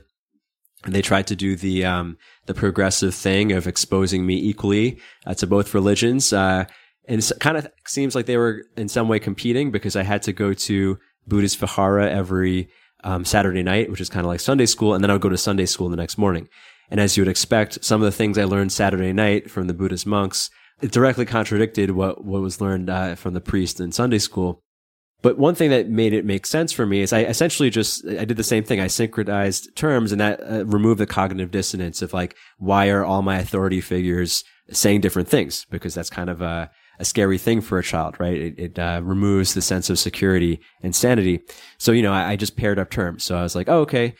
And 0.85 0.93
they 0.93 1.01
tried 1.01 1.27
to 1.27 1.35
do 1.35 1.55
the 1.55 1.85
um, 1.85 2.17
the 2.45 2.53
progressive 2.53 3.15
thing 3.15 3.51
of 3.53 3.67
exposing 3.67 4.25
me 4.25 4.35
equally 4.35 4.99
uh, 5.25 5.33
to 5.35 5.47
both 5.47 5.73
religions. 5.73 6.33
Uh, 6.33 6.65
and 7.07 7.19
it 7.19 7.31
kind 7.39 7.57
of 7.57 7.67
seems 7.85 8.15
like 8.15 8.25
they 8.25 8.37
were 8.37 8.63
in 8.77 8.89
some 8.89 9.07
way 9.07 9.19
competing 9.19 9.71
because 9.71 9.95
I 9.95 10.03
had 10.03 10.23
to 10.23 10.33
go 10.33 10.53
to 10.53 10.97
Buddhist 11.27 11.57
Vihara 11.57 12.09
every 12.09 12.69
um, 13.03 13.25
Saturday 13.25 13.63
night, 13.63 13.89
which 13.89 14.01
is 14.01 14.09
kind 14.09 14.25
of 14.25 14.29
like 14.29 14.39
Sunday 14.39 14.65
school, 14.65 14.93
and 14.93 15.03
then 15.03 15.09
I 15.09 15.13
would 15.13 15.21
go 15.21 15.29
to 15.29 15.37
Sunday 15.37 15.65
school 15.65 15.89
the 15.89 15.95
next 15.95 16.17
morning. 16.17 16.47
And 16.89 16.99
as 16.99 17.17
you 17.17 17.21
would 17.21 17.29
expect, 17.29 17.83
some 17.83 18.01
of 18.01 18.05
the 18.05 18.11
things 18.11 18.37
I 18.37 18.43
learned 18.43 18.71
Saturday 18.71 19.13
night 19.13 19.49
from 19.49 19.67
the 19.67 19.73
Buddhist 19.73 20.05
monks 20.05 20.49
it 20.81 20.91
directly 20.91 21.25
contradicted 21.25 21.91
what 21.91 22.25
what 22.25 22.41
was 22.41 22.61
learned 22.61 22.89
uh, 22.89 23.15
from 23.15 23.33
the 23.33 23.41
priest 23.41 23.79
in 23.79 23.91
Sunday 23.91 24.19
school. 24.19 24.61
But 25.21 25.37
one 25.37 25.55
thing 25.55 25.69
that 25.69 25.87
made 25.87 26.11
it 26.11 26.25
make 26.25 26.45
sense 26.45 26.73
for 26.73 26.85
me 26.85 26.99
is 26.99 27.13
I 27.13 27.23
essentially 27.23 27.69
just 27.69 28.05
I 28.05 28.25
did 28.25 28.35
the 28.35 28.43
same 28.43 28.65
thing. 28.65 28.81
I 28.81 28.87
syncretized 28.87 29.75
terms, 29.75 30.11
and 30.11 30.19
that 30.19 30.41
uh, 30.41 30.65
removed 30.65 30.99
the 30.99 31.05
cognitive 31.05 31.51
dissonance 31.51 32.01
of 32.01 32.13
like 32.13 32.35
why 32.57 32.89
are 32.89 33.05
all 33.05 33.21
my 33.21 33.37
authority 33.37 33.79
figures 33.79 34.43
saying 34.69 35.01
different 35.01 35.29
things? 35.29 35.65
Because 35.69 35.93
that's 35.95 36.09
kind 36.09 36.29
of 36.29 36.41
a 36.41 36.69
a 36.99 37.05
scary 37.05 37.37
thing 37.37 37.61
for 37.61 37.79
a 37.79 37.83
child, 37.83 38.19
right? 38.19 38.37
It, 38.37 38.59
it 38.59 38.79
uh, 38.79 39.01
removes 39.03 39.53
the 39.53 39.61
sense 39.61 39.89
of 39.89 39.99
security 39.99 40.59
and 40.81 40.95
sanity. 40.95 41.41
So, 41.77 41.91
you 41.91 42.01
know, 42.01 42.13
I, 42.13 42.31
I, 42.31 42.35
just 42.35 42.55
paired 42.55 42.79
up 42.79 42.89
terms. 42.89 43.23
So 43.23 43.37
I 43.37 43.43
was 43.43 43.55
like, 43.55 43.67
oh, 43.67 43.79
okay, 43.79 44.15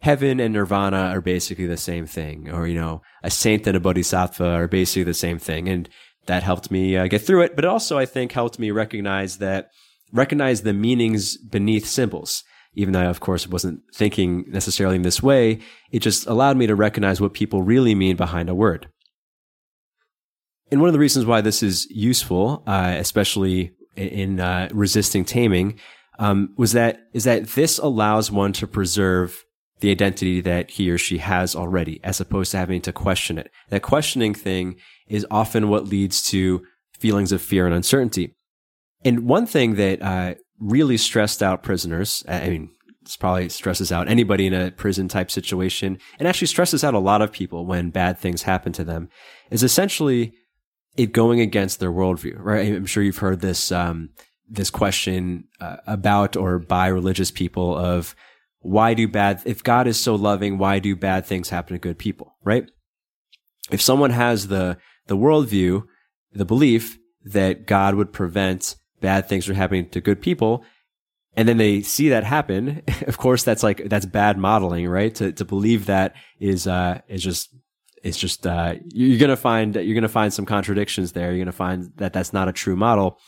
heaven 0.00 0.40
and 0.40 0.54
nirvana 0.54 1.10
are 1.14 1.20
basically 1.20 1.66
the 1.66 1.76
same 1.76 2.06
thing. 2.06 2.50
Or, 2.50 2.66
you 2.66 2.78
know, 2.78 3.02
a 3.22 3.30
saint 3.30 3.66
and 3.66 3.76
a 3.76 3.80
bodhisattva 3.80 4.44
are 4.44 4.68
basically 4.68 5.04
the 5.04 5.14
same 5.14 5.38
thing. 5.38 5.68
And 5.68 5.88
that 6.26 6.42
helped 6.42 6.70
me 6.70 6.96
uh, 6.96 7.08
get 7.08 7.22
through 7.22 7.42
it. 7.42 7.56
But 7.56 7.64
it 7.64 7.68
also, 7.68 7.98
I 7.98 8.06
think, 8.06 8.32
helped 8.32 8.58
me 8.58 8.70
recognize 8.70 9.38
that, 9.38 9.70
recognize 10.12 10.62
the 10.62 10.74
meanings 10.74 11.36
beneath 11.36 11.86
symbols. 11.86 12.44
Even 12.74 12.92
though 12.92 13.00
I, 13.00 13.06
of 13.06 13.20
course, 13.20 13.48
wasn't 13.48 13.80
thinking 13.94 14.44
necessarily 14.48 14.96
in 14.96 15.02
this 15.02 15.22
way, 15.22 15.60
it 15.90 16.00
just 16.00 16.26
allowed 16.26 16.56
me 16.56 16.66
to 16.66 16.76
recognize 16.76 17.20
what 17.20 17.32
people 17.32 17.62
really 17.62 17.94
mean 17.94 18.14
behind 18.14 18.48
a 18.48 18.54
word. 18.54 18.88
And 20.70 20.80
one 20.80 20.88
of 20.88 20.92
the 20.92 20.98
reasons 20.98 21.26
why 21.26 21.40
this 21.40 21.62
is 21.62 21.86
useful, 21.90 22.62
uh, 22.66 22.94
especially 22.98 23.72
in 23.96 24.40
uh, 24.40 24.68
resisting 24.72 25.24
taming, 25.24 25.78
um, 26.18 26.52
was 26.56 26.72
that 26.72 27.00
is 27.12 27.24
that 27.24 27.48
this 27.48 27.78
allows 27.78 28.30
one 28.30 28.52
to 28.54 28.66
preserve 28.66 29.44
the 29.80 29.90
identity 29.90 30.40
that 30.40 30.70
he 30.70 30.90
or 30.90 30.98
she 30.98 31.18
has 31.18 31.54
already, 31.54 32.00
as 32.02 32.20
opposed 32.20 32.50
to 32.50 32.56
having 32.56 32.80
to 32.82 32.92
question 32.92 33.38
it. 33.38 33.50
That 33.70 33.82
questioning 33.82 34.34
thing 34.34 34.76
is 35.06 35.26
often 35.30 35.68
what 35.68 35.86
leads 35.86 36.22
to 36.30 36.64
feelings 36.98 37.30
of 37.30 37.40
fear 37.40 37.64
and 37.66 37.74
uncertainty. 37.74 38.34
And 39.04 39.26
one 39.26 39.46
thing 39.46 39.76
that 39.76 40.02
uh, 40.02 40.34
really 40.58 40.96
stressed 40.96 41.42
out 41.42 41.62
prisoners, 41.62 42.24
I 42.28 42.48
mean, 42.48 42.70
this 43.04 43.16
probably 43.16 43.48
stresses 43.48 43.92
out 43.92 44.08
anybody 44.08 44.48
in 44.48 44.52
a 44.52 44.72
prison 44.72 45.06
type 45.06 45.30
situation, 45.30 45.98
and 46.18 46.26
actually 46.26 46.48
stresses 46.48 46.82
out 46.82 46.94
a 46.94 46.98
lot 46.98 47.22
of 47.22 47.32
people 47.32 47.64
when 47.64 47.90
bad 47.90 48.18
things 48.18 48.42
happen 48.42 48.72
to 48.72 48.84
them, 48.84 49.08
is 49.50 49.62
essentially 49.62 50.34
it 50.98 51.12
going 51.12 51.40
against 51.40 51.80
their 51.80 51.92
worldview, 51.92 52.36
right? 52.38 52.74
I'm 52.74 52.86
sure 52.86 53.02
you've 53.02 53.18
heard 53.18 53.40
this 53.40 53.72
um, 53.72 54.10
this 54.48 54.70
question 54.70 55.44
uh, 55.60 55.76
about 55.86 56.36
or 56.36 56.58
by 56.58 56.88
religious 56.88 57.30
people 57.30 57.76
of 57.76 58.14
why 58.60 58.94
do 58.94 59.08
bad 59.08 59.42
if 59.46 59.62
God 59.62 59.86
is 59.86 59.98
so 59.98 60.14
loving, 60.14 60.58
why 60.58 60.78
do 60.78 60.94
bad 60.96 61.24
things 61.24 61.48
happen 61.48 61.74
to 61.74 61.78
good 61.78 61.98
people, 61.98 62.36
right? 62.44 62.70
If 63.70 63.80
someone 63.80 64.10
has 64.10 64.48
the 64.48 64.78
the 65.06 65.16
worldview, 65.16 65.84
the 66.32 66.44
belief 66.44 66.98
that 67.24 67.66
God 67.66 67.94
would 67.94 68.12
prevent 68.12 68.76
bad 69.00 69.28
things 69.28 69.46
from 69.46 69.54
happening 69.54 69.88
to 69.90 70.00
good 70.00 70.20
people, 70.20 70.64
and 71.38 71.48
then 71.48 71.56
they 71.56 71.82
see 71.82 72.08
that 72.08 72.24
happen. 72.24 72.82
Of 73.06 73.16
course, 73.16 73.42
that's 73.42 73.62
like, 73.62 73.88
that's 73.88 74.04
bad 74.04 74.38
modeling, 74.38 74.86
right? 74.88 75.14
To, 75.14 75.32
to 75.32 75.44
believe 75.44 75.86
that 75.86 76.14
is, 76.40 76.66
uh, 76.66 77.00
is 77.08 77.22
just, 77.22 77.54
it's 78.02 78.18
just, 78.18 78.46
uh, 78.46 78.74
you're 78.92 79.18
going 79.18 79.30
to 79.30 79.36
find, 79.36 79.74
that 79.74 79.84
you're 79.84 79.94
going 79.94 80.02
to 80.02 80.08
find 80.08 80.32
some 80.32 80.46
contradictions 80.46 81.12
there. 81.12 81.28
You're 81.28 81.44
going 81.44 81.46
to 81.46 81.52
find 81.52 81.92
that 81.96 82.12
that's 82.12 82.32
not 82.32 82.48
a 82.48 82.52
true 82.52 82.76
model. 82.76 83.18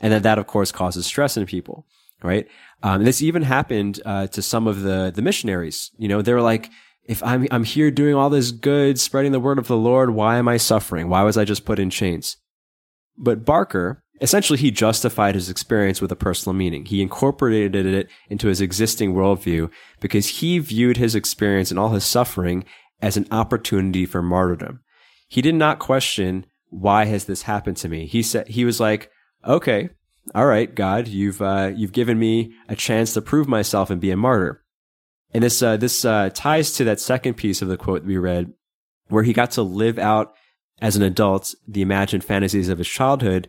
And 0.00 0.12
that 0.12 0.22
that, 0.22 0.38
of 0.38 0.46
course, 0.46 0.72
causes 0.72 1.06
stress 1.06 1.36
in 1.36 1.46
people, 1.46 1.86
right? 2.22 2.46
Um, 2.82 3.04
this 3.04 3.20
even 3.20 3.42
happened, 3.42 4.00
uh, 4.04 4.26
to 4.28 4.40
some 4.42 4.66
of 4.66 4.82
the, 4.82 5.12
the 5.14 5.22
missionaries. 5.22 5.90
You 5.98 6.08
know, 6.08 6.22
they 6.22 6.32
were 6.32 6.40
like, 6.40 6.70
if 7.04 7.22
I'm, 7.22 7.46
I'm 7.50 7.64
here 7.64 7.90
doing 7.90 8.14
all 8.14 8.30
this 8.30 8.50
good, 8.50 8.98
spreading 9.00 9.32
the 9.32 9.40
word 9.40 9.58
of 9.58 9.66
the 9.66 9.76
Lord, 9.76 10.10
why 10.10 10.36
am 10.36 10.48
I 10.48 10.58
suffering? 10.58 11.08
Why 11.08 11.22
was 11.22 11.36
I 11.36 11.44
just 11.44 11.64
put 11.64 11.78
in 11.78 11.90
chains? 11.90 12.36
But 13.16 13.44
Barker, 13.44 14.02
essentially, 14.20 14.58
he 14.58 14.70
justified 14.70 15.34
his 15.34 15.50
experience 15.50 16.00
with 16.00 16.12
a 16.12 16.16
personal 16.16 16.54
meaning. 16.54 16.84
He 16.86 17.02
incorporated 17.02 17.74
it 17.74 18.08
into 18.28 18.48
his 18.48 18.60
existing 18.60 19.12
worldview 19.14 19.70
because 19.98 20.40
he 20.40 20.58
viewed 20.58 20.98
his 20.98 21.14
experience 21.14 21.70
and 21.70 21.80
all 21.80 21.90
his 21.90 22.04
suffering 22.04 22.64
as 23.02 23.16
an 23.16 23.26
opportunity 23.30 24.06
for 24.06 24.22
martyrdom. 24.22 24.80
He 25.28 25.42
did 25.42 25.54
not 25.54 25.78
question, 25.78 26.46
why 26.68 27.04
has 27.06 27.24
this 27.24 27.42
happened 27.42 27.76
to 27.78 27.88
me? 27.88 28.06
He 28.06 28.22
said, 28.22 28.48
he 28.48 28.64
was 28.64 28.80
like, 28.80 29.10
okay, 29.46 29.90
all 30.34 30.46
right, 30.46 30.72
God, 30.74 31.08
you've, 31.08 31.40
uh, 31.40 31.72
you've 31.74 31.92
given 31.92 32.18
me 32.18 32.52
a 32.68 32.76
chance 32.76 33.14
to 33.14 33.22
prove 33.22 33.48
myself 33.48 33.90
and 33.90 34.00
be 34.00 34.10
a 34.10 34.16
martyr. 34.16 34.62
And 35.32 35.44
this, 35.44 35.62
uh, 35.62 35.76
this, 35.76 36.04
uh, 36.04 36.30
ties 36.34 36.72
to 36.72 36.84
that 36.84 37.00
second 37.00 37.34
piece 37.34 37.62
of 37.62 37.68
the 37.68 37.76
quote 37.76 38.04
we 38.04 38.18
read, 38.18 38.52
where 39.08 39.22
he 39.22 39.32
got 39.32 39.52
to 39.52 39.62
live 39.62 39.98
out 39.98 40.34
as 40.80 40.96
an 40.96 41.02
adult 41.02 41.54
the 41.66 41.82
imagined 41.82 42.24
fantasies 42.24 42.68
of 42.68 42.78
his 42.78 42.88
childhood. 42.88 43.48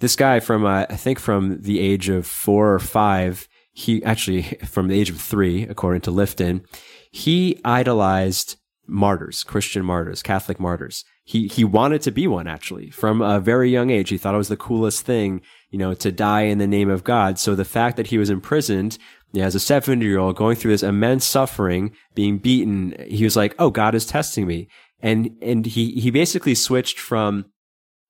This 0.00 0.16
guy 0.16 0.40
from, 0.40 0.64
uh, 0.64 0.86
I 0.88 0.96
think 0.96 1.18
from 1.18 1.60
the 1.60 1.80
age 1.80 2.08
of 2.08 2.26
four 2.26 2.72
or 2.72 2.78
five, 2.78 3.48
he 3.72 4.02
actually 4.04 4.42
from 4.64 4.88
the 4.88 4.98
age 4.98 5.10
of 5.10 5.20
three, 5.20 5.64
according 5.64 6.02
to 6.02 6.10
Lifton, 6.10 6.64
he 7.10 7.60
idolized 7.64 8.56
martyrs, 8.88 9.44
Christian 9.44 9.84
martyrs, 9.84 10.22
Catholic 10.22 10.58
martyrs. 10.58 11.04
He, 11.24 11.46
he 11.46 11.62
wanted 11.62 12.00
to 12.02 12.10
be 12.10 12.26
one 12.26 12.46
actually 12.46 12.90
from 12.90 13.20
a 13.20 13.38
very 13.38 13.70
young 13.70 13.90
age. 13.90 14.08
He 14.08 14.18
thought 14.18 14.34
it 14.34 14.38
was 14.38 14.48
the 14.48 14.56
coolest 14.56 15.04
thing, 15.04 15.42
you 15.70 15.78
know, 15.78 15.94
to 15.94 16.10
die 16.10 16.42
in 16.42 16.58
the 16.58 16.66
name 16.66 16.88
of 16.88 17.04
God. 17.04 17.38
So 17.38 17.54
the 17.54 17.64
fact 17.64 17.96
that 17.96 18.08
he 18.08 18.18
was 18.18 18.30
imprisoned 18.30 18.98
yeah, 19.32 19.44
as 19.44 19.54
a 19.54 19.60
70 19.60 20.04
year 20.04 20.18
old 20.18 20.36
going 20.36 20.56
through 20.56 20.72
this 20.72 20.82
immense 20.82 21.24
suffering, 21.24 21.94
being 22.14 22.38
beaten, 22.38 22.94
he 23.08 23.24
was 23.24 23.36
like, 23.36 23.54
Oh, 23.58 23.70
God 23.70 23.94
is 23.94 24.06
testing 24.06 24.46
me. 24.46 24.68
And, 25.00 25.36
and 25.42 25.66
he, 25.66 25.92
he 25.92 26.10
basically 26.10 26.54
switched 26.54 26.98
from 26.98 27.44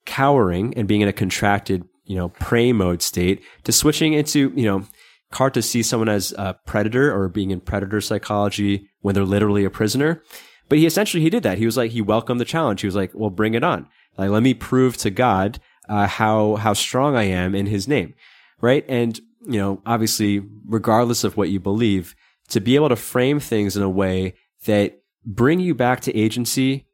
cowering 0.06 0.74
and 0.76 0.88
being 0.88 1.00
in 1.00 1.08
a 1.08 1.12
contracted, 1.12 1.84
you 2.04 2.16
know, 2.16 2.28
prey 2.28 2.72
mode 2.72 3.02
state 3.02 3.42
to 3.64 3.72
switching 3.72 4.12
into, 4.12 4.52
you 4.54 4.64
know, 4.64 4.84
hard 5.32 5.54
to 5.54 5.62
see 5.62 5.82
someone 5.82 6.08
as 6.08 6.32
a 6.38 6.56
predator 6.66 7.14
or 7.14 7.28
being 7.28 7.50
in 7.50 7.60
predator 7.60 8.00
psychology 8.00 8.88
when 9.00 9.14
they're 9.14 9.24
literally 9.24 9.64
a 9.64 9.70
prisoner. 9.70 10.22
But 10.68 10.78
he 10.78 10.86
essentially, 10.86 11.22
he 11.22 11.30
did 11.30 11.42
that. 11.44 11.58
He 11.58 11.66
was 11.66 11.76
like, 11.76 11.92
he 11.92 12.00
welcomed 12.00 12.40
the 12.40 12.44
challenge. 12.44 12.80
He 12.80 12.86
was 12.86 12.96
like, 12.96 13.10
well, 13.14 13.30
bring 13.30 13.54
it 13.54 13.64
on. 13.64 13.86
Like, 14.16 14.30
let 14.30 14.42
me 14.42 14.54
prove 14.54 14.96
to 14.98 15.10
God, 15.10 15.60
uh, 15.88 16.06
how, 16.06 16.56
how 16.56 16.72
strong 16.74 17.16
I 17.16 17.24
am 17.24 17.54
in 17.54 17.66
his 17.66 17.88
name. 17.88 18.14
Right. 18.60 18.84
And 18.88 19.20
you 19.46 19.58
know, 19.58 19.80
obviously, 19.86 20.42
regardless 20.66 21.24
of 21.24 21.36
what 21.36 21.48
you 21.48 21.60
believe, 21.60 22.14
to 22.48 22.60
be 22.60 22.74
able 22.74 22.88
to 22.88 22.96
frame 22.96 23.40
things 23.40 23.76
in 23.76 23.82
a 23.82 23.88
way 23.88 24.34
that 24.66 25.00
bring 25.24 25.60
you 25.60 25.74
back 25.74 26.00
to 26.00 26.16
agency 26.16 26.86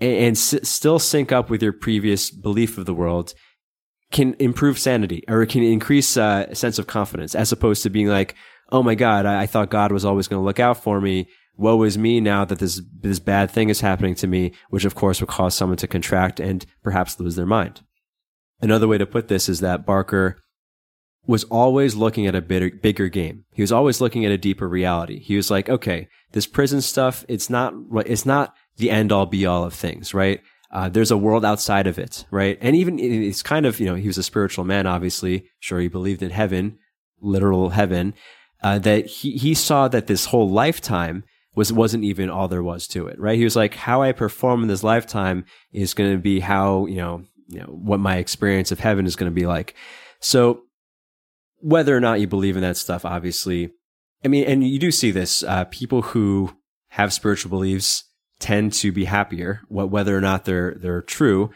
and, 0.00 0.12
and 0.12 0.36
s- 0.36 0.68
still 0.68 0.98
sync 0.98 1.32
up 1.32 1.50
with 1.50 1.62
your 1.62 1.72
previous 1.72 2.30
belief 2.30 2.78
of 2.78 2.86
the 2.86 2.94
world 2.94 3.34
can 4.12 4.34
improve 4.38 4.78
sanity 4.78 5.24
or 5.28 5.42
it 5.42 5.48
can 5.48 5.62
increase 5.62 6.16
uh, 6.16 6.46
a 6.48 6.54
sense 6.54 6.78
of 6.78 6.86
confidence 6.86 7.34
as 7.34 7.50
opposed 7.52 7.82
to 7.82 7.90
being 7.90 8.06
like, 8.06 8.34
oh 8.70 8.82
my 8.82 8.94
God, 8.94 9.26
I, 9.26 9.42
I 9.42 9.46
thought 9.46 9.70
God 9.70 9.92
was 9.92 10.04
always 10.04 10.28
going 10.28 10.40
to 10.40 10.44
look 10.44 10.60
out 10.60 10.82
for 10.82 11.00
me. 11.00 11.28
Woe 11.56 11.82
is 11.82 11.96
me 11.96 12.20
now 12.20 12.44
that 12.44 12.58
this, 12.58 12.82
this 13.00 13.18
bad 13.18 13.50
thing 13.50 13.68
is 13.68 13.80
happening 13.80 14.14
to 14.16 14.26
me, 14.26 14.52
which 14.70 14.84
of 14.84 14.94
course 14.94 15.20
would 15.20 15.30
cause 15.30 15.54
someone 15.54 15.78
to 15.78 15.86
contract 15.86 16.38
and 16.38 16.66
perhaps 16.82 17.18
lose 17.18 17.36
their 17.36 17.46
mind. 17.46 17.82
Another 18.60 18.88
way 18.88 18.98
to 18.98 19.06
put 19.06 19.28
this 19.28 19.48
is 19.48 19.60
that 19.60 19.86
Barker 19.86 20.38
was 21.26 21.44
always 21.44 21.94
looking 21.94 22.26
at 22.26 22.34
a 22.34 22.40
bigger, 22.40 22.70
bigger 22.70 23.08
game. 23.08 23.44
He 23.52 23.62
was 23.62 23.72
always 23.72 24.00
looking 24.00 24.24
at 24.24 24.32
a 24.32 24.38
deeper 24.38 24.68
reality. 24.68 25.18
He 25.18 25.36
was 25.36 25.50
like, 25.50 25.68
okay, 25.68 26.08
this 26.32 26.46
prison 26.46 26.80
stuff, 26.80 27.24
it's 27.28 27.50
not, 27.50 27.74
it's 28.04 28.26
not 28.26 28.54
the 28.76 28.90
end 28.90 29.10
all 29.10 29.26
be 29.26 29.46
all 29.46 29.64
of 29.64 29.74
things, 29.74 30.14
right? 30.14 30.40
Uh, 30.70 30.88
there's 30.88 31.10
a 31.10 31.16
world 31.16 31.44
outside 31.44 31.86
of 31.86 31.98
it, 31.98 32.26
right? 32.30 32.58
And 32.60 32.76
even 32.76 32.98
it's 32.98 33.42
kind 33.42 33.66
of, 33.66 33.80
you 33.80 33.86
know, 33.86 33.94
he 33.94 34.08
was 34.08 34.18
a 34.18 34.22
spiritual 34.22 34.64
man, 34.64 34.86
obviously. 34.86 35.48
Sure, 35.58 35.80
he 35.80 35.88
believed 35.88 36.22
in 36.22 36.30
heaven, 36.30 36.78
literal 37.20 37.70
heaven. 37.70 38.14
Uh, 38.62 38.78
that 38.80 39.06
he 39.06 39.32
he 39.36 39.54
saw 39.54 39.86
that 39.86 40.06
this 40.06 40.26
whole 40.26 40.50
lifetime 40.50 41.22
was 41.56 41.72
wasn't 41.72 42.04
even 42.04 42.30
all 42.30 42.46
there 42.46 42.62
was 42.62 42.86
to 42.88 43.08
it, 43.08 43.18
right? 43.18 43.38
He 43.38 43.44
was 43.44 43.56
like, 43.56 43.74
how 43.74 44.02
I 44.02 44.12
perform 44.12 44.62
in 44.62 44.68
this 44.68 44.84
lifetime 44.84 45.44
is 45.72 45.94
going 45.94 46.12
to 46.12 46.18
be 46.18 46.38
how 46.38 46.86
you 46.86 46.96
know, 46.96 47.24
you 47.48 47.60
know, 47.60 47.66
what 47.66 47.98
my 47.98 48.18
experience 48.18 48.70
of 48.70 48.78
heaven 48.78 49.06
is 49.06 49.16
going 49.16 49.32
to 49.32 49.34
be 49.34 49.46
like. 49.46 49.74
So 50.20 50.62
whether 51.60 51.96
or 51.96 52.00
not 52.00 52.20
you 52.20 52.26
believe 52.26 52.56
in 52.56 52.62
that 52.62 52.76
stuff, 52.76 53.04
obviously, 53.04 53.70
I 54.24 54.28
mean, 54.28 54.44
and 54.44 54.66
you 54.68 54.78
do 54.78 54.90
see 54.90 55.10
this, 55.10 55.42
uh, 55.42 55.64
people 55.64 56.02
who 56.02 56.56
have 56.90 57.12
spiritual 57.12 57.50
beliefs 57.50 58.04
tend 58.38 58.72
to 58.74 58.92
be 58.92 59.06
happier, 59.06 59.62
whether 59.68 60.16
or 60.16 60.20
not 60.20 60.44
they're, 60.44 60.74
they're 60.74 61.02
true. 61.02 61.50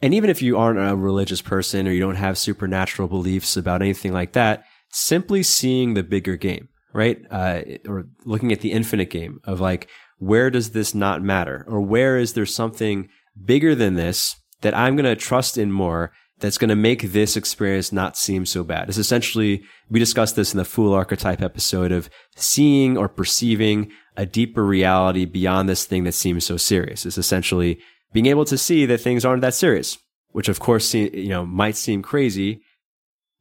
And 0.00 0.14
even 0.14 0.30
if 0.30 0.42
you 0.42 0.56
aren't 0.56 0.78
a 0.78 0.96
religious 0.96 1.42
person 1.42 1.86
or 1.86 1.90
you 1.90 2.00
don't 2.00 2.16
have 2.16 2.38
supernatural 2.38 3.08
beliefs 3.08 3.56
about 3.56 3.82
anything 3.82 4.12
like 4.12 4.32
that, 4.32 4.64
simply 4.90 5.42
seeing 5.42 5.94
the 5.94 6.02
bigger 6.02 6.36
game, 6.36 6.68
right? 6.92 7.18
Uh, 7.30 7.62
or 7.86 8.06
looking 8.24 8.52
at 8.52 8.60
the 8.60 8.72
infinite 8.72 9.10
game 9.10 9.40
of 9.44 9.60
like, 9.60 9.88
where 10.18 10.50
does 10.50 10.70
this 10.70 10.94
not 10.94 11.22
matter? 11.22 11.64
Or 11.68 11.80
where 11.80 12.18
is 12.18 12.34
there 12.34 12.46
something 12.46 13.08
bigger 13.44 13.74
than 13.74 13.94
this 13.94 14.36
that 14.60 14.76
I'm 14.76 14.96
going 14.96 15.04
to 15.04 15.16
trust 15.16 15.58
in 15.58 15.72
more 15.72 16.12
that's 16.42 16.58
going 16.58 16.68
to 16.68 16.76
make 16.76 17.12
this 17.12 17.36
experience 17.36 17.92
not 17.92 18.16
seem 18.16 18.44
so 18.44 18.64
bad. 18.64 18.88
It's 18.88 18.98
essentially, 18.98 19.62
we 19.88 20.00
discussed 20.00 20.34
this 20.34 20.52
in 20.52 20.58
the 20.58 20.64
Fool 20.64 20.92
archetype 20.92 21.40
episode 21.40 21.92
of 21.92 22.10
seeing 22.34 22.98
or 22.98 23.08
perceiving 23.08 23.92
a 24.16 24.26
deeper 24.26 24.64
reality 24.64 25.24
beyond 25.24 25.68
this 25.68 25.84
thing 25.84 26.04
that 26.04 26.12
seems 26.12 26.44
so 26.44 26.56
serious. 26.56 27.06
It's 27.06 27.16
essentially 27.16 27.78
being 28.12 28.26
able 28.26 28.44
to 28.46 28.58
see 28.58 28.84
that 28.86 28.98
things 28.98 29.24
aren't 29.24 29.42
that 29.42 29.54
serious, 29.54 29.96
which 30.32 30.48
of 30.48 30.58
course, 30.58 30.92
you 30.92 31.28
know, 31.28 31.46
might 31.46 31.76
seem 31.76 32.02
crazy 32.02 32.60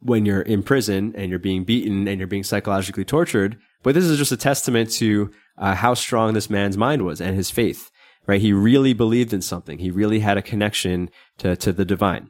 when 0.01 0.25
you're 0.25 0.41
in 0.41 0.63
prison 0.63 1.13
and 1.15 1.29
you're 1.29 1.39
being 1.39 1.63
beaten 1.63 2.07
and 2.07 2.19
you're 2.19 2.27
being 2.27 2.43
psychologically 2.43 3.05
tortured. 3.05 3.57
But 3.83 3.95
this 3.95 4.05
is 4.05 4.17
just 4.17 4.31
a 4.31 4.37
testament 4.37 4.91
to 4.93 5.31
uh, 5.57 5.75
how 5.75 5.93
strong 5.93 6.33
this 6.33 6.49
man's 6.49 6.77
mind 6.77 7.03
was 7.03 7.21
and 7.21 7.35
his 7.35 7.51
faith, 7.51 7.91
right? 8.27 8.41
He 8.41 8.53
really 8.53 8.93
believed 8.93 9.33
in 9.33 9.41
something. 9.41 9.79
He 9.79 9.91
really 9.91 10.19
had 10.19 10.37
a 10.37 10.41
connection 10.41 11.09
to, 11.37 11.55
to 11.55 11.71
the 11.71 11.85
divine. 11.85 12.29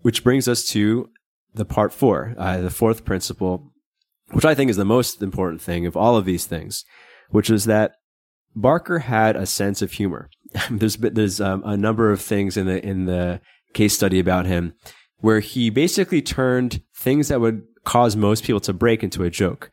Which 0.00 0.24
brings 0.24 0.48
us 0.48 0.64
to 0.68 1.10
the 1.54 1.64
part 1.64 1.92
four, 1.92 2.34
uh, 2.38 2.58
the 2.58 2.70
fourth 2.70 3.04
principle, 3.04 3.72
which 4.30 4.44
I 4.44 4.54
think 4.54 4.70
is 4.70 4.76
the 4.76 4.84
most 4.84 5.22
important 5.22 5.60
thing 5.60 5.84
of 5.86 5.96
all 5.96 6.16
of 6.16 6.24
these 6.24 6.46
things, 6.46 6.84
which 7.30 7.50
is 7.50 7.64
that 7.66 7.92
Barker 8.56 9.00
had 9.00 9.36
a 9.36 9.46
sense 9.46 9.82
of 9.82 9.92
humor. 9.92 10.30
there's 10.70 10.96
there's 10.96 11.40
um, 11.40 11.62
a 11.64 11.76
number 11.76 12.10
of 12.10 12.20
things 12.20 12.56
in 12.56 12.66
the 12.66 12.84
in 12.84 13.04
the 13.04 13.40
case 13.72 13.94
study 13.94 14.18
about 14.18 14.46
him 14.46 14.74
where 15.20 15.40
he 15.40 15.70
basically 15.70 16.22
turned 16.22 16.82
things 16.94 17.28
that 17.28 17.40
would 17.40 17.62
cause 17.84 18.16
most 18.16 18.44
people 18.44 18.60
to 18.60 18.72
break 18.72 19.02
into 19.02 19.22
a 19.22 19.30
joke. 19.30 19.70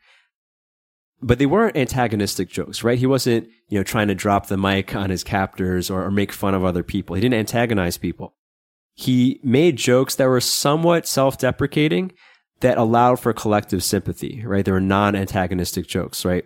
But 1.20 1.38
they 1.38 1.46
weren't 1.46 1.76
antagonistic 1.76 2.48
jokes, 2.48 2.84
right? 2.84 2.98
He 2.98 3.06
wasn't, 3.06 3.48
you 3.68 3.78
know, 3.78 3.82
trying 3.82 4.08
to 4.08 4.14
drop 4.14 4.46
the 4.46 4.56
mic 4.56 4.94
on 4.94 5.10
his 5.10 5.24
captors 5.24 5.90
or, 5.90 6.04
or 6.04 6.10
make 6.10 6.32
fun 6.32 6.54
of 6.54 6.64
other 6.64 6.84
people. 6.84 7.16
He 7.16 7.20
didn't 7.20 7.40
antagonize 7.40 7.98
people 7.98 8.34
he 8.98 9.38
made 9.44 9.76
jokes 9.76 10.16
that 10.16 10.26
were 10.26 10.40
somewhat 10.40 11.06
self-deprecating 11.06 12.10
that 12.60 12.76
allowed 12.76 13.20
for 13.20 13.32
collective 13.32 13.84
sympathy, 13.84 14.42
right? 14.44 14.64
They 14.64 14.72
were 14.72 14.80
non-antagonistic 14.80 15.86
jokes, 15.86 16.24
right? 16.24 16.44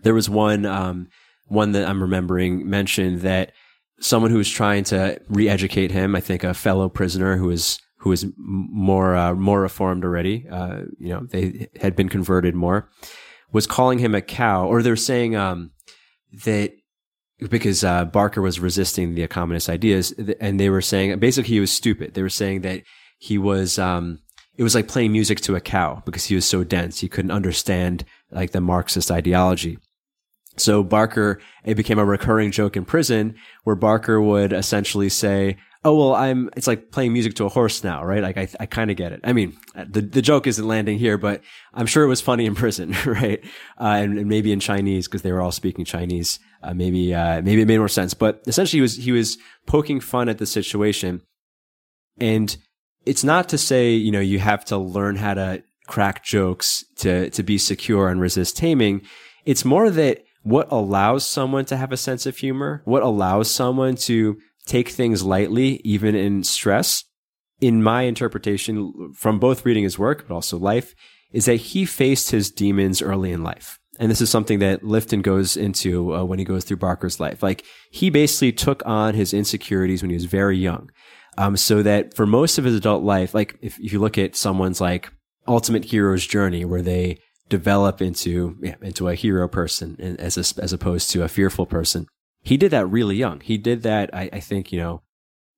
There 0.00 0.14
was 0.14 0.30
one, 0.30 0.64
um, 0.64 1.08
one 1.48 1.72
that 1.72 1.86
I'm 1.86 2.00
remembering 2.00 2.68
mentioned 2.68 3.20
that 3.20 3.52
someone 4.00 4.30
who 4.30 4.38
was 4.38 4.48
trying 4.48 4.84
to 4.84 5.20
re-educate 5.28 5.90
him, 5.90 6.16
I 6.16 6.20
think 6.20 6.42
a 6.42 6.54
fellow 6.54 6.88
prisoner 6.88 7.36
who 7.36 7.48
was, 7.48 7.78
who 8.02 8.10
was 8.10 8.26
more, 8.36 9.14
uh, 9.14 9.34
more 9.34 9.60
reformed 9.60 10.04
already, 10.04 10.46
uh, 10.50 10.82
you 10.98 11.08
know, 11.08 11.24
they 11.30 11.68
had 11.80 11.94
been 11.94 12.08
converted 12.08 12.54
more, 12.54 12.90
was 13.52 13.66
calling 13.66 14.00
him 14.00 14.14
a 14.14 14.20
cow, 14.20 14.66
or 14.66 14.82
they're 14.82 14.96
saying, 14.96 15.36
um, 15.36 15.70
that 16.44 16.72
because 17.50 17.84
uh, 17.84 18.04
Barker 18.04 18.42
was 18.42 18.60
resisting 18.60 19.14
the 19.14 19.26
communist 19.26 19.68
ideas, 19.68 20.12
and 20.40 20.58
they 20.58 20.70
were 20.70 20.82
saying 20.82 21.18
basically 21.18 21.54
he 21.54 21.60
was 21.60 21.72
stupid. 21.72 22.14
They 22.14 22.22
were 22.22 22.28
saying 22.28 22.62
that 22.62 22.82
he 23.18 23.38
was. 23.38 23.78
Um, 23.78 24.20
it 24.56 24.62
was 24.62 24.74
like 24.74 24.86
playing 24.86 25.12
music 25.12 25.40
to 25.42 25.56
a 25.56 25.60
cow 25.60 26.02
because 26.04 26.26
he 26.26 26.34
was 26.34 26.44
so 26.44 26.62
dense. 26.62 27.00
He 27.00 27.08
couldn't 27.08 27.30
understand 27.30 28.04
like 28.30 28.50
the 28.50 28.60
Marxist 28.60 29.10
ideology. 29.10 29.78
So 30.56 30.82
Barker, 30.82 31.40
it 31.64 31.76
became 31.76 31.98
a 31.98 32.04
recurring 32.04 32.50
joke 32.50 32.76
in 32.76 32.84
prison 32.84 33.36
where 33.64 33.76
Barker 33.76 34.20
would 34.20 34.52
essentially 34.52 35.08
say, 35.08 35.56
oh 35.84 35.96
well 35.96 36.14
i'm 36.14 36.48
it's 36.56 36.68
like 36.68 36.92
playing 36.92 37.12
music 37.12 37.34
to 37.34 37.44
a 37.44 37.48
horse 37.48 37.82
now 37.82 38.04
right? 38.04 38.22
Like 38.22 38.36
i, 38.36 38.48
I 38.60 38.66
kind 38.66 38.90
of 38.90 38.96
get 38.96 39.12
it. 39.12 39.20
I 39.24 39.32
mean 39.32 39.56
the, 39.74 40.00
the 40.00 40.22
joke 40.22 40.46
isn't 40.46 40.66
landing 40.66 40.98
here 40.98 41.18
but 41.18 41.42
i'm 41.74 41.86
sure 41.86 42.04
it 42.04 42.08
was 42.08 42.20
funny 42.20 42.46
in 42.46 42.54
prison 42.54 42.94
right? 43.06 43.40
Uh, 43.80 43.98
and, 43.98 44.18
and, 44.18 44.28
maybe 44.28 44.52
in 44.52 44.60
chinese 44.60 45.08
because 45.08 45.22
they 45.22 45.32
were 45.32 45.40
all 45.40 45.52
speaking 45.52 45.84
chinese. 45.84 46.38
Uh, 46.62 46.74
maybe 46.74 47.12
uh, 47.14 47.42
maybe 47.42 47.62
it 47.62 47.68
made 47.68 47.78
more 47.78 47.88
sense. 47.88 48.14
But 48.14 48.42
essentially 48.46 48.78
he 48.78 48.82
was 48.82 48.96
he 48.96 49.12
was 49.12 49.38
poking 49.66 50.00
fun 50.00 50.28
at 50.28 50.38
the 50.38 50.46
situation. 50.46 51.22
And 52.18 52.56
it's 53.04 53.24
not 53.24 53.48
to 53.48 53.58
say 53.58 53.92
you 53.92 54.12
know 54.12 54.20
you 54.20 54.38
have 54.38 54.64
to 54.66 54.78
learn 54.78 55.16
how 55.16 55.34
to 55.34 55.62
crack 55.88 56.24
jokes 56.24 56.84
to 56.98 57.30
to 57.30 57.42
be 57.42 57.58
secure 57.58 58.08
and 58.08 58.20
resist 58.20 58.56
taming. 58.56 59.02
It's 59.44 59.64
more 59.64 59.90
that 59.90 60.22
what 60.42 60.66
allows 60.70 61.26
someone 61.26 61.64
to 61.64 61.76
have 61.76 61.92
a 61.92 61.96
sense 61.96 62.26
of 62.26 62.36
humor 62.36 62.82
what 62.84 63.02
allows 63.02 63.50
someone 63.50 63.94
to 63.94 64.36
take 64.66 64.88
things 64.88 65.22
lightly, 65.22 65.80
even 65.84 66.14
in 66.14 66.44
stress, 66.44 67.04
in 67.60 67.82
my 67.82 68.02
interpretation 68.02 69.12
from 69.14 69.38
both 69.38 69.64
reading 69.64 69.84
his 69.84 69.98
work, 69.98 70.26
but 70.28 70.34
also 70.34 70.58
life, 70.58 70.94
is 71.32 71.46
that 71.46 71.56
he 71.56 71.84
faced 71.84 72.30
his 72.30 72.50
demons 72.50 73.02
early 73.02 73.32
in 73.32 73.42
life. 73.42 73.78
And 73.98 74.10
this 74.10 74.20
is 74.20 74.30
something 74.30 74.58
that 74.60 74.82
Lifton 74.82 75.22
goes 75.22 75.56
into 75.56 76.14
uh, 76.14 76.24
when 76.24 76.38
he 76.38 76.44
goes 76.44 76.64
through 76.64 76.78
Barker's 76.78 77.20
life. 77.20 77.42
Like 77.42 77.64
he 77.90 78.10
basically 78.10 78.52
took 78.52 78.82
on 78.86 79.14
his 79.14 79.34
insecurities 79.34 80.02
when 80.02 80.10
he 80.10 80.16
was 80.16 80.24
very 80.24 80.56
young. 80.56 80.90
Um, 81.38 81.56
so 81.56 81.82
that 81.82 82.14
for 82.14 82.26
most 82.26 82.58
of 82.58 82.64
his 82.64 82.76
adult 82.76 83.04
life, 83.04 83.34
like 83.34 83.56
if, 83.62 83.78
if 83.78 83.92
you 83.92 83.98
look 83.98 84.18
at 84.18 84.36
someone's 84.36 84.80
like 84.80 85.10
ultimate 85.46 85.84
hero's 85.84 86.26
journey 86.26 86.64
where 86.64 86.82
they 86.82 87.18
develop 87.58 88.00
into, 88.00 88.56
yeah, 88.62 88.76
into 88.80 89.08
a 89.08 89.14
hero 89.14 89.46
person 89.46 89.88
as, 90.18 90.36
a, 90.36 90.62
as 90.62 90.72
opposed 90.72 91.10
to 91.10 91.22
a 91.22 91.28
fearful 91.28 91.66
person, 91.66 92.06
he 92.42 92.56
did 92.56 92.70
that 92.70 92.86
really 92.86 93.16
young. 93.16 93.40
He 93.40 93.58
did 93.58 93.82
that, 93.82 94.06
I, 94.14 94.30
I 94.32 94.40
think, 94.40 94.72
you 94.72 94.80
know, 94.80 95.02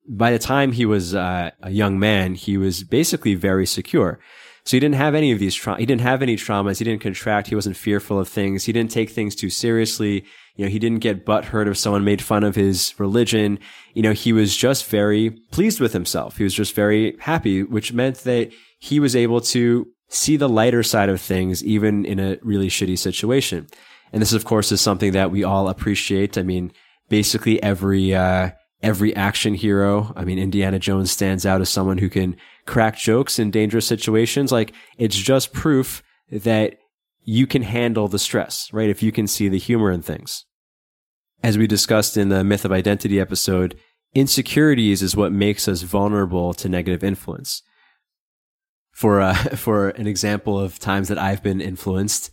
by 0.07 0.31
the 0.33 0.39
time 0.39 0.73
he 0.73 0.85
was 0.85 1.15
uh, 1.15 1.51
a 1.63 1.71
young 1.71 1.99
man, 1.99 2.35
he 2.35 2.59
was 2.59 2.83
basically 2.83 3.35
very 3.35 3.67
secure. 3.67 4.19
So 4.67 4.77
he 4.77 4.81
didn't 4.81 4.97
have 4.97 5.15
any 5.15 5.31
of 5.33 5.39
these 5.39 5.55
tra- 5.55 5.79
he 5.79 5.87
didn't 5.87 6.11
have 6.11 6.23
any 6.23 6.37
traumas. 6.37 6.79
He 6.79 6.85
didn't 6.85 7.03
contract. 7.03 7.49
He 7.49 7.55
wasn't 7.55 7.77
fearful 7.77 8.19
of 8.19 8.29
things. 8.29 8.65
He 8.65 8.73
didn't 8.73 8.91
take 8.91 9.11
things 9.11 9.35
too 9.35 9.51
seriously. 9.51 10.25
You 10.57 10.65
know, 10.65 10.71
he 10.71 10.79
didn't 10.79 11.01
get 11.01 11.27
butthurt 11.27 11.69
if 11.69 11.77
someone 11.77 12.05
made 12.05 12.23
fun 12.23 12.45
of 12.45 12.55
his 12.55 12.95
religion. 12.99 13.59
You 13.93 14.03
know, 14.03 14.13
he 14.13 14.33
was 14.33 14.57
just 14.57 14.87
very 14.87 15.31
pleased 15.53 15.81
with 15.81 15.93
himself. 15.93 16.39
He 16.39 16.45
was 16.45 16.55
just 16.55 16.75
very 16.75 17.15
happy, 17.21 17.63
which 17.63 17.93
meant 17.93 18.19
that 18.25 18.53
he 18.79 19.01
was 19.01 19.15
able 19.15 19.41
to 19.41 19.87
see 20.15 20.37
the 20.37 20.49
lighter 20.49 20.83
side 20.83 21.09
of 21.09 21.21
things, 21.21 21.65
even 21.65 22.05
in 22.05 22.19
a 22.19 22.39
really 22.43 22.69
shitty 22.69 22.99
situation. 22.99 23.67
And 24.12 24.23
this, 24.23 24.33
of 24.33 24.45
course, 24.45 24.71
is 24.71 24.81
something 24.81 25.12
that 25.12 25.31
we 25.31 25.43
all 25.43 25.69
appreciate. 25.69 26.39
I 26.39 26.43
mean, 26.43 26.73
basically 27.09 27.62
every, 27.62 28.15
uh, 28.15 28.51
every 28.83 29.15
action 29.17 29.55
hero. 29.55 30.12
I 30.15 30.25
mean, 30.25 30.39
Indiana 30.39 30.79
Jones 30.79 31.11
stands 31.11 31.45
out 31.45 31.61
as 31.61 31.69
someone 31.69 31.99
who 31.99 32.09
can 32.09 32.37
crack 32.67 32.97
jokes 32.97 33.39
in 33.39 33.51
dangerous 33.51 33.87
situations. 33.87 34.53
Like 34.53 34.73
it's 34.99 35.17
just 35.17 35.53
proof 35.53 36.03
that 36.31 36.79
you 37.23 37.47
can 37.47 37.62
handle 37.62 38.09
the 38.09 38.19
stress, 38.19 38.73
right? 38.73 38.91
If 38.91 39.03
you 39.03 39.11
can 39.11 39.27
see 39.27 39.49
the 39.49 39.59
humor 39.59 39.91
in 39.91 40.03
things. 40.03 40.45
As 41.43 41.59
we 41.59 41.67
discussed 41.67 42.17
in 42.17 42.29
the 42.29 42.45
myth 42.45 42.65
of 42.65 42.73
identity 42.73 43.19
episode, 43.19 43.77
insecurities 44.15 45.03
is 45.03 45.17
what 45.17 45.33
makes 45.33 45.67
us 45.67 45.83
vulnerable 45.83 46.55
to 46.55 46.69
negative 46.69 47.03
influence. 47.03 47.62
For, 48.95 49.21
uh, 49.21 49.35
for 49.57 49.91
an 49.91 50.07
example 50.07 50.59
of 50.59 50.79
times 50.79 51.09
that 51.09 51.19
I've 51.19 51.43
been 51.43 51.61
influenced, 51.61 52.31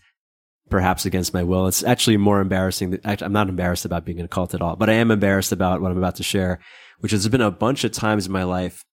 perhaps 0.69 1.05
against 1.05 1.33
my 1.33 1.43
will. 1.43 1.67
It's 1.67 1.83
actually 1.83 2.17
more 2.17 2.39
embarrassing. 2.41 2.91
That, 2.91 3.21
I'm 3.21 3.33
not 3.33 3.49
embarrassed 3.49 3.85
about 3.85 4.05
being 4.05 4.17
in 4.17 4.25
a 4.25 4.29
cult 4.29 4.55
at 4.55 4.61
all, 4.61 4.75
but 4.75 4.89
I 4.89 4.93
am 4.93 5.11
embarrassed 5.11 5.51
about 5.51 5.81
what 5.81 5.91
I'm 5.91 5.97
about 5.97 6.15
to 6.15 6.23
share, 6.23 6.59
which 6.99 7.11
has 7.11 7.27
been 7.27 7.41
a 7.41 7.51
bunch 7.51 7.83
of 7.83 7.91
times 7.91 8.25
in 8.25 8.31
my 8.31 8.43
life 8.43 8.83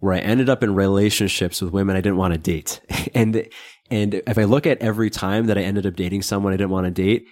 where 0.00 0.14
I 0.14 0.18
ended 0.18 0.48
up 0.48 0.62
in 0.62 0.74
relationships 0.74 1.62
with 1.62 1.72
women 1.72 1.96
I 1.96 2.00
didn't 2.00 2.18
want 2.18 2.34
to 2.34 2.38
date. 2.38 2.80
and, 3.14 3.48
and 3.90 4.14
if 4.14 4.38
I 4.38 4.44
look 4.44 4.66
at 4.66 4.82
every 4.82 5.10
time 5.10 5.46
that 5.46 5.58
I 5.58 5.62
ended 5.62 5.86
up 5.86 5.94
dating 5.94 6.22
someone 6.22 6.52
I 6.52 6.56
didn't 6.56 6.70
want 6.70 6.86
to 6.86 6.90
date, 6.90 7.26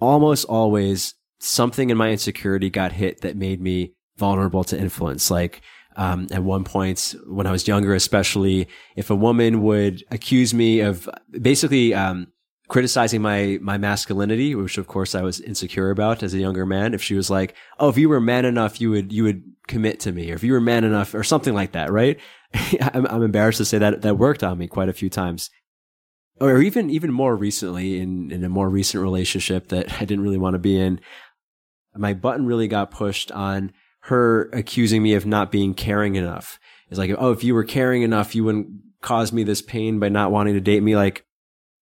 almost 0.00 0.44
always 0.44 1.14
something 1.40 1.90
in 1.90 1.96
my 1.96 2.10
insecurity 2.10 2.70
got 2.70 2.92
hit 2.92 3.20
that 3.22 3.36
made 3.36 3.60
me 3.60 3.94
vulnerable 4.16 4.64
to 4.64 4.78
influence. 4.78 5.30
Like, 5.30 5.60
um, 5.96 6.26
at 6.30 6.42
one 6.42 6.64
point 6.64 7.14
when 7.26 7.46
I 7.46 7.52
was 7.52 7.68
younger, 7.68 7.94
especially 7.94 8.68
if 8.96 9.10
a 9.10 9.14
woman 9.14 9.62
would 9.62 10.04
accuse 10.10 10.52
me 10.52 10.80
of 10.80 11.08
basically, 11.40 11.94
um, 11.94 12.28
criticizing 12.68 13.22
my 13.22 13.58
my 13.60 13.78
masculinity, 13.78 14.54
which 14.54 14.78
of 14.78 14.86
course 14.86 15.14
I 15.14 15.22
was 15.22 15.40
insecure 15.40 15.90
about 15.90 16.22
as 16.22 16.34
a 16.34 16.38
younger 16.38 16.64
man. 16.66 16.94
If 16.94 17.02
she 17.02 17.14
was 17.14 17.30
like, 17.30 17.54
"Oh, 17.78 17.88
if 17.88 17.98
you 17.98 18.08
were 18.08 18.20
man 18.20 18.44
enough, 18.44 18.80
you 18.80 18.90
would 18.90 19.12
you 19.12 19.24
would 19.24 19.42
commit 19.66 20.00
to 20.00 20.12
me," 20.12 20.30
or 20.30 20.34
if 20.34 20.42
you 20.42 20.52
were 20.52 20.60
man 20.60 20.84
enough, 20.84 21.14
or 21.14 21.22
something 21.22 21.54
like 21.54 21.72
that, 21.72 21.92
right? 21.92 22.18
I'm, 22.80 23.06
I'm 23.06 23.22
embarrassed 23.22 23.58
to 23.58 23.64
say 23.64 23.78
that 23.78 24.02
that 24.02 24.18
worked 24.18 24.42
on 24.42 24.58
me 24.58 24.66
quite 24.66 24.88
a 24.88 24.94
few 24.94 25.10
times, 25.10 25.50
or 26.40 26.60
even 26.62 26.90
even 26.90 27.12
more 27.12 27.36
recently 27.36 28.00
in 28.00 28.30
in 28.30 28.44
a 28.44 28.48
more 28.48 28.70
recent 28.70 29.02
relationship 29.02 29.68
that 29.68 30.00
I 30.00 30.04
didn't 30.04 30.24
really 30.24 30.38
want 30.38 30.54
to 30.54 30.58
be 30.58 30.78
in. 30.78 31.00
My 31.96 32.14
button 32.14 32.46
really 32.46 32.66
got 32.66 32.90
pushed 32.90 33.30
on 33.30 33.72
her 34.04 34.50
accusing 34.52 35.02
me 35.02 35.14
of 35.14 35.24
not 35.24 35.50
being 35.50 35.72
caring 35.72 36.16
enough. 36.16 36.58
It's 36.90 36.98
like, 36.98 37.10
oh, 37.16 37.32
if 37.32 37.42
you 37.42 37.54
were 37.54 37.64
caring 37.64 38.02
enough, 38.02 38.34
you 38.34 38.44
wouldn't 38.44 38.68
cause 39.00 39.32
me 39.32 39.44
this 39.44 39.62
pain 39.62 39.98
by 39.98 40.10
not 40.10 40.30
wanting 40.30 40.54
to 40.54 40.60
date 40.60 40.82
me. 40.82 40.94
Like, 40.94 41.24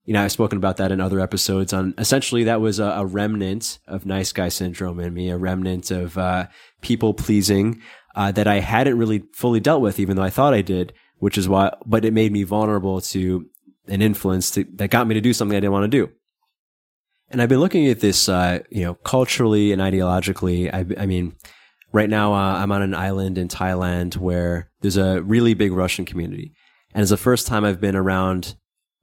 you 0.05 0.13
know, 0.13 0.23
I've 0.23 0.31
spoken 0.31 0.57
about 0.57 0.77
that 0.77 0.93
in 0.93 1.01
other 1.01 1.19
episodes 1.19 1.73
on 1.73 1.95
essentially 1.99 2.45
that 2.45 2.61
was 2.61 2.79
a, 2.79 2.85
a 2.85 3.07
remnant 3.07 3.81
of 3.89 4.07
nice 4.07 4.33
guy 4.33 4.49
syndrome 4.51 5.01
in 5.01 5.13
me, 5.13 5.31
a 5.31 5.37
remnant 5.37 5.91
of 5.91 6.17
uh, 6.17 6.47
people 6.81 7.13
pleasing 7.13 7.83
uh, 8.15 8.31
that 8.31 8.47
I 8.47 8.61
hadn't 8.61 8.99
really 8.99 9.25
fully 9.35 9.59
dealt 9.59 9.83
with, 9.83 9.99
even 9.99 10.17
though 10.17 10.23
I 10.23 10.31
thought 10.31 10.55
I 10.55 10.63
did, 10.63 10.93
which 11.19 11.37
is 11.37 11.49
why, 11.49 11.73
but 11.85 12.05
it 12.05 12.13
made 12.13 12.31
me 12.31 12.45
vulnerable 12.45 13.01
to 13.01 13.47
an 13.89 14.01
influence 14.01 14.53
to, 14.53 14.65
that 14.75 14.91
got 14.91 15.09
me 15.09 15.15
to 15.15 15.21
do 15.21 15.33
something 15.33 15.57
I 15.57 15.61
didn't 15.61 15.73
want 15.73 15.91
to 15.91 15.99
do. 16.07 16.13
And 17.31 17.43
I've 17.43 17.49
been 17.49 17.61
looking 17.61 17.89
at 17.89 17.99
this, 17.99 18.29
uh, 18.29 18.61
you 18.71 18.85
know, 18.85 18.95
culturally 18.95 19.73
and 19.73 19.83
ideologically. 19.83 20.73
I, 20.73 21.03
I 21.03 21.07
mean, 21.07 21.35
right 21.93 22.09
now 22.09 22.33
uh, 22.33 22.55
I'm 22.59 22.73
on 22.73 22.83
an 22.83 22.95
island 22.95 23.39
in 23.39 23.49
Thailand 23.49 24.17
where 24.17 24.71
there's 24.81 24.97
a 24.97 25.23
really 25.23 25.55
big 25.55 25.73
Russian 25.73 26.05
community. 26.05 26.55
And 26.95 27.03
it's 27.03 27.11
the 27.11 27.17
first 27.17 27.47
time 27.47 27.65
I've 27.65 27.81
been 27.81 27.97
around 27.97 28.57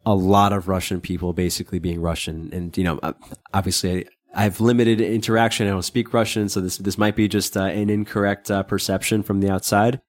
a 0.06 0.16
lot 0.16 0.54
of 0.54 0.68
Russian 0.68 1.02
people 1.02 1.34
basically 1.34 1.80
being 1.80 2.02
Russian. 2.02 2.50
And, 2.54 2.76
you 2.78 2.84
know, 2.84 3.00
uh, 3.02 3.14
obviously 3.54 4.08
I 4.34 4.44
have 4.44 4.62
limited 4.62 5.02
interaction. 5.02 5.68
I 5.68 5.72
don't 5.72 5.82
speak 5.82 6.14
Russian. 6.14 6.50
So 6.50 6.62
this, 6.62 6.78
this 6.78 6.98
might 6.98 7.16
be 7.16 7.28
just 7.28 7.58
uh, 7.58 7.64
an 7.64 7.90
incorrect 7.90 8.50
uh, 8.50 8.64
perception 8.64 9.24
from 9.24 9.40
the 9.40 9.50
outside. 9.50 10.02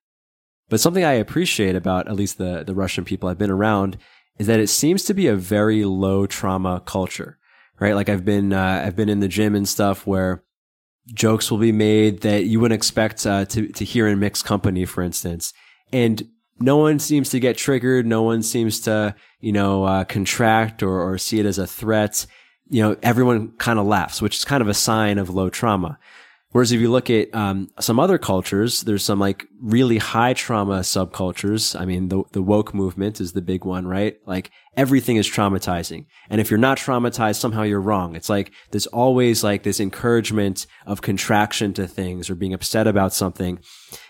But 0.69 0.81
something 0.81 1.05
I 1.05 1.13
appreciate 1.13 1.75
about 1.75 2.07
at 2.07 2.17
least 2.17 2.39
the, 2.39 2.63
the 2.65 2.75
Russian 2.75 3.05
people 3.05 3.29
I've 3.29 3.39
been 3.39 3.51
around 3.51 3.99
is 4.39 4.47
that 4.47 4.61
it 4.61 4.69
seems 4.69 5.05
to 5.05 5.15
be 5.15 5.27
a 5.27 5.35
very 5.37 5.85
low 5.85 6.27
trauma 6.27 6.81
culture, 6.81 7.39
right? 7.81 7.95
Like 7.95 8.09
I've 8.09 8.25
been, 8.25 8.53
uh, 8.53 8.85
I've 8.87 8.97
been 8.97 9.09
in 9.09 9.21
the 9.21 9.29
gym 9.29 9.55
and 9.55 9.69
stuff 9.69 10.07
where 10.07 10.45
jokes 11.07 11.51
will 11.51 11.59
be 11.59 11.73
made 11.73 12.21
that 12.21 12.45
you 12.45 12.61
wouldn't 12.61 12.77
expect 12.77 13.27
uh, 13.27 13.45
to, 13.47 13.69
to 13.69 13.85
hear 13.85 14.07
in 14.07 14.19
mixed 14.19 14.45
company, 14.45 14.85
for 14.85 15.03
instance. 15.03 15.53
And 15.93 16.29
no 16.61 16.77
one 16.77 16.99
seems 16.99 17.31
to 17.31 17.41
get 17.41 17.57
triggered. 17.57 18.07
No 18.07 18.23
one 18.23 18.43
seems 18.43 18.81
to, 18.81 19.15
you 19.41 19.53
know, 19.53 19.85
uh, 19.85 20.05
contract 20.05 20.83
or, 20.83 21.01
or 21.01 21.19
see 21.19 21.41
it 21.41 21.47
as 21.47 21.59
a 21.59 21.67
threat. 21.67 22.27
You 22.69 22.83
know, 22.83 22.97
everyone 23.03 23.53
kind 23.53 23.79
of 23.79 23.87
laughs, 23.87 24.23
which 24.23 24.37
is 24.37 24.45
kind 24.45 24.63
of 24.63 24.69
a 24.69 24.75
sign 24.75 25.19
of 25.19 25.31
low 25.31 25.51
trauma. 25.51 25.99
Whereas 26.53 26.73
if 26.73 26.81
you 26.81 26.91
look 26.91 27.11
at 27.11 27.33
um, 27.33 27.69
some 27.79 28.01
other 28.01 28.19
cultures, 28.19 28.81
there's 28.81 29.05
some 29.05 29.21
like 29.21 29.47
really 29.61 29.99
high 29.99 30.33
trauma 30.33 30.81
subcultures. 30.81 31.79
I 31.81 31.85
mean, 31.85 32.09
the 32.09 32.25
the 32.33 32.43
woke 32.43 32.75
movement 32.75 33.21
is 33.21 33.33
the 33.33 33.41
big 33.41 33.65
one, 33.65 33.87
right? 33.87 34.17
Like 34.27 34.51
everything 34.77 35.17
is 35.17 35.29
traumatizing, 35.29 36.07
and 36.29 36.41
if 36.41 36.51
you're 36.51 36.59
not 36.59 36.79
traumatized, 36.79 37.37
somehow 37.37 37.63
you're 37.63 37.81
wrong. 37.81 38.17
It's 38.17 38.29
like 38.29 38.53
there's 38.73 38.89
always 38.89 39.45
like 39.45 39.63
this 39.63 39.79
encouragement 39.79 40.67
of 40.87 41.03
contraction 41.03 41.73
to 41.75 41.87
things 41.87 42.29
or 42.29 42.35
being 42.35 42.55
upset 42.55 42.89
about 42.89 43.13
something, 43.13 43.61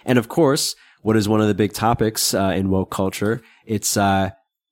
and 0.06 0.18
of 0.18 0.28
course, 0.28 0.74
what 1.02 1.16
is 1.16 1.28
one 1.28 1.42
of 1.42 1.48
the 1.48 1.54
big 1.54 1.74
topics 1.74 2.32
uh, 2.32 2.52
in 2.56 2.70
woke 2.70 2.90
culture? 2.90 3.42
It's 3.66 3.98
uh, 3.98 4.30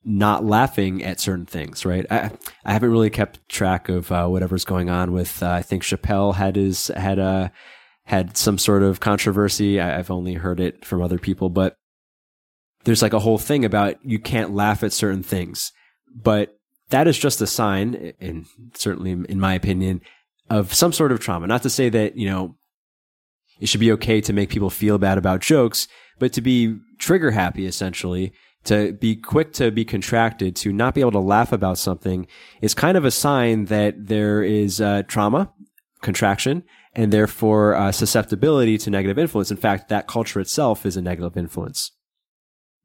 not 0.09 0.43
laughing 0.43 1.05
at 1.05 1.21
certain 1.21 1.45
things, 1.45 1.85
right? 1.85 2.07
I, 2.11 2.31
I 2.65 2.73
haven't 2.73 2.91
really 2.91 3.11
kept 3.11 3.47
track 3.49 3.91
of 3.91 4.11
uh, 4.11 4.27
whatever's 4.27 4.65
going 4.65 4.89
on 4.89 5.13
with. 5.13 5.43
Uh, 5.43 5.51
I 5.51 5.63
think 5.63 5.83
Chappelle 5.83 6.35
had 6.35 6.57
his 6.57 6.89
had 6.89 7.19
a 7.19 7.23
uh, 7.23 7.49
had 8.05 8.39
some 8.39 8.57
sort 8.57 8.83
of 8.83 9.01
controversy. 9.01 9.79
I, 9.79 9.99
I've 9.99 10.11
only 10.11 10.35
heard 10.35 10.61
it 10.61 10.83
from 10.85 11.03
other 11.03 11.19
people, 11.19 11.51
but 11.51 11.77
there's 12.85 13.03
like 13.03 13.13
a 13.13 13.19
whole 13.19 13.37
thing 13.37 13.67
about 13.67 13.97
you 14.03 14.19
can't 14.19 14.55
laugh 14.55 14.83
at 14.83 14.95
certain 14.95 15.23
things, 15.23 15.73
but 16.15 16.57
that 16.89 17.07
is 17.07 17.19
just 17.19 17.43
a 17.43 17.47
sign, 17.47 18.15
and 18.19 18.47
certainly 18.73 19.11
in 19.11 19.39
my 19.39 19.53
opinion, 19.53 20.01
of 20.49 20.73
some 20.73 20.95
sort 20.95 21.13
of 21.13 21.21
trauma. 21.21 21.47
Not 21.47 21.63
to 21.65 21.71
say 21.71 21.91
that 21.91 22.17
you 22.17 22.27
know 22.27 22.57
it 23.61 23.69
should 23.69 23.81
be 23.81 23.93
okay 23.93 24.23
to 24.23 24.33
make 24.33 24.49
people 24.49 24.71
feel 24.71 24.97
bad 24.97 25.19
about 25.19 25.41
jokes, 25.41 25.87
but 26.19 26.33
to 26.33 26.41
be 26.41 26.79
trigger 26.99 27.33
happy 27.33 27.67
essentially, 27.67 28.33
to 28.65 28.93
be 28.93 29.17
quick 29.17 29.53
to 29.55 29.71
be 29.71 29.85
contracted, 29.85 30.57
to 30.57 30.73
not 30.73 30.95
be 30.95 31.01
able 31.01 31.13
to 31.13 31.19
laugh 31.19 31.53
about 31.53 31.79
something 31.79 32.27
is 32.61 32.75
kind 32.75 32.97
of 32.97 33.05
a 33.05 33.11
sign 33.11 33.67
that 33.67 34.09
there 34.09 34.43
is 34.43 34.81
uh, 34.81 35.03
trauma, 35.07 35.53
contraction, 36.03 36.65
and 36.95 37.13
therefore 37.13 37.75
uh, 37.75 37.93
susceptibility 37.93 38.77
to 38.79 38.91
negative 38.91 39.19
influence. 39.19 39.51
In 39.51 39.57
fact, 39.57 39.89
that 39.89 40.09
culture 40.09 40.41
itself 40.41 40.85
is 40.85 40.97
a 40.97 41.03
negative 41.03 41.37
influence. 41.37 41.93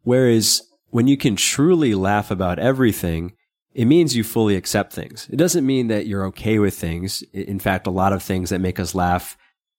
Whereas 0.03 0.61
when 0.89 1.07
you 1.07 1.17
can 1.17 1.36
truly 1.36 1.95
laugh 1.95 2.30
about 2.30 2.59
everything, 2.59 3.34
it 3.74 3.86
means 3.86 4.15
you 4.15 4.24
fully 4.24 4.55
accept 4.55 4.93
things. 4.93 5.28
It 5.32 5.38
doesn't 5.38 5.65
mean 5.65 5.88
that 5.88 6.05
you're 6.05 6.26
okay 6.28 6.59
with 6.59 6.76
things. 6.76 7.24
In 7.34 7.59
fact, 7.59 7.88
a 7.88 7.91
lot 7.91 8.13
of 8.13 8.21
things 8.21 8.51
that 8.51 8.59
make 8.59 8.80
us 8.80 8.93
laugh 8.93 9.36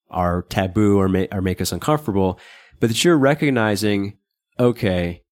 are 0.09 0.43
taboo 0.43 0.97
or, 0.99 1.09
or 1.31 1.41
make 1.41 1.61
us 1.61 1.71
uncomfortable, 1.71 2.39
but 2.79 2.89
that 2.89 3.03
you're 3.03 3.17
recognizing, 3.17 4.17
okay, 4.59 5.23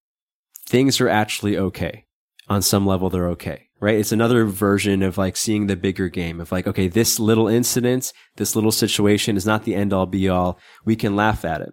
things 0.66 1.00
are 1.00 1.08
actually 1.08 1.56
okay. 1.56 2.04
On 2.46 2.60
some 2.60 2.86
level, 2.86 3.08
they're 3.08 3.30
okay, 3.30 3.68
right? 3.80 3.94
It's 3.96 4.12
another 4.12 4.44
version 4.44 5.02
of 5.02 5.16
like 5.16 5.34
seeing 5.34 5.66
the 5.66 5.76
bigger 5.76 6.10
game 6.10 6.40
of 6.40 6.52
like, 6.52 6.66
okay, 6.66 6.88
this 6.88 7.18
little 7.18 7.48
incident, 7.48 8.12
this 8.36 8.54
little 8.54 8.72
situation 8.72 9.38
is 9.38 9.46
not 9.46 9.64
the 9.64 9.74
end 9.74 9.94
all 9.94 10.04
be 10.04 10.28
all. 10.28 10.58
We 10.84 10.94
can 10.94 11.16
laugh 11.16 11.46
at 11.46 11.62
it. 11.62 11.72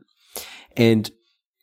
And 0.77 1.11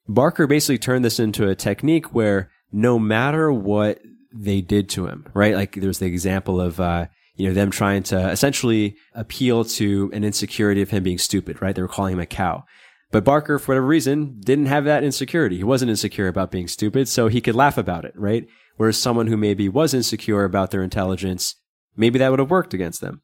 Barker 0.07 0.47
basically 0.47 0.77
turned 0.77 1.07
this 1.07 1.19
into 1.19 1.49
a 1.49 1.55
technique 1.55 2.13
where 2.15 2.51
no 2.71 2.99
matter 2.99 3.51
what 3.51 4.01
they 4.33 4.61
did 4.61 4.89
to 4.91 5.07
him, 5.07 5.27
right? 5.33 5.55
Like 5.55 5.73
there's 5.75 6.01
the 6.01 6.07
example 6.07 6.61
of, 6.61 6.81
uh, 6.81 7.07
you 7.37 7.49
know, 7.49 7.55
them 7.55 7.71
trying 7.71 8.03
to 8.05 8.29
essentially 8.31 8.97
appeal 9.15 9.65
to 9.65 10.11
an 10.13 10.25
insecurity 10.25 10.83
of 10.83 10.91
him 10.91 11.03
being 11.03 11.19
stupid, 11.19 11.63
right? 11.63 11.75
They 11.75 11.83
were 11.83 11.89
calling 11.89 12.15
him 12.15 12.21
a 12.21 12.27
cow. 12.27 12.65
But 13.11 13.25
Barker, 13.25 13.59
for 13.59 13.73
whatever 13.73 13.87
reason, 13.87 14.39
didn't 14.41 14.67
have 14.67 14.85
that 14.85 15.03
insecurity. 15.03 15.57
He 15.57 15.65
wasn't 15.65 15.91
insecure 15.91 16.29
about 16.29 16.51
being 16.51 16.69
stupid, 16.69 17.09
so 17.09 17.29
he 17.29 17.41
could 17.41 17.55
laugh 17.55 17.79
about 17.79 18.05
it, 18.05 18.13
right? 18.15 18.47
Whereas 18.77 18.99
someone 18.99 19.29
who 19.29 19.37
maybe 19.37 19.69
was 19.69 19.95
insecure 19.95 20.45
about 20.45 20.71
their 20.71 20.83
intelligence, 20.83 21.57
maybe 21.97 22.19
that 22.19 22.31
would 22.31 22.39
have 22.39 22.51
worked 22.51 22.75
against 22.75 23.01
them. 23.01 23.23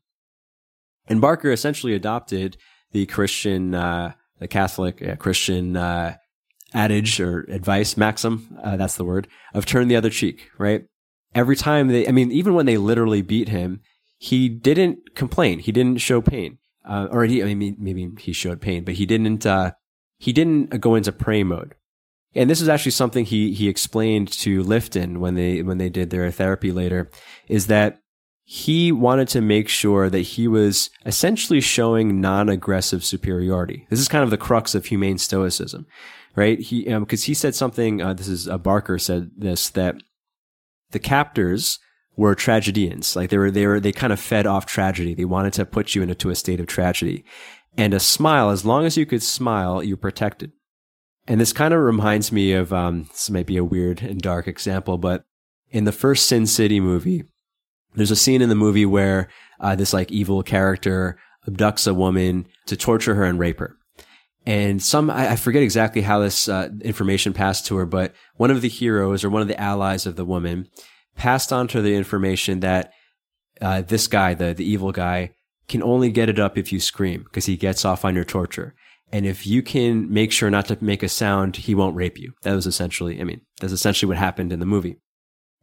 And 1.07 1.21
Barker 1.21 1.53
essentially 1.53 1.95
adopted 1.95 2.57
the 2.93 3.05
Christian, 3.07 3.75
uh, 3.75 4.15
the 4.39 4.49
Catholic 4.49 5.07
uh, 5.07 5.17
Christian 5.17 5.77
uh, 5.77 6.17
adage 6.73 7.21
or 7.21 7.41
advice, 7.51 7.97
maxim, 7.97 8.59
uh, 8.63 8.77
that's 8.77 8.97
the 8.97 9.05
word, 9.05 9.29
of 9.53 9.67
turn 9.67 9.89
the 9.89 9.97
other 9.97 10.11
cheek, 10.11 10.51
right? 10.59 10.85
Every 11.35 11.57
time 11.57 11.89
they, 11.89 12.09
I 12.09 12.11
mean, 12.11 12.33
even 12.33 12.55
when 12.55 12.67
they 12.67 12.79
literally 12.79 13.21
beat 13.21 13.49
him, 13.49 13.81
he 14.19 14.49
didn't 14.49 15.15
complain. 15.15 15.59
He 15.59 15.73
didn't 15.73 15.99
show 15.99 16.23
pain. 16.23 16.59
Uh, 16.85 17.09
or 17.11 17.25
he, 17.25 17.43
I 17.43 17.55
mean, 17.55 17.77
maybe 17.79 18.11
he 18.19 18.33
showed 18.33 18.61
pain, 18.61 18.85
but 18.85 18.95
he 18.95 19.07
didn't, 19.07 19.47
uh, 19.47 19.73
he 20.19 20.33
didn't 20.33 20.81
go 20.81 20.95
into 20.95 21.13
prey 21.13 21.43
mode. 21.43 21.75
And 22.35 22.51
this 22.51 22.61
is 22.61 22.69
actually 22.69 22.93
something 22.93 23.25
he, 23.25 23.53
he 23.55 23.69
explained 23.69 24.31
to 24.33 24.63
Lifton 24.63 25.19
when 25.19 25.35
they, 25.35 25.63
when 25.63 25.79
they 25.79 25.89
did 25.89 26.11
their 26.11 26.31
therapy 26.31 26.73
later, 26.73 27.11
is 27.49 27.69
that 27.69 28.01
he 28.43 28.93
wanted 28.93 29.29
to 29.29 29.41
make 29.41 29.69
sure 29.69 30.11
that 30.11 30.21
he 30.21 30.47
was 30.47 30.91
essentially 31.07 31.61
showing 31.61 32.21
non-aggressive 32.21 33.03
superiority. 33.05 33.87
This 33.89 34.01
is 34.01 34.09
kind 34.09 34.25
of 34.25 34.31
the 34.31 34.37
crux 34.37 34.75
of 34.75 34.85
humane 34.85 35.17
stoicism, 35.17 35.87
right? 36.37 36.59
He, 36.59 36.93
um, 36.93 37.07
cause 37.07 37.25
he 37.25 37.33
said 37.35 37.55
something, 37.55 38.03
uh, 38.03 38.13
this 38.13 38.29
is, 38.29 38.47
uh, 38.47 38.59
Barker 38.59 38.99
said 38.99 39.31
this, 39.39 39.71
that 39.71 39.97
the 40.91 40.99
captors 40.99 41.79
were 42.17 42.35
tragedians. 42.35 43.17
Like 43.17 43.31
they 43.31 43.39
were, 43.39 43.51
they 43.51 43.67
were, 43.67 43.81
they 43.81 43.93
kind 43.93 44.13
of 44.13 44.21
fed 44.21 44.47
off 44.47 44.67
tragedy. 44.67 45.15
They 45.15 45.25
wanted 45.25 45.53
to 45.55 45.67
put 45.67 45.95
you 45.95 46.03
into 46.03 46.31
a 46.31 46.35
state 46.35 46.61
of 46.61 46.67
tragedy. 46.67 47.25
And 47.77 47.93
a 47.93 48.01
smile, 48.01 48.51
as 48.51 48.65
long 48.65 48.87
as 48.87 48.97
you 48.97 49.05
could 49.05 49.23
smile, 49.23 49.83
you're 49.83 49.97
protected. 49.97 50.53
And 51.27 51.41
this 51.41 51.53
kind 51.53 51.75
of 51.75 51.81
reminds 51.81 52.31
me 52.31 52.53
of, 52.53 52.73
um, 52.73 53.05
this 53.05 53.31
might 53.31 53.47
be 53.47 53.57
a 53.57 53.65
weird 53.65 54.03
and 54.03 54.21
dark 54.21 54.47
example, 54.47 54.99
but 54.99 55.25
in 55.71 55.85
the 55.85 55.93
first 55.93 56.27
Sin 56.27 56.47
City 56.47 56.81
movie, 56.81 57.25
there's 57.95 58.11
a 58.11 58.17
scene 58.17 58.43
in 58.43 58.49
the 58.49 58.55
movie 58.55 58.87
where 58.87 59.29
uh, 59.61 59.75
this 59.75 59.93
like 59.93 60.13
evil 60.13 60.43
character 60.43 61.19
abducts 61.47 61.87
a 61.87 61.95
woman 61.95 62.47
to 62.67 62.77
torture 62.77 63.15
her 63.15 63.25
and 63.25 63.39
rape 63.39 63.59
her. 63.59 63.77
And 64.47 64.83
some, 64.83 65.11
I, 65.11 65.37
forget 65.37 65.63
exactly 65.63 66.03
how 66.03 66.19
this 66.19 66.49
uh, 66.51 66.69
information 66.83 67.33
passed 67.33 67.67
to 67.67 67.77
her, 67.77 67.87
but 67.87 68.15
one 68.37 68.51
of 68.51 68.61
the 68.61 68.69
heroes 68.69 69.25
or 69.25 69.31
one 69.31 69.41
of 69.41 69.49
the 69.49 69.59
allies 69.59 70.05
of 70.05 70.17
the 70.17 70.25
woman 70.25 70.69
passed 71.17 71.53
on 71.53 71.69
to 71.69 71.83
the 71.83 71.95
information 71.95 72.61
that 72.61 72.93
uh, 73.61 73.83
this 73.83 74.07
guy, 74.07 74.35
the, 74.35 74.55
the 74.55 74.65
evil 74.65 74.93
guy, 74.93 75.31
can 75.69 75.83
only 75.83 76.11
get 76.11 76.29
it 76.29 76.39
up 76.39 76.59
if 76.59 76.73
you 76.73 76.81
scream 76.81 77.23
because 77.25 77.47
he 77.47 77.57
gets 77.57 77.85
off 77.85 78.05
on 78.05 78.15
your 78.15 78.25
torture. 78.25 78.75
And 79.13 79.27
if 79.27 79.47
you 79.47 79.63
can 79.63 80.13
make 80.13 80.33
sure 80.33 80.51
not 80.51 80.67
to 80.67 80.79
make 80.81 81.03
a 81.03 81.09
sound, 81.09 81.57
he 81.57 81.75
won't 81.75 81.97
rape 81.97 82.19
you. 82.19 82.33
That 82.43 82.55
was 82.55 82.67
essentially, 82.67 83.21
I 83.21 83.25
mean, 83.25 83.41
that's 83.61 83.73
essentially 83.73 84.09
what 84.09 84.19
happened 84.19 84.53
in 84.53 84.61
the 84.61 84.67
movie. 84.67 84.97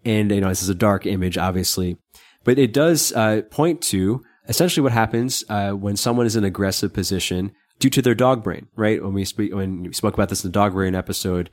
And, 0.06 0.32
you 0.32 0.42
know, 0.42 0.50
this 0.50 0.64
is 0.64 0.70
a 0.70 0.76
dark 0.76 1.06
image, 1.06 1.38
obviously, 1.38 1.98
but 2.44 2.58
it 2.58 2.74
does 2.74 3.12
uh, 3.14 3.42
point 3.52 3.82
to 3.84 4.24
essentially 4.48 4.84
what 4.84 4.94
happens 4.94 5.44
uh, 5.50 5.72
when 5.72 5.96
someone 5.96 6.26
is 6.26 6.36
in 6.36 6.44
an 6.44 6.48
aggressive 6.48 6.94
position 6.94 7.52
due 7.80 7.90
to 7.90 8.02
their 8.02 8.16
dog 8.16 8.44
brain, 8.44 8.68
right? 8.76 9.04
When 9.04 9.14
we 9.14 9.26
when 9.52 9.84
we 9.84 9.94
spoke 9.94 10.14
about 10.14 10.30
this 10.30 10.44
in 10.44 10.50
the 10.50 10.54
dog 10.54 10.74
brain 10.74 10.96
episode, 10.96 11.50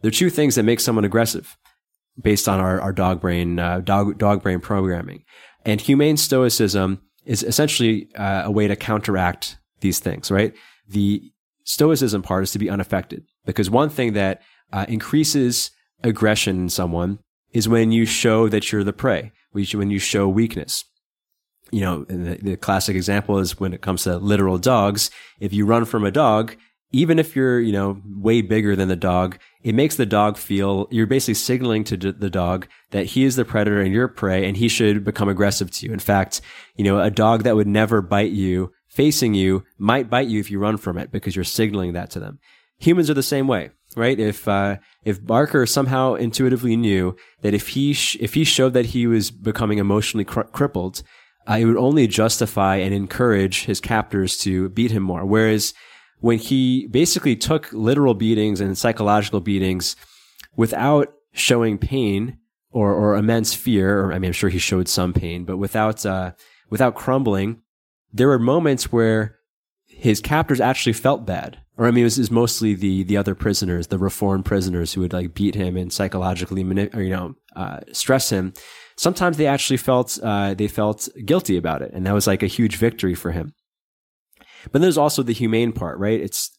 there 0.00 0.08
are 0.08 0.12
two 0.12 0.30
things 0.30 0.54
that 0.54 0.64
make 0.64 0.80
someone 0.80 1.04
aggressive 1.04 1.56
based 2.20 2.48
on 2.48 2.60
our, 2.60 2.80
our 2.80 2.92
dog 2.92 3.20
brain, 3.20 3.58
uh, 3.58 3.80
dog, 3.80 4.18
dog 4.18 4.42
brain 4.42 4.60
programming. 4.60 5.24
And 5.64 5.80
humane 5.80 6.16
stoicism 6.16 7.00
is 7.24 7.42
essentially 7.42 8.08
uh, 8.16 8.42
a 8.44 8.50
way 8.50 8.68
to 8.68 8.76
counteract 8.76 9.56
these 9.80 9.98
things, 9.98 10.30
right? 10.30 10.54
The 10.88 11.22
stoicism 11.64 12.22
part 12.22 12.42
is 12.42 12.52
to 12.52 12.58
be 12.58 12.68
unaffected 12.68 13.24
because 13.46 13.70
one 13.70 13.88
thing 13.88 14.12
that 14.14 14.42
uh, 14.72 14.86
increases 14.88 15.70
aggression 16.02 16.62
in 16.62 16.68
someone 16.68 17.20
is 17.52 17.68
when 17.68 17.92
you 17.92 18.04
show 18.04 18.48
that 18.48 18.72
you're 18.72 18.84
the 18.84 18.92
prey, 18.92 19.32
when 19.52 19.90
you 19.90 19.98
show 19.98 20.28
weakness 20.28 20.84
you 21.72 21.80
know, 21.80 22.04
the, 22.04 22.38
the, 22.42 22.56
classic 22.56 22.94
example 22.94 23.38
is 23.38 23.58
when 23.58 23.72
it 23.72 23.80
comes 23.80 24.04
to 24.04 24.18
literal 24.18 24.58
dogs. 24.58 25.10
If 25.40 25.54
you 25.54 25.64
run 25.64 25.86
from 25.86 26.04
a 26.04 26.10
dog, 26.10 26.54
even 26.92 27.18
if 27.18 27.34
you're, 27.34 27.58
you 27.58 27.72
know, 27.72 28.00
way 28.06 28.42
bigger 28.42 28.76
than 28.76 28.88
the 28.88 28.96
dog, 28.96 29.38
it 29.62 29.74
makes 29.74 29.96
the 29.96 30.06
dog 30.06 30.36
feel 30.36 30.86
you're 30.90 31.06
basically 31.06 31.34
signaling 31.34 31.84
to 31.84 31.96
the 31.96 32.30
dog 32.30 32.66
that 32.90 33.06
he 33.06 33.24
is 33.24 33.36
the 33.36 33.44
predator 33.44 33.80
and 33.80 33.92
you're 33.92 34.08
prey 34.08 34.46
and 34.46 34.58
he 34.58 34.68
should 34.68 35.02
become 35.02 35.28
aggressive 35.28 35.70
to 35.70 35.86
you. 35.86 35.92
In 35.92 35.98
fact, 35.98 36.42
you 36.76 36.84
know, 36.84 37.00
a 37.00 37.10
dog 37.10 37.44
that 37.44 37.56
would 37.56 37.66
never 37.66 38.02
bite 38.02 38.32
you 38.32 38.72
facing 38.88 39.32
you 39.32 39.64
might 39.78 40.10
bite 40.10 40.28
you 40.28 40.38
if 40.38 40.50
you 40.50 40.58
run 40.58 40.76
from 40.76 40.98
it 40.98 41.10
because 41.10 41.34
you're 41.34 41.44
signaling 41.44 41.94
that 41.94 42.10
to 42.10 42.20
them. 42.20 42.38
Humans 42.78 43.08
are 43.08 43.14
the 43.14 43.22
same 43.22 43.46
way, 43.46 43.70
right? 43.96 44.18
If, 44.18 44.46
uh, 44.46 44.76
if 45.04 45.24
Barker 45.24 45.64
somehow 45.64 46.14
intuitively 46.14 46.76
knew 46.76 47.16
that 47.40 47.54
if 47.54 47.68
he, 47.68 47.94
sh- 47.94 48.18
if 48.20 48.34
he 48.34 48.44
showed 48.44 48.74
that 48.74 48.86
he 48.86 49.06
was 49.06 49.30
becoming 49.30 49.78
emotionally 49.78 50.24
cr- 50.24 50.42
crippled, 50.42 51.02
uh, 51.48 51.54
it 51.54 51.64
would 51.64 51.76
only 51.76 52.06
justify 52.06 52.76
and 52.76 52.92
encourage 52.92 53.64
his 53.64 53.80
captors 53.80 54.36
to 54.38 54.68
beat 54.68 54.90
him 54.90 55.04
more. 55.04 55.24
Whereas 55.24 55.72
when 56.22 56.38
he 56.38 56.86
basically 56.86 57.36
took 57.36 57.70
literal 57.72 58.14
beatings 58.14 58.60
and 58.60 58.78
psychological 58.78 59.40
beatings 59.40 59.96
without 60.56 61.12
showing 61.32 61.76
pain 61.76 62.38
or, 62.70 62.92
or 62.94 63.16
immense 63.16 63.52
fear, 63.52 64.00
or 64.00 64.12
I 64.12 64.18
mean, 64.18 64.28
I'm 64.28 64.32
sure 64.32 64.48
he 64.48 64.58
showed 64.58 64.88
some 64.88 65.12
pain, 65.12 65.44
but 65.44 65.56
without, 65.56 66.06
uh, 66.06 66.32
without 66.70 66.94
crumbling, 66.94 67.60
there 68.12 68.28
were 68.28 68.38
moments 68.38 68.92
where 68.92 69.36
his 69.88 70.20
captors 70.20 70.60
actually 70.60 70.94
felt 70.94 71.26
bad. 71.26 71.58
Or 71.76 71.86
I 71.86 71.90
mean, 71.90 72.02
it 72.02 72.04
was, 72.04 72.18
it 72.18 72.22
was 72.22 72.30
mostly 72.30 72.74
the, 72.74 73.02
the 73.02 73.16
other 73.16 73.34
prisoners, 73.34 73.88
the 73.88 73.98
reformed 73.98 74.44
prisoners 74.44 74.92
who 74.92 75.00
would 75.00 75.12
like 75.12 75.34
beat 75.34 75.54
him 75.54 75.76
and 75.76 75.92
psychologically, 75.92 76.62
manip- 76.62 76.94
or, 76.94 77.02
you 77.02 77.10
know, 77.10 77.34
uh, 77.56 77.80
stress 77.92 78.30
him 78.30 78.54
sometimes 78.96 79.36
they 79.36 79.46
actually 79.46 79.76
felt 79.76 80.18
uh, 80.22 80.54
they 80.54 80.68
felt 80.68 81.08
guilty 81.24 81.56
about 81.56 81.82
it, 81.82 81.90
and 81.92 82.06
that 82.06 82.14
was 82.14 82.26
like 82.26 82.42
a 82.42 82.46
huge 82.46 82.76
victory 82.76 83.14
for 83.14 83.32
him. 83.32 83.54
But 84.70 84.80
there's 84.80 84.98
also 84.98 85.22
the 85.22 85.32
humane 85.32 85.72
part, 85.72 85.98
right? 85.98 86.20
It's 86.20 86.50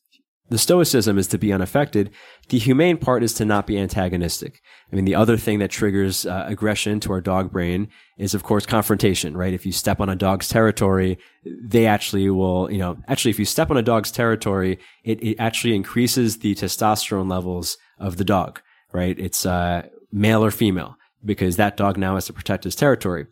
the 0.49 0.57
stoicism 0.57 1.17
is 1.17 1.27
to 1.27 1.37
be 1.37 1.53
unaffected. 1.53 2.11
The 2.49 2.59
humane 2.59 2.97
part 2.97 3.23
is 3.23 3.33
to 3.35 3.45
not 3.45 3.65
be 3.65 3.79
antagonistic. 3.79 4.59
I 4.91 4.95
mean, 4.95 5.05
the 5.05 5.15
other 5.15 5.37
thing 5.37 5.59
that 5.59 5.71
triggers 5.71 6.25
uh, 6.25 6.45
aggression 6.47 6.99
to 7.01 7.13
our 7.13 7.21
dog 7.21 7.51
brain 7.51 7.87
is, 8.17 8.33
of 8.33 8.43
course, 8.43 8.65
confrontation, 8.65 9.37
right? 9.37 9.53
If 9.53 9.65
you 9.65 9.71
step 9.71 10.01
on 10.01 10.09
a 10.09 10.15
dog's 10.15 10.49
territory, 10.49 11.17
they 11.45 11.85
actually 11.87 12.29
will, 12.29 12.69
you 12.69 12.77
know, 12.77 12.97
actually, 13.07 13.31
if 13.31 13.39
you 13.39 13.45
step 13.45 13.71
on 13.71 13.77
a 13.77 13.81
dog's 13.81 14.11
territory, 14.11 14.79
it, 15.05 15.23
it 15.23 15.37
actually 15.39 15.75
increases 15.75 16.39
the 16.39 16.53
testosterone 16.55 17.31
levels 17.31 17.77
of 17.97 18.17
the 18.17 18.25
dog, 18.25 18.61
right? 18.91 19.17
It's, 19.17 19.45
uh, 19.45 19.87
male 20.13 20.45
or 20.45 20.51
female 20.51 20.95
because 21.25 21.55
that 21.57 21.75
dog 21.75 21.97
now 21.97 22.15
has 22.15 22.25
to 22.27 22.33
protect 22.33 22.63
his 22.63 22.75
territory. 22.75 23.25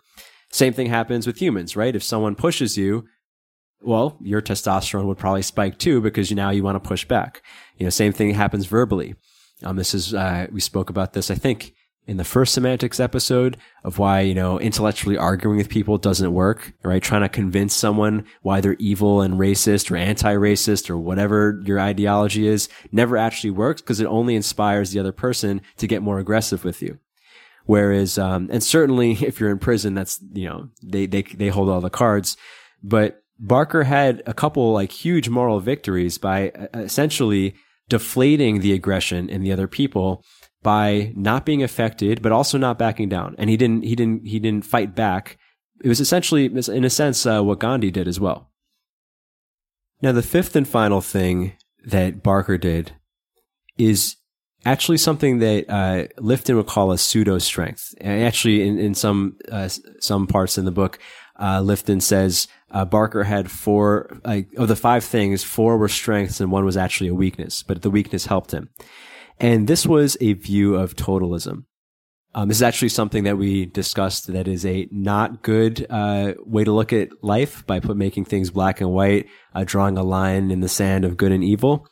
Same 0.52 0.74
thing 0.74 0.88
happens 0.88 1.28
with 1.28 1.42
humans, 1.42 1.76
right? 1.76 1.96
If 1.96 2.04
someone 2.04 2.36
pushes 2.36 2.78
you, 2.78 3.06
well, 3.82 4.18
your 4.22 4.42
testosterone 4.42 5.06
would 5.06 5.18
probably 5.18 5.42
spike 5.42 5.78
too 5.78 6.02
because 6.02 6.32
now 6.32 6.50
you 6.50 6.64
want 6.64 6.82
to 6.82 6.88
push 6.88 7.06
back. 7.06 7.42
You 7.78 7.86
know, 7.86 7.90
same 7.90 8.14
thing 8.14 8.34
happens 8.34 8.66
verbally. 8.66 9.16
Um, 9.64 9.76
this 9.76 9.94
is, 9.94 10.14
uh, 10.14 10.48
we 10.52 10.60
spoke 10.60 10.90
about 10.90 11.14
this, 11.14 11.30
I 11.30 11.36
think, 11.36 11.74
in 12.08 12.18
the 12.18 12.24
first 12.24 12.54
semantics 12.54 13.00
episode 13.00 13.58
of 13.84 14.00
why, 14.00 14.22
you 14.22 14.34
know, 14.34 14.60
intellectually 14.60 15.18
arguing 15.18 15.58
with 15.58 15.70
people 15.70 15.98
doesn't 15.98 16.34
work, 16.34 16.74
right? 16.84 17.02
Trying 17.02 17.22
to 17.22 17.30
convince 17.30 17.76
someone 17.76 18.26
why 18.42 18.60
they're 18.60 18.76
evil 18.80 19.22
and 19.22 19.36
racist 19.36 19.92
or 19.92 19.98
anti-racist 19.98 20.90
or 20.90 20.98
whatever 20.98 21.62
your 21.64 21.80
ideology 21.80 22.48
is 22.48 22.70
never 22.92 23.18
actually 23.18 23.52
works 23.52 23.82
because 23.82 24.00
it 24.00 24.08
only 24.08 24.36
inspires 24.36 24.92
the 24.92 25.00
other 25.00 25.12
person 25.12 25.62
to 25.78 25.88
get 25.88 26.02
more 26.02 26.20
aggressive 26.20 26.64
with 26.64 26.82
you. 26.82 26.98
Whereas, 27.66 28.18
um, 28.18 28.50
and 28.52 28.64
certainly 28.64 29.12
if 29.22 29.40
you're 29.40 29.52
in 29.52 29.60
prison, 29.60 29.94
that's, 29.94 30.20
you 30.34 30.50
know, 30.50 30.70
they, 30.82 31.06
they, 31.06 31.22
they 31.22 31.50
hold 31.50 31.70
all 31.70 31.82
the 31.82 31.90
cards. 31.90 32.36
But 32.84 33.21
Barker 33.42 33.84
had 33.84 34.22
a 34.28 34.34
couple 34.34 34.72
like 34.72 34.92
huge 34.92 35.28
moral 35.28 35.60
victories 35.60 36.20
by 36.20 36.52
uh, 36.52 36.68
essentially 36.76 37.56
deflating 37.90 38.62
the 38.62 38.72
aggression 38.72 39.30
in 39.30 39.42
the 39.42 39.52
other 39.52 39.68
people 39.68 40.24
by 40.62 41.12
not 41.16 41.44
being 41.44 41.64
affected, 41.64 42.22
but 42.22 42.32
also 42.32 42.60
not 42.60 42.78
backing 42.78 43.10
down. 43.10 43.36
And 43.40 43.50
he 43.50 43.58
didn't, 43.58 43.84
he 43.84 43.96
didn't, 43.96 44.28
he 44.28 44.40
didn't 44.40 44.66
fight 44.66 44.96
back. 44.96 45.40
It 45.84 45.90
was 45.90 46.00
essentially, 46.00 46.46
in 46.46 46.86
a 46.86 46.90
sense, 46.90 47.26
uh, 47.26 47.42
what 47.42 47.60
Gandhi 47.60 47.90
did 47.90 48.08
as 48.08 48.20
well. 48.20 48.52
Now, 50.04 50.12
the 50.12 50.22
fifth 50.22 50.56
and 50.56 50.68
final 50.68 51.02
thing 51.02 51.54
that 51.84 52.22
Barker 52.22 52.60
did 52.60 52.94
is 53.80 54.18
actually 54.66 54.98
something 54.98 55.40
that 55.40 55.66
uh, 55.68 56.08
Lifton 56.20 56.56
would 56.56 56.68
call 56.68 56.92
a 56.92 56.98
pseudo 57.00 57.40
strength. 57.40 57.96
Actually, 58.02 58.68
in, 58.68 58.78
in 58.78 58.94
some 58.94 59.38
uh, 59.52 59.68
some 60.00 60.28
parts 60.28 60.60
in 60.60 60.66
the 60.66 60.72
book, 60.72 61.00
uh, 61.38 61.60
Lifton 61.60 62.02
says 62.02 62.48
uh, 62.72 62.86
Barker 62.86 63.24
had 63.24 63.52
four 63.52 64.20
of 64.24 64.68
the 64.68 64.76
five 64.76 65.04
things. 65.04 65.44
Four 65.44 65.78
were 65.78 65.90
strengths, 65.90 66.40
and 66.40 66.52
one 66.52 66.66
was 66.66 66.78
actually 66.78 67.10
a 67.10 67.16
weakness. 67.16 67.64
But 67.64 67.82
the 67.82 67.90
weakness 67.90 68.26
helped 68.26 68.52
him. 68.52 68.70
And 69.40 69.68
this 69.68 69.86
was 69.86 70.18
a 70.22 70.34
view 70.34 70.76
of 70.76 70.96
totalism. 70.96 71.66
Um, 72.34 72.48
this 72.48 72.60
is 72.60 72.64
actually 72.64 72.90
something 72.90 73.26
that 73.26 73.38
we 73.38 73.66
discussed 73.66 74.28
that 74.28 74.48
is 74.48 74.66
a 74.66 74.88
not 74.90 75.42
good 75.42 75.86
uh, 75.90 76.34
way 76.46 76.64
to 76.64 76.72
look 76.72 76.94
at 76.94 77.10
life 77.22 77.66
by 77.68 77.82
put, 77.82 77.98
making 77.98 78.26
things 78.26 78.52
black 78.52 78.80
and 78.80 78.92
white, 78.92 79.28
uh, 79.54 79.66
drawing 79.66 79.98
a 79.98 80.04
line 80.04 80.50
in 80.50 80.62
the 80.62 80.70
sand 80.70 81.04
of 81.04 81.18
good 81.18 81.34
and 81.34 81.44
evil. 81.44 81.88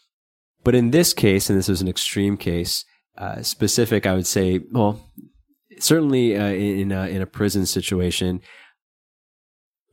But 0.64 0.76
in 0.76 0.92
this 0.92 1.14
case, 1.14 1.50
and 1.50 1.60
this 1.60 1.68
is 1.68 1.82
an 1.82 1.90
extreme 1.90 2.38
case, 2.38 2.86
uh, 3.18 3.42
specific, 3.42 4.06
I 4.06 4.14
would 4.14 4.28
say, 4.28 4.62
well, 4.72 5.12
certainly 5.80 6.38
uh, 6.38 6.46
in 6.46 6.94
a, 6.94 7.08
in 7.08 7.22
a 7.22 7.26
prison 7.26 7.66
situation, 7.66 8.40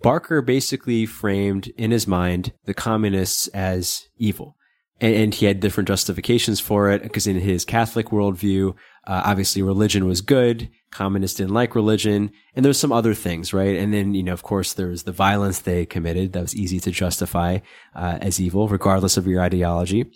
Barker 0.03 0.43
basically 0.43 1.07
framed 1.07 1.69
in 1.77 1.91
his 1.91 2.07
mind 2.07 2.53
the 2.65 2.75
communists 2.75 3.49
as 3.49 4.07
evil 4.19 4.57
and, 5.01 5.35
he 5.35 5.47
had 5.47 5.61
different 5.61 5.89
justifications 5.89 6.61
for 6.61 6.91
it 6.91 7.03
because 7.03 7.27
in 7.27 7.39
his 7.39 7.65
Catholic 7.65 8.07
worldview, 8.07 8.75
uh, 9.07 9.23
obviously 9.25 9.63
religion 9.63 10.07
was 10.07 10.21
good. 10.21 10.71
Communists 10.91 11.37
didn't 11.37 11.53
like 11.53 11.75
religion, 11.75 12.31
and 12.55 12.65
there's 12.65 12.79
some 12.79 12.93
other 12.93 13.13
things, 13.13 13.53
right? 13.53 13.77
And 13.77 13.93
then, 13.93 14.15
you 14.15 14.23
know, 14.23 14.33
of 14.33 14.43
course, 14.43 14.73
there's 14.73 15.03
the 15.03 15.13
violence 15.13 15.61
they 15.61 15.85
committed 15.85 16.33
that 16.33 16.41
was 16.41 16.57
easy 16.57 16.81
to 16.81 16.91
justify 16.91 17.59
uh, 17.95 18.19
as 18.23 18.41
evil, 18.41 18.69
regardless 18.69 19.17
of 19.17 19.27
your 19.27 19.43
ideology. 19.43 20.07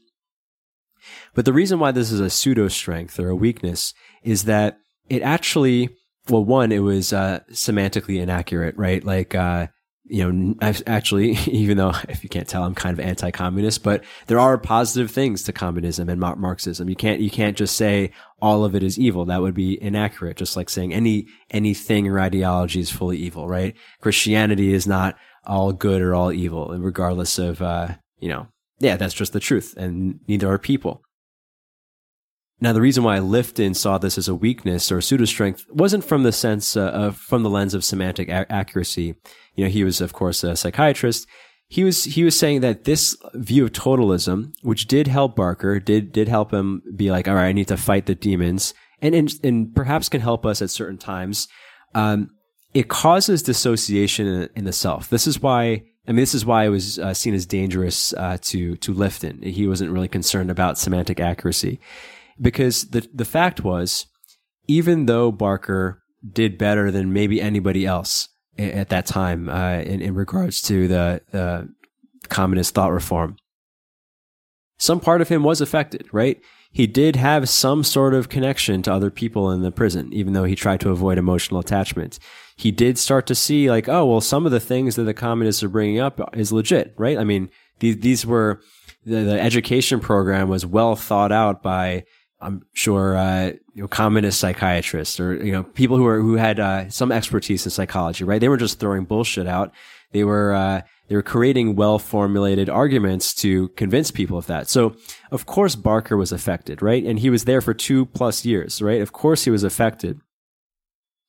But 1.34 1.44
the 1.44 1.52
reason 1.52 1.78
why 1.78 1.92
this 1.92 2.10
is 2.10 2.20
a 2.20 2.30
pseudo 2.30 2.68
strength 2.68 3.20
or 3.20 3.28
a 3.28 3.36
weakness 3.36 3.92
is 4.22 4.44
that 4.44 4.78
it 5.08 5.22
actually, 5.22 5.90
well, 6.28 6.44
one, 6.44 6.72
it 6.72 6.80
was 6.80 7.12
uh, 7.12 7.40
semantically 7.50 8.20
inaccurate, 8.20 8.76
right? 8.76 9.02
Like, 9.02 9.34
uh, 9.34 9.68
you 10.04 10.30
know, 10.30 10.54
I've 10.60 10.82
actually, 10.86 11.30
even 11.46 11.76
though 11.76 11.92
if 12.08 12.22
you 12.22 12.28
can't 12.28 12.48
tell, 12.48 12.64
I'm 12.64 12.74
kind 12.74 12.98
of 12.98 13.04
anti-communist, 13.04 13.82
but 13.82 14.04
there 14.26 14.38
are 14.38 14.58
positive 14.58 15.10
things 15.10 15.42
to 15.44 15.52
communism 15.52 16.08
and 16.08 16.20
Marxism. 16.20 16.88
You 16.88 16.96
can't, 16.96 17.20
you 17.20 17.30
can't 17.30 17.56
just 17.56 17.76
say 17.76 18.10
all 18.42 18.64
of 18.64 18.74
it 18.74 18.82
is 18.82 18.98
evil. 18.98 19.24
That 19.24 19.42
would 19.42 19.54
be 19.54 19.80
inaccurate. 19.82 20.36
Just 20.36 20.56
like 20.56 20.68
saying 20.68 20.92
any, 20.92 21.26
anything 21.50 22.08
or 22.08 22.20
ideology 22.20 22.80
is 22.80 22.90
fully 22.90 23.18
evil, 23.18 23.48
right? 23.48 23.74
Christianity 24.00 24.74
is 24.74 24.86
not 24.86 25.16
all 25.46 25.72
good 25.72 26.02
or 26.02 26.14
all 26.14 26.32
evil, 26.32 26.68
regardless 26.76 27.38
of, 27.38 27.62
uh, 27.62 27.88
you 28.18 28.28
know, 28.28 28.48
yeah, 28.78 28.96
that's 28.96 29.14
just 29.14 29.32
the 29.32 29.40
truth. 29.40 29.74
And 29.76 30.20
neither 30.26 30.50
are 30.50 30.58
people. 30.58 31.02
Now, 32.62 32.74
the 32.74 32.80
reason 32.80 33.04
why 33.04 33.18
Lifton 33.18 33.74
saw 33.74 33.96
this 33.96 34.18
as 34.18 34.28
a 34.28 34.34
weakness 34.34 34.92
or 34.92 35.00
pseudo 35.00 35.24
strength 35.24 35.64
wasn't 35.70 36.04
from 36.04 36.24
the 36.24 36.32
sense 36.32 36.76
uh, 36.76 36.90
of, 36.90 37.16
from 37.16 37.42
the 37.42 37.48
lens 37.48 37.72
of 37.72 37.84
semantic 37.84 38.28
a- 38.28 38.50
accuracy. 38.52 39.14
You 39.54 39.64
know, 39.64 39.70
he 39.70 39.82
was, 39.82 40.02
of 40.02 40.12
course, 40.12 40.44
a 40.44 40.54
psychiatrist. 40.56 41.26
He 41.68 41.84
was, 41.84 42.04
he 42.04 42.22
was 42.22 42.38
saying 42.38 42.61
that 42.61 42.84
this 42.84 43.16
view 43.32 43.64
of 43.64 43.72
totalism, 43.72 44.52
which 44.62 44.88
did 44.88 45.06
help 45.06 45.36
Barker, 45.36 45.80
did, 45.80 46.12
did 46.12 46.28
help 46.28 46.52
him 46.52 46.82
be 46.94 47.11
like, 47.11 47.28
all 47.28 47.34
right, 47.34 47.48
I 47.48 47.52
need 47.52 47.68
to 47.68 47.76
fight 47.76 48.06
the 48.06 48.14
demons 48.14 48.74
and, 49.00 49.14
and, 49.14 49.32
and 49.42 49.74
perhaps 49.74 50.08
can 50.08 50.20
help 50.20 50.44
us 50.44 50.61
at 50.61 50.68
certain 50.68 50.98
times. 50.98 51.48
Um, 51.94 52.30
it 52.74 52.88
causes 52.88 53.42
dissociation 53.42 54.26
in, 54.26 54.48
in, 54.54 54.64
the 54.64 54.72
self. 54.72 55.08
This 55.08 55.26
is 55.26 55.40
why, 55.40 55.82
I 56.06 56.12
mean, 56.12 56.16
this 56.16 56.34
is 56.34 56.44
why 56.44 56.64
it 56.64 56.68
was 56.68 56.98
uh, 56.98 57.14
seen 57.14 57.34
as 57.34 57.46
dangerous 57.46 58.12
uh, 58.14 58.36
to, 58.42 58.76
to 58.76 58.94
Lifton. 58.94 59.42
He 59.44 59.66
wasn't 59.66 59.92
really 59.92 60.08
concerned 60.08 60.50
about 60.50 60.76
semantic 60.76 61.20
accuracy 61.20 61.80
because 62.41 62.88
the 62.91 63.09
the 63.12 63.24
fact 63.24 63.62
was, 63.62 64.07
even 64.66 65.07
though 65.07 65.32
Barker 65.32 66.03
did 66.32 66.59
better 66.59 66.91
than 66.91 67.12
maybe 67.12 67.41
anybody 67.41 67.86
else 67.86 68.28
at 68.59 68.91
that 68.91 69.07
time 69.07 69.49
uh, 69.49 69.78
in, 69.78 70.03
in 70.03 70.14
regards 70.14 70.61
to 70.62 70.86
the, 70.86 71.22
the 71.32 71.68
communist 72.28 72.74
thought 72.74 72.93
reform, 72.93 73.36
some 74.78 75.01
part 75.01 75.20
of 75.20 75.28
him 75.28 75.43
was 75.43 75.61
affected, 75.61 76.09
right? 76.12 76.41
He 76.72 76.86
did 76.86 77.16
have 77.16 77.49
some 77.49 77.82
sort 77.82 78.14
of 78.14 78.28
connection 78.28 78.82
to 78.82 78.93
other 78.93 79.11
people 79.11 79.51
in 79.51 79.62
the 79.62 79.72
prison, 79.72 80.12
even 80.12 80.34
though 80.34 80.45
he 80.45 80.55
tried 80.55 80.80
to 80.80 80.91
avoid 80.91 81.18
emotional 81.18 81.59
attachment. 81.59 82.18
He 82.57 82.70
did 82.70 82.97
start 82.97 83.26
to 83.26 83.34
see, 83.34 83.68
like, 83.68 83.88
oh, 83.88 84.07
well, 84.07 84.20
some 84.20 84.47
of 84.47 84.53
the 84.53 84.61
things 84.61 84.95
that 84.97 85.03
the 85.03 85.14
communists 85.14 85.62
are 85.62 85.68
bringing 85.68 85.99
up 85.99 86.20
is 86.36 86.53
legit, 86.53 86.95
right? 86.97 87.18
I 87.18 87.24
mean, 87.24 87.51
these, 87.80 87.97
these 87.99 88.24
were, 88.24 88.61
the, 89.05 89.22
the 89.22 89.41
education 89.41 89.99
program 89.99 90.49
was 90.49 90.64
well 90.64 90.95
thought 90.95 91.32
out 91.32 91.62
by 91.62 92.05
I'm 92.41 92.64
sure 92.72 93.16
uh, 93.16 93.53
you 93.74 93.82
know 93.82 93.88
communist 93.88 94.41
psychiatrists 94.41 95.20
or 95.20 95.34
you 95.45 95.53
know 95.53 95.62
people 95.62 95.97
who 95.97 96.07
are 96.07 96.20
who 96.20 96.34
had 96.34 96.59
uh, 96.59 96.88
some 96.88 97.12
expertise 97.12 97.64
in 97.66 97.70
psychology, 97.70 98.24
right? 98.24 98.41
They 98.41 98.49
were 98.49 98.57
just 98.57 98.80
throwing 98.80 99.05
bullshit 99.05 99.47
out. 99.47 99.72
They 100.12 100.24
were 100.24 100.55
uh, 100.55 100.82
they 101.09 101.16
were 101.16 101.22
creating 101.22 101.76
well 101.76 101.99
formulated 101.99 102.68
arguments 102.68 103.34
to 103.34 103.68
convince 103.70 104.11
people 104.11 104.38
of 104.38 104.47
that. 104.47 104.68
So 104.68 104.97
of 105.30 105.47
course 105.47 105.74
Barker 105.74 106.16
was 106.16 106.32
affected, 106.32 106.82
right? 106.82 107.05
And 107.05 107.18
he 107.18 107.30
was 107.30 107.45
there 107.45 107.61
for 107.61 107.74
two 107.74 108.07
plus 108.07 108.45
years, 108.45 108.80
right? 108.80 109.01
Of 109.01 109.12
course 109.12 109.45
he 109.45 109.51
was 109.51 109.64
affected. 109.64 110.20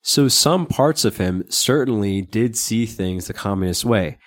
So 0.03 0.27
some 0.27 0.65
parts 0.65 1.05
of 1.05 1.17
him 1.17 1.43
certainly 1.49 2.21
did 2.21 2.55
see 2.55 2.85
things 2.85 3.27
the 3.27 3.33
communist 3.33 3.85
way, 3.85 4.17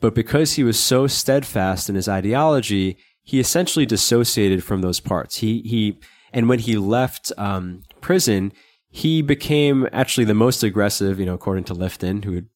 but 0.00 0.14
because 0.14 0.54
he 0.54 0.64
was 0.64 0.78
so 0.78 1.06
steadfast 1.06 1.88
in 1.88 1.96
his 1.96 2.08
ideology, 2.08 2.96
he 3.22 3.40
essentially 3.40 3.84
dissociated 3.84 4.64
from 4.64 4.80
those 4.80 5.00
parts. 5.00 5.38
He 5.38 5.60
he 5.62 5.98
and 6.32 6.48
when 6.48 6.58
he 6.58 6.76
left 6.76 7.32
um, 7.36 7.82
prison, 8.00 8.52
he 8.90 9.22
became 9.22 9.88
actually 9.92 10.24
the 10.24 10.34
most 10.34 10.62
aggressive, 10.62 11.20
you 11.20 11.26
know, 11.26 11.34
according 11.34 11.64
to 11.64 11.74
Lifton, 11.74 12.24
who 12.24 12.34
had, 12.34 12.46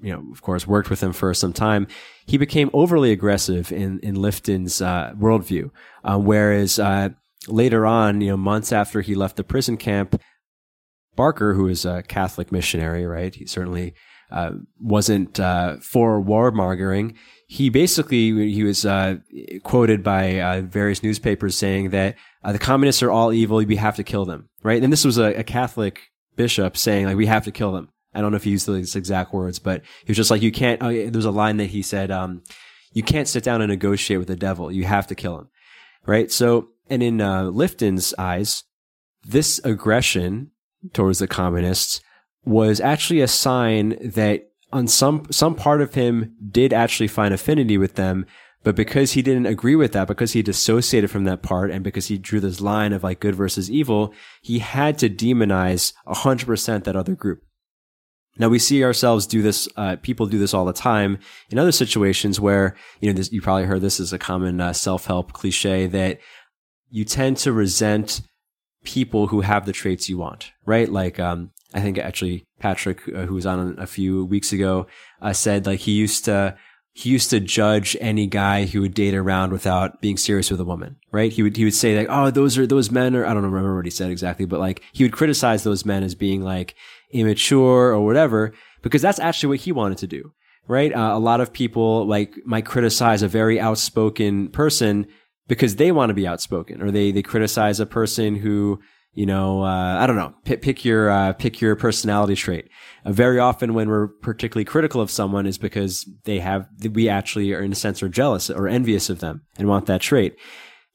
you 0.00 0.12
know, 0.12 0.24
of 0.32 0.42
course, 0.42 0.66
worked 0.66 0.90
with 0.90 1.02
him 1.02 1.12
for 1.12 1.32
some 1.34 1.52
time. 1.52 1.86
He 2.26 2.38
became 2.38 2.70
overly 2.72 3.12
aggressive 3.12 3.70
in, 3.70 4.00
in 4.00 4.16
Lifton's 4.16 4.80
uh, 4.80 5.12
worldview. 5.18 5.70
Uh, 6.02 6.18
whereas 6.18 6.78
uh, 6.78 7.10
later 7.48 7.86
on, 7.86 8.20
you 8.20 8.30
know, 8.30 8.36
months 8.36 8.72
after 8.72 9.00
he 9.00 9.14
left 9.14 9.36
the 9.36 9.44
prison 9.44 9.76
camp, 9.76 10.20
Barker, 11.16 11.54
who 11.54 11.64
was 11.64 11.84
a 11.84 12.02
Catholic 12.02 12.50
missionary, 12.50 13.06
right? 13.06 13.34
He 13.34 13.46
certainly 13.46 13.94
uh, 14.30 14.52
wasn't 14.80 15.38
uh, 15.38 15.76
for 15.80 16.20
warmongering. 16.22 17.14
He 17.46 17.68
basically 17.68 18.52
he 18.52 18.64
was 18.64 18.84
uh, 18.84 19.16
quoted 19.62 20.02
by 20.02 20.40
uh, 20.40 20.62
various 20.62 21.02
newspapers 21.02 21.56
saying 21.56 21.90
that 21.90 22.16
uh, 22.44 22.52
the 22.52 22.58
communists 22.58 23.02
are 23.02 23.10
all 23.10 23.32
evil. 23.32 23.56
We 23.56 23.76
have 23.76 23.96
to 23.96 24.04
kill 24.04 24.24
them, 24.24 24.48
right? 24.62 24.82
And 24.82 24.92
this 24.92 25.04
was 25.04 25.18
a, 25.18 25.34
a, 25.34 25.44
Catholic 25.44 26.10
bishop 26.36 26.76
saying 26.76 27.06
like 27.06 27.16
we 27.16 27.26
have 27.26 27.44
to 27.44 27.52
kill 27.52 27.72
them. 27.72 27.88
I 28.14 28.20
don't 28.20 28.30
know 28.30 28.36
if 28.36 28.44
he 28.44 28.50
used 28.50 28.68
these 28.68 28.94
exact 28.94 29.32
words, 29.32 29.58
but 29.58 29.82
he 30.04 30.10
was 30.10 30.16
just 30.16 30.30
like 30.30 30.42
you 30.42 30.52
can't. 30.52 30.82
Oh, 30.82 30.92
there 30.92 31.10
was 31.10 31.24
a 31.24 31.30
line 31.30 31.56
that 31.56 31.66
he 31.66 31.82
said, 31.82 32.10
um, 32.10 32.42
"You 32.92 33.02
can't 33.02 33.26
sit 33.26 33.42
down 33.42 33.62
and 33.62 33.70
negotiate 33.70 34.18
with 34.18 34.28
the 34.28 34.36
devil. 34.36 34.70
You 34.70 34.84
have 34.84 35.06
to 35.08 35.14
kill 35.14 35.38
him." 35.38 35.48
Right. 36.06 36.30
So, 36.30 36.68
and 36.88 37.02
in 37.02 37.20
uh, 37.20 37.44
Lifton's 37.44 38.14
eyes, 38.18 38.64
this 39.24 39.58
aggression 39.64 40.50
towards 40.92 41.18
the 41.18 41.26
communists 41.26 42.02
was 42.44 42.78
actually 42.78 43.22
a 43.22 43.28
sign 43.28 43.96
that 44.00 44.50
on 44.70 44.86
some 44.86 45.26
some 45.30 45.54
part 45.54 45.80
of 45.80 45.94
him 45.94 46.36
did 46.50 46.72
actually 46.72 47.08
find 47.08 47.32
affinity 47.32 47.78
with 47.78 47.94
them 47.94 48.26
but 48.64 48.74
because 48.74 49.12
he 49.12 49.22
didn't 49.22 49.46
agree 49.46 49.76
with 49.76 49.92
that, 49.92 50.08
because 50.08 50.32
he 50.32 50.42
dissociated 50.42 51.10
from 51.10 51.24
that 51.24 51.42
part, 51.42 51.70
and 51.70 51.84
because 51.84 52.08
he 52.08 52.16
drew 52.16 52.40
this 52.40 52.62
line 52.62 52.94
of 52.94 53.04
like 53.04 53.20
good 53.20 53.34
versus 53.34 53.70
evil, 53.70 54.12
he 54.42 54.58
had 54.58 54.98
to 54.98 55.10
demonize 55.10 55.92
100% 56.08 56.84
that 56.84 56.96
other 56.96 57.14
group. 57.14 57.42
Now 58.38 58.48
we 58.48 58.58
see 58.58 58.82
ourselves 58.82 59.26
do 59.26 59.42
this. 59.42 59.68
Uh, 59.76 59.96
people 60.02 60.26
do 60.26 60.38
this 60.38 60.54
all 60.54 60.64
the 60.64 60.72
time 60.72 61.18
in 61.50 61.58
other 61.58 61.70
situations 61.70 62.40
where 62.40 62.74
you 63.00 63.08
know 63.08 63.16
this, 63.16 63.30
you 63.30 63.40
probably 63.40 63.64
heard 63.64 63.80
this 63.80 64.00
is 64.00 64.12
a 64.12 64.18
common 64.18 64.60
uh, 64.60 64.72
self-help 64.72 65.32
cliche 65.32 65.86
that 65.86 66.18
you 66.90 67.04
tend 67.04 67.36
to 67.36 67.52
resent 67.52 68.22
people 68.82 69.28
who 69.28 69.42
have 69.42 69.66
the 69.66 69.72
traits 69.72 70.08
you 70.08 70.18
want, 70.18 70.50
right? 70.66 70.90
Like 70.90 71.20
um, 71.20 71.52
I 71.74 71.80
think 71.80 71.96
actually 71.98 72.44
Patrick, 72.58 73.02
uh, 73.08 73.26
who 73.26 73.34
was 73.34 73.46
on 73.46 73.76
a 73.78 73.86
few 73.86 74.24
weeks 74.24 74.52
ago, 74.52 74.88
uh, 75.22 75.32
said 75.32 75.66
like 75.66 75.80
he 75.80 75.92
used 75.92 76.24
to 76.24 76.56
he 76.96 77.10
used 77.10 77.28
to 77.30 77.40
judge 77.40 77.96
any 78.00 78.28
guy 78.28 78.66
who 78.66 78.80
would 78.80 78.94
date 78.94 79.14
around 79.14 79.50
without 79.50 80.00
being 80.00 80.16
serious 80.16 80.48
with 80.48 80.60
a 80.60 80.64
woman, 80.64 80.96
right? 81.10 81.32
He 81.32 81.42
would 81.42 81.56
he 81.56 81.64
would 81.64 81.74
say 81.74 81.98
like, 81.98 82.06
oh, 82.08 82.30
those 82.30 82.56
are 82.56 82.68
those 82.68 82.90
men 82.90 83.16
are 83.16 83.26
I 83.26 83.34
don't 83.34 83.42
remember 83.42 83.74
what 83.74 83.84
he 83.84 83.90
said 83.90 84.10
exactly, 84.12 84.46
but 84.46 84.60
like 84.60 84.80
he 84.92 85.02
would 85.02 85.12
criticize 85.12 85.64
those 85.64 85.84
men 85.84 86.04
as 86.04 86.14
being 86.14 86.40
like 86.42 86.76
immature 87.10 87.92
or 87.92 88.04
whatever 88.04 88.52
because 88.82 89.02
that's 89.02 89.18
actually 89.18 89.48
what 89.48 89.60
he 89.60 89.72
wanted 89.72 89.98
to 89.98 90.06
do. 90.06 90.32
right? 90.68 90.94
Uh, 90.94 91.16
a 91.16 91.18
lot 91.18 91.40
of 91.40 91.52
people 91.52 92.06
like 92.06 92.34
might 92.44 92.66
criticize 92.66 93.22
a 93.22 93.28
very 93.28 93.60
outspoken 93.60 94.48
person 94.48 95.06
because 95.48 95.76
they 95.76 95.92
want 95.92 96.10
to 96.10 96.14
be 96.14 96.26
outspoken 96.26 96.80
or 96.80 96.90
they, 96.90 97.10
they 97.10 97.22
criticize 97.22 97.80
a 97.80 97.86
person 97.86 98.36
who, 98.36 98.80
you 99.14 99.26
know, 99.26 99.62
uh, 99.62 99.98
I 99.98 100.06
don't 100.06 100.16
know, 100.16 100.34
pick, 100.44 100.62
pick 100.62 100.84
your, 100.84 101.10
uh, 101.10 101.32
pick 101.32 101.60
your 101.60 101.76
personality 101.76 102.34
trait. 102.34 102.68
Uh, 103.04 103.12
very 103.12 103.38
often 103.38 103.74
when 103.74 103.88
we're 103.88 104.08
particularly 104.08 104.64
critical 104.64 105.00
of 105.00 105.10
someone 105.10 105.46
is 105.46 105.58
because 105.58 106.08
they 106.24 106.40
have, 106.40 106.68
we 106.92 107.08
actually 107.08 107.52
are 107.52 107.62
in 107.62 107.72
a 107.72 107.76
sense 107.76 108.02
are 108.02 108.08
jealous 108.08 108.50
or 108.50 108.68
envious 108.68 109.08
of 109.08 109.20
them 109.20 109.42
and 109.56 109.68
want 109.68 109.86
that 109.86 110.00
trait. 110.00 110.36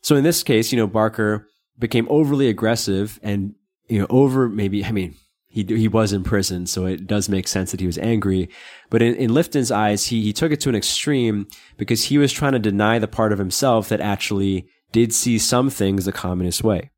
So 0.01 0.15
in 0.15 0.23
this 0.23 0.43
case, 0.43 0.71
you 0.71 0.77
know, 0.77 0.87
Barker 0.87 1.47
became 1.77 2.07
overly 2.09 2.47
aggressive 2.47 3.19
and, 3.23 3.55
you 3.87 3.99
know, 3.99 4.07
over 4.09 4.47
maybe, 4.49 4.85
I 4.85 4.91
mean, 4.91 5.15
he 5.51 5.63
he 5.63 5.87
was 5.87 6.13
in 6.13 6.23
prison, 6.23 6.67
so 6.67 6.85
it 6.85 7.07
does 7.07 7.27
make 7.27 7.47
sense 7.47 7.71
that 7.71 7.79
he 7.79 7.87
was 7.87 7.97
angry. 7.97 8.49
But 8.91 9.01
in, 9.01 9.15
in 9.15 9.33
Lifton's 9.33 9.71
eyes, 9.71 10.05
he 10.05 10.21
he 10.21 10.31
took 10.31 10.51
it 10.51 10.59
to 10.61 10.69
an 10.69 10.75
extreme 10.75 11.47
because 11.75 12.03
he 12.03 12.19
was 12.19 12.31
trying 12.31 12.51
to 12.51 12.59
deny 12.59 12.99
the 12.99 13.07
part 13.07 13.33
of 13.33 13.39
himself 13.39 13.89
that 13.89 13.99
actually 13.99 14.67
did 14.91 15.11
see 15.11 15.39
some 15.39 15.71
things 15.71 16.05
the 16.05 16.11
communist 16.11 16.63
way. 16.63 16.91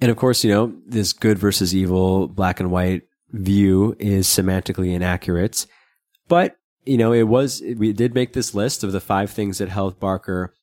And 0.00 0.10
of 0.10 0.16
course, 0.16 0.44
you 0.44 0.50
know, 0.50 0.74
this 0.86 1.12
good 1.12 1.38
versus 1.38 1.74
evil, 1.74 2.28
black 2.28 2.60
and 2.60 2.70
white 2.70 3.02
view 3.30 3.96
is 3.98 4.26
semantically 4.26 4.94
inaccurate. 4.94 5.66
But, 6.28 6.56
you 6.84 6.96
know, 6.96 7.12
it 7.12 7.24
was, 7.24 7.62
we 7.76 7.92
did 7.92 8.14
make 8.14 8.32
this 8.32 8.54
list 8.54 8.84
of 8.84 8.92
the 8.92 9.00
five 9.00 9.30
things 9.30 9.58
that 9.58 9.68
helped 9.68 10.00
Barker 10.00 10.54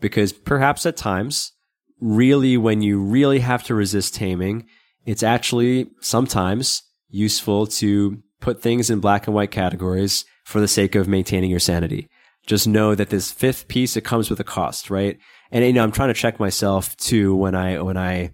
because 0.00 0.32
perhaps 0.32 0.86
at 0.86 0.96
times, 0.96 1.52
really, 2.00 2.56
when 2.56 2.82
you 2.82 3.00
really 3.00 3.40
have 3.40 3.64
to 3.64 3.74
resist 3.74 4.14
taming, 4.14 4.66
it's 5.04 5.22
actually 5.22 5.90
sometimes 6.00 6.82
useful 7.08 7.66
to 7.66 8.22
put 8.40 8.60
things 8.60 8.90
in 8.90 9.00
black 9.00 9.26
and 9.26 9.34
white 9.34 9.50
categories 9.50 10.24
for 10.44 10.60
the 10.60 10.68
sake 10.68 10.94
of 10.94 11.08
maintaining 11.08 11.50
your 11.50 11.60
sanity. 11.60 12.08
Just 12.46 12.68
know 12.68 12.94
that 12.94 13.10
this 13.10 13.32
fifth 13.32 13.66
piece, 13.66 13.96
it 13.96 14.04
comes 14.04 14.30
with 14.30 14.38
a 14.38 14.44
cost, 14.44 14.90
right? 14.90 15.18
And, 15.50 15.64
you 15.64 15.72
know, 15.72 15.82
I'm 15.82 15.92
trying 15.92 16.08
to 16.08 16.14
check 16.14 16.38
myself 16.38 16.96
too 16.96 17.34
when 17.34 17.54
I, 17.54 17.80
when 17.80 17.96
I 17.96 18.32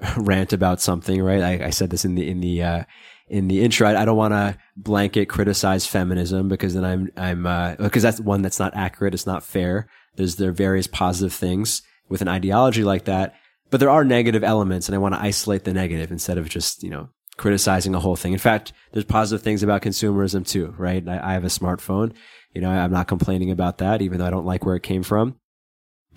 rant 0.16 0.52
about 0.52 0.80
something, 0.80 1.22
right? 1.22 1.42
I, 1.42 1.66
I 1.66 1.70
said 1.70 1.90
this 1.90 2.04
in 2.04 2.14
the, 2.14 2.28
in 2.28 2.40
the, 2.40 2.62
uh, 2.62 2.84
in 3.28 3.48
the 3.48 3.62
intro, 3.62 3.88
I, 3.88 4.02
I 4.02 4.04
don't 4.04 4.16
want 4.16 4.32
to 4.32 4.56
blanket 4.76 5.28
criticize 5.28 5.86
feminism 5.86 6.48
because 6.48 6.74
then 6.74 6.84
I'm, 6.84 7.10
I'm, 7.16 7.46
uh, 7.46 7.74
because 7.76 8.02
that's 8.02 8.20
one 8.20 8.42
that's 8.42 8.58
not 8.58 8.74
accurate. 8.74 9.14
It's 9.14 9.26
not 9.26 9.42
fair. 9.42 9.88
There's, 10.16 10.36
there 10.36 10.50
are 10.50 10.52
various 10.52 10.86
positive 10.86 11.32
things 11.32 11.82
with 12.08 12.22
an 12.22 12.28
ideology 12.28 12.84
like 12.84 13.04
that. 13.04 13.34
But 13.70 13.80
there 13.80 13.90
are 13.90 14.04
negative 14.04 14.42
elements 14.42 14.88
and 14.88 14.94
I 14.94 14.98
want 14.98 15.14
to 15.14 15.20
isolate 15.20 15.64
the 15.64 15.74
negative 15.74 16.10
instead 16.10 16.38
of 16.38 16.48
just, 16.48 16.82
you 16.82 16.90
know, 16.90 17.10
criticizing 17.36 17.92
the 17.92 18.00
whole 18.00 18.16
thing. 18.16 18.32
In 18.32 18.38
fact, 18.38 18.72
there's 18.92 19.04
positive 19.04 19.44
things 19.44 19.62
about 19.62 19.82
consumerism 19.82 20.46
too, 20.46 20.74
right? 20.78 21.06
I, 21.06 21.30
I 21.30 21.32
have 21.34 21.44
a 21.44 21.48
smartphone. 21.48 22.14
You 22.54 22.62
know, 22.62 22.70
I'm 22.70 22.90
not 22.90 23.08
complaining 23.08 23.50
about 23.50 23.78
that, 23.78 24.00
even 24.00 24.18
though 24.18 24.26
I 24.26 24.30
don't 24.30 24.46
like 24.46 24.64
where 24.64 24.74
it 24.74 24.82
came 24.82 25.02
from 25.02 25.36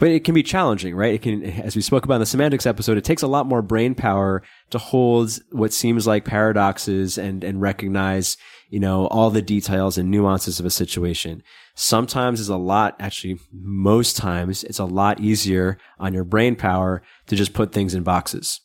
but 0.02 0.10
it 0.10 0.24
can 0.24 0.34
be 0.34 0.41
challenging, 0.41 0.95
right? 0.95 1.14
It 1.14 1.22
can, 1.22 1.43
as 1.43 1.76
we 1.76 1.84
spoke 1.84 2.06
about 2.06 2.16
in 2.16 2.22
the 2.22 2.26
semantics 2.26 2.66
episode, 2.66 2.97
it 2.97 3.04
takes 3.04 3.22
a 3.22 3.28
lot 3.28 3.45
more 3.45 3.62
brain 3.62 3.93
power 3.93 4.41
to 4.72 4.80
hold 4.80 5.38
what 5.52 5.74
seems 5.74 6.08
like 6.08 6.26
paradoxes 6.26 7.20
and, 7.20 7.43
and 7.43 7.62
recognize, 7.62 8.36
you 8.72 8.80
know, 8.80 9.06
all 9.10 9.30
the 9.30 9.43
details 9.43 9.99
and 9.99 10.10
nuances 10.10 10.60
of 10.60 10.66
a 10.66 10.72
situation. 10.72 11.43
Sometimes 11.76 12.39
it's 12.39 12.49
a 12.49 12.58
lot, 12.58 12.95
actually, 12.99 13.38
most 13.54 14.18
times 14.18 14.64
it's 14.64 14.80
a 14.80 14.86
lot 14.86 15.20
easier 15.20 15.78
on 15.99 16.16
your 16.16 16.24
brain 16.24 16.56
power 16.56 17.04
to 17.28 17.36
just 17.36 17.54
put 17.54 17.72
things 17.72 17.93
in 17.93 18.02
boxes. 18.02 18.60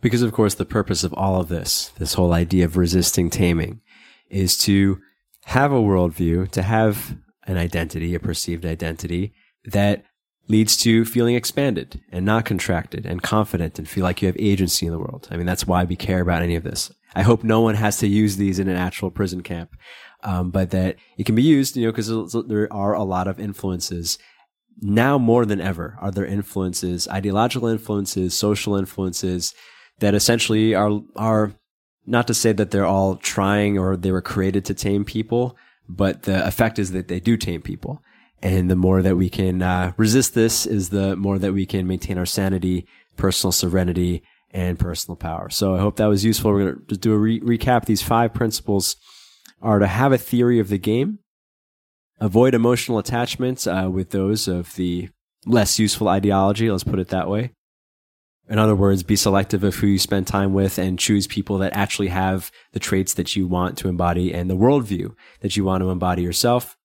Because 0.00 0.22
of 0.22 0.32
course, 0.32 0.56
the 0.56 0.64
purpose 0.64 1.04
of 1.04 1.14
all 1.14 1.40
of 1.40 1.46
this, 1.46 1.92
this 1.98 2.14
whole 2.14 2.32
idea 2.32 2.64
of 2.64 2.76
resisting 2.76 3.30
taming 3.30 3.80
is 4.28 4.58
to 4.58 4.98
have 5.44 5.70
a 5.70 5.76
worldview, 5.76 6.50
to 6.50 6.62
have 6.62 7.16
an 7.46 7.56
identity, 7.56 8.16
a 8.16 8.18
perceived 8.18 8.66
identity 8.66 9.34
that 9.64 10.04
leads 10.48 10.76
to 10.76 11.04
feeling 11.04 11.34
expanded 11.34 12.02
and 12.12 12.24
not 12.24 12.44
contracted 12.44 13.06
and 13.06 13.22
confident 13.22 13.78
and 13.78 13.88
feel 13.88 14.04
like 14.04 14.20
you 14.20 14.26
have 14.26 14.36
agency 14.38 14.86
in 14.86 14.92
the 14.92 14.98
world. 14.98 15.26
I 15.30 15.36
mean, 15.36 15.46
that's 15.46 15.66
why 15.66 15.84
we 15.84 15.96
care 15.96 16.20
about 16.20 16.42
any 16.42 16.54
of 16.54 16.64
this. 16.64 16.92
I 17.14 17.22
hope 17.22 17.44
no 17.44 17.60
one 17.60 17.76
has 17.76 17.98
to 17.98 18.06
use 18.06 18.36
these 18.36 18.58
in 18.58 18.68
an 18.68 18.76
actual 18.76 19.10
prison 19.10 19.42
camp, 19.42 19.74
um, 20.22 20.50
but 20.50 20.70
that 20.70 20.96
it 21.16 21.24
can 21.24 21.34
be 21.34 21.42
used, 21.42 21.76
you 21.76 21.86
know, 21.86 21.92
because 21.92 22.36
there 22.46 22.70
are 22.72 22.94
a 22.94 23.04
lot 23.04 23.28
of 23.28 23.40
influences. 23.40 24.18
Now 24.80 25.16
more 25.16 25.46
than 25.46 25.60
ever 25.60 25.96
are 26.00 26.10
there 26.10 26.26
influences, 26.26 27.08
ideological 27.08 27.68
influences, 27.68 28.36
social 28.36 28.76
influences 28.76 29.54
that 30.00 30.14
essentially 30.14 30.74
are, 30.74 31.00
are 31.14 31.54
not 32.04 32.26
to 32.26 32.34
say 32.34 32.52
that 32.52 32.70
they're 32.70 32.84
all 32.84 33.16
trying 33.16 33.78
or 33.78 33.96
they 33.96 34.10
were 34.10 34.20
created 34.20 34.64
to 34.66 34.74
tame 34.74 35.04
people, 35.04 35.56
but 35.88 36.24
the 36.24 36.46
effect 36.46 36.78
is 36.78 36.92
that 36.92 37.08
they 37.08 37.20
do 37.20 37.36
tame 37.36 37.62
people. 37.62 38.02
And 38.44 38.70
the 38.70 38.76
more 38.76 39.00
that 39.00 39.16
we 39.16 39.30
can 39.30 39.62
uh, 39.62 39.92
resist 39.96 40.34
this 40.34 40.66
is 40.66 40.90
the 40.90 41.16
more 41.16 41.38
that 41.38 41.54
we 41.54 41.64
can 41.64 41.86
maintain 41.86 42.18
our 42.18 42.26
sanity, 42.26 42.86
personal 43.16 43.52
serenity, 43.52 44.22
and 44.50 44.78
personal 44.78 45.16
power. 45.16 45.48
So 45.48 45.74
I 45.74 45.78
hope 45.78 45.96
that 45.96 46.06
was 46.06 46.26
useful. 46.26 46.52
We're 46.52 46.72
going 46.72 46.86
to 46.88 46.96
do 46.98 47.14
a 47.14 47.18
re- 47.18 47.40
recap. 47.40 47.86
These 47.86 48.02
five 48.02 48.34
principles 48.34 48.96
are 49.62 49.78
to 49.78 49.86
have 49.86 50.12
a 50.12 50.18
theory 50.18 50.60
of 50.60 50.68
the 50.68 50.76
game, 50.76 51.20
avoid 52.20 52.54
emotional 52.54 52.98
attachments 52.98 53.66
uh, 53.66 53.88
with 53.90 54.10
those 54.10 54.46
of 54.46 54.74
the 54.74 55.08
less 55.46 55.78
useful 55.78 56.08
ideology. 56.08 56.70
Let's 56.70 56.84
put 56.84 56.98
it 56.98 57.08
that 57.08 57.30
way. 57.30 57.52
In 58.46 58.58
other 58.58 58.76
words, 58.76 59.02
be 59.02 59.16
selective 59.16 59.64
of 59.64 59.76
who 59.76 59.86
you 59.86 59.98
spend 59.98 60.26
time 60.26 60.52
with 60.52 60.78
and 60.78 60.98
choose 60.98 61.26
people 61.26 61.56
that 61.58 61.72
actually 61.72 62.08
have 62.08 62.52
the 62.72 62.78
traits 62.78 63.14
that 63.14 63.34
you 63.34 63.46
want 63.46 63.78
to 63.78 63.88
embody 63.88 64.34
and 64.34 64.50
the 64.50 64.56
worldview 64.56 65.14
that 65.40 65.56
you 65.56 65.64
want 65.64 65.80
to 65.80 65.88
embody 65.88 66.22
yourself. 66.22 66.76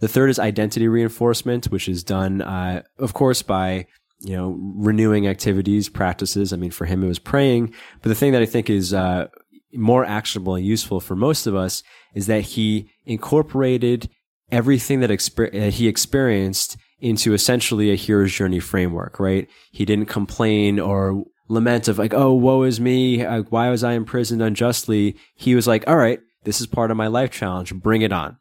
The 0.00 0.08
third 0.08 0.30
is 0.30 0.38
identity 0.38 0.88
reinforcement, 0.88 1.66
which 1.66 1.88
is 1.88 2.04
done, 2.04 2.42
uh, 2.42 2.82
of 2.98 3.14
course, 3.14 3.42
by 3.42 3.86
you 4.20 4.36
know 4.36 4.56
renewing 4.76 5.26
activities, 5.26 5.88
practices. 5.88 6.52
I 6.52 6.56
mean, 6.56 6.70
for 6.70 6.84
him, 6.84 7.02
it 7.02 7.08
was 7.08 7.18
praying. 7.18 7.74
But 8.02 8.08
the 8.08 8.14
thing 8.14 8.32
that 8.32 8.42
I 8.42 8.46
think 8.46 8.70
is 8.70 8.94
uh, 8.94 9.28
more 9.72 10.04
actionable 10.04 10.54
and 10.54 10.64
useful 10.64 11.00
for 11.00 11.16
most 11.16 11.46
of 11.46 11.54
us 11.54 11.82
is 12.14 12.26
that 12.26 12.42
he 12.42 12.90
incorporated 13.06 14.08
everything 14.50 15.00
that 15.00 15.10
exper- 15.10 15.70
he 15.70 15.88
experienced 15.88 16.76
into 17.00 17.32
essentially 17.32 17.92
a 17.92 17.96
hero's 17.96 18.32
journey 18.32 18.60
framework. 18.60 19.18
Right? 19.18 19.48
He 19.72 19.84
didn't 19.84 20.06
complain 20.06 20.78
or 20.78 21.24
lament 21.48 21.88
of 21.88 21.98
like, 21.98 22.14
oh, 22.14 22.34
woe 22.34 22.62
is 22.62 22.80
me. 22.80 23.22
Why 23.24 23.70
was 23.70 23.82
I 23.82 23.92
imprisoned 23.92 24.42
unjustly? 24.42 25.16
He 25.34 25.54
was 25.54 25.66
like, 25.66 25.84
all 25.88 25.96
right, 25.96 26.20
this 26.44 26.60
is 26.60 26.66
part 26.66 26.90
of 26.90 26.96
my 26.96 27.06
life 27.06 27.30
challenge. 27.30 27.74
Bring 27.74 28.02
it 28.02 28.12
on. 28.12 28.36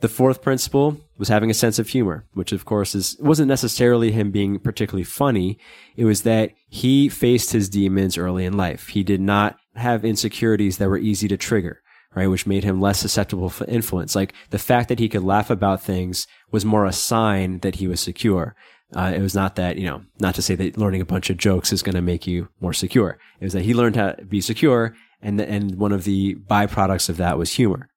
The 0.00 0.08
fourth 0.08 0.42
principle 0.42 1.00
was 1.16 1.28
having 1.28 1.50
a 1.50 1.54
sense 1.54 1.80
of 1.80 1.88
humor, 1.88 2.24
which 2.32 2.52
of 2.52 2.64
course 2.64 2.94
is, 2.94 3.16
wasn't 3.18 3.48
necessarily 3.48 4.12
him 4.12 4.30
being 4.30 4.60
particularly 4.60 5.04
funny. 5.04 5.58
It 5.96 6.04
was 6.04 6.22
that 6.22 6.52
he 6.68 7.08
faced 7.08 7.50
his 7.50 7.68
demons 7.68 8.16
early 8.16 8.44
in 8.44 8.56
life. 8.56 8.88
He 8.88 9.02
did 9.02 9.20
not 9.20 9.56
have 9.74 10.04
insecurities 10.04 10.78
that 10.78 10.88
were 10.88 10.98
easy 10.98 11.26
to 11.28 11.36
trigger, 11.36 11.80
right? 12.14 12.28
Which 12.28 12.46
made 12.46 12.62
him 12.62 12.80
less 12.80 13.00
susceptible 13.00 13.48
for 13.48 13.64
influence. 13.66 14.14
Like 14.14 14.34
the 14.50 14.58
fact 14.58 14.88
that 14.88 15.00
he 15.00 15.08
could 15.08 15.24
laugh 15.24 15.50
about 15.50 15.82
things 15.82 16.28
was 16.52 16.64
more 16.64 16.84
a 16.84 16.92
sign 16.92 17.58
that 17.60 17.76
he 17.76 17.88
was 17.88 18.00
secure. 18.00 18.54
Uh, 18.94 19.12
it 19.14 19.20
was 19.20 19.34
not 19.34 19.56
that, 19.56 19.76
you 19.76 19.86
know, 19.86 20.02
not 20.20 20.34
to 20.36 20.42
say 20.42 20.54
that 20.54 20.78
learning 20.78 21.00
a 21.00 21.06
bunch 21.06 21.28
of 21.28 21.36
jokes 21.36 21.72
is 21.72 21.82
going 21.82 21.96
to 21.96 22.00
make 22.00 22.26
you 22.26 22.48
more 22.60 22.72
secure. 22.72 23.18
It 23.40 23.44
was 23.44 23.52
that 23.52 23.64
he 23.64 23.74
learned 23.74 23.96
how 23.96 24.12
to 24.12 24.24
be 24.24 24.40
secure. 24.40 24.94
And, 25.20 25.40
the, 25.40 25.50
and 25.50 25.74
one 25.74 25.90
of 25.90 26.04
the 26.04 26.36
byproducts 26.36 27.08
of 27.08 27.16
that 27.16 27.36
was 27.36 27.54
humor. 27.54 27.90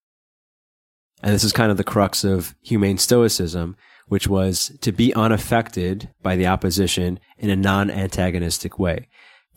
And 1.24 1.34
this 1.34 1.44
is 1.44 1.54
kind 1.54 1.72
of 1.72 1.78
the 1.78 1.84
crux 1.84 2.24
of 2.24 2.56
humane 2.62 2.98
stoicism, 2.98 3.76
which 4.08 4.28
was 4.28 4.78
to 4.82 4.92
be 4.92 5.14
unaffected 5.14 6.10
by 6.22 6.36
the 6.36 6.48
opposition 6.48 7.20
in 7.38 7.50
a 7.50 7.56
non-antagonistic 7.56 8.80
way. 8.80 9.08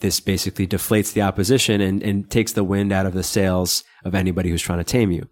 This 0.01 0.21
basically 0.21 0.67
deflates 0.67 1.13
the 1.13 1.23
opposition 1.23 1.81
and, 1.81 2.03
and 2.03 2.31
takes 2.31 2.53
the 2.53 2.65
wind 2.65 2.93
out 2.93 3.07
of 3.07 3.15
the 3.15 3.23
sails 3.23 3.85
of 4.05 4.15
anybody 4.15 4.51
who's 4.51 4.63
trying 4.63 4.79
to 4.79 4.85
tame 4.85 5.11
you. 5.11 5.29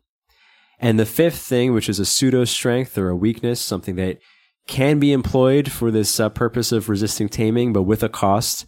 And 0.78 0.99
the 0.99 1.07
fifth 1.07 1.39
thing, 1.39 1.72
which 1.72 1.89
is 1.89 1.99
a 1.99 2.07
pseudo 2.07 2.45
strength 2.45 2.97
or 2.97 3.09
a 3.09 3.16
weakness, 3.16 3.61
something 3.61 3.97
that 3.97 4.18
can 4.66 4.99
be 4.99 5.12
employed 5.12 5.70
for 5.70 5.91
this 5.91 6.18
uh, 6.18 6.28
purpose 6.28 6.72
of 6.72 6.89
resisting 6.89 7.28
taming, 7.28 7.72
but 7.72 7.83
with 7.83 8.03
a 8.03 8.09
cost, 8.09 8.66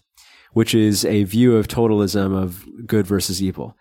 which 0.52 0.74
is 0.74 1.04
a 1.04 1.24
view 1.24 1.56
of 1.56 1.66
totalism 1.66 2.36
of 2.36 2.64
good 2.86 3.06
versus 3.06 3.42
evil 3.42 3.76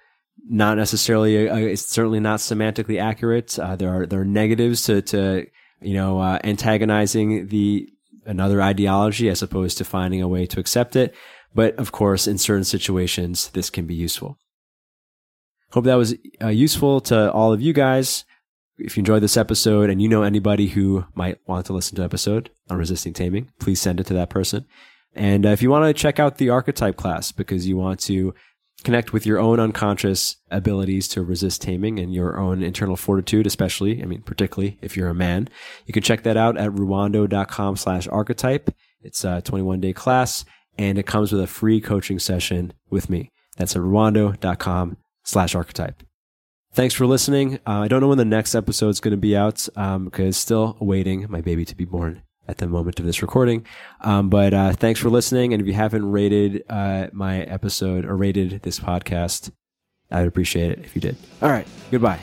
not 0.48 0.78
necessarily 0.78 1.50
uh, 1.50 1.56
it's 1.56 1.86
certainly 1.86 2.20
not 2.20 2.40
semantically 2.40 3.02
accurate. 3.02 3.58
Uh, 3.58 3.76
there 3.76 3.90
are 3.90 4.06
there 4.06 4.22
are 4.22 4.26
negatives 4.26 4.84
to 4.84 5.02
to 5.04 5.46
you 5.82 5.94
know 5.94 6.20
uh, 6.20 6.40
antagonizing 6.44 7.48
the 7.48 7.90
another 8.26 8.62
ideology 8.62 9.30
as 9.30 9.42
opposed 9.42 9.78
to 9.78 9.86
finding 9.86 10.22
a 10.22 10.28
way 10.28 10.46
to 10.46 10.60
accept 10.60 10.96
it. 10.96 11.16
But 11.56 11.76
of 11.78 11.92
course, 11.92 12.28
in 12.28 12.38
certain 12.38 12.64
situations, 12.64 13.50
this 13.50 13.70
can 13.70 13.86
be 13.86 13.96
useful. 13.96 14.38
Hope 15.72 15.86
that 15.86 15.96
was 15.96 16.16
uh, 16.42 16.48
useful 16.48 17.02
to 17.02 17.32
all 17.32 17.54
of 17.54 17.62
you 17.62 17.74
guys. 17.74 18.26
If 18.78 18.98
you 18.98 19.02
enjoyed 19.02 19.24
this 19.24 19.38
episode 19.38 19.90
and 19.90 20.02
you 20.02 20.10
know 20.10 20.24
anybody 20.24 20.68
who 20.68 21.06
might 21.14 21.38
want 21.48 21.66
to 21.68 21.74
listen 21.74 21.96
to 21.98 22.04
episode 22.04 22.50
on 22.70 22.78
resisting 22.78 23.14
taming, 23.14 23.50
please 23.60 23.80
send 23.80 24.00
it 24.00 24.08
to 24.08 24.14
that 24.16 24.30
person. 24.30 24.66
And 25.16 25.46
uh, 25.46 25.50
if 25.50 25.62
you 25.62 25.70
want 25.70 25.86
to 25.86 26.00
check 26.00 26.20
out 26.20 26.38
the 26.38 26.50
archetype 26.50 26.98
class 26.98 27.32
because 27.32 27.68
you 27.68 27.78
want 27.78 28.00
to 28.02 28.34
connect 28.84 29.14
with 29.14 29.26
your 29.26 29.40
own 29.40 29.60
unconscious 29.60 30.38
abilities 30.52 31.08
to 31.10 31.24
resist 31.24 31.62
taming 31.62 32.00
and 32.00 32.14
your 32.14 32.38
own 32.38 32.62
internal 32.62 32.96
fortitude, 32.96 33.48
especially, 33.48 34.02
I 34.02 34.06
mean, 34.06 34.22
particularly 34.22 34.78
if 34.82 34.98
you're 34.98 35.10
a 35.10 35.16
man. 35.16 35.50
You 35.86 35.94
can 35.94 36.04
check 36.04 36.24
that 36.24 36.38
out 36.38 36.58
at 36.58 36.72
ruwando.com 36.72 37.78
slash 37.78 38.08
archetype. 38.08 38.74
It's 39.02 39.24
a 39.24 39.42
21 39.42 39.80
day 39.80 39.94
class 39.94 40.46
and 40.78 40.98
it 40.98 41.06
comes 41.06 41.32
with 41.32 41.42
a 41.42 41.48
free 41.48 41.80
coaching 41.80 42.20
session 42.20 42.74
with 42.90 43.10
me. 43.10 43.32
That's 43.58 43.76
at 43.76 43.82
ruwando.com 43.82 44.98
slash 45.24 45.56
archetype. 45.56 46.04
Thanks 46.74 46.96
for 46.96 47.06
listening. 47.06 47.60
Uh, 47.68 47.82
I 47.82 47.88
don't 47.88 48.02
know 48.02 48.08
when 48.08 48.18
the 48.18 48.26
next 48.26 48.56
episode 48.56 48.90
is 48.90 49.00
going 49.00 49.12
to 49.12 49.18
be 49.18 49.38
out 49.38 49.68
um, 49.76 50.06
because 50.06 50.38
still 50.38 50.76
awaiting 50.82 51.28
my 51.30 51.40
baby 51.40 51.66
to 51.66 51.76
be 51.76 51.86
born 51.86 52.24
at 52.48 52.58
the 52.58 52.68
moment 52.68 53.00
of 53.00 53.06
this 53.06 53.22
recording. 53.22 53.66
Um, 54.02 54.30
but 54.30 54.54
uh, 54.54 54.74
thanks 54.74 55.00
for 55.00 55.10
listening. 55.10 55.54
And 55.54 55.62
if 55.62 55.68
you 55.68 55.74
haven't 55.74 56.12
rated 56.12 56.64
uh, 56.70 57.08
my 57.12 57.42
episode 57.42 58.06
or 58.06 58.16
rated 58.16 58.62
this 58.64 58.80
podcast, 58.80 59.52
I 60.12 60.20
would 60.20 60.28
appreciate 60.28 60.72
it 60.72 60.80
if 60.80 60.96
you 60.96 61.02
did. 61.02 61.16
All 61.42 61.50
right. 61.50 61.68
Goodbye. 61.92 62.20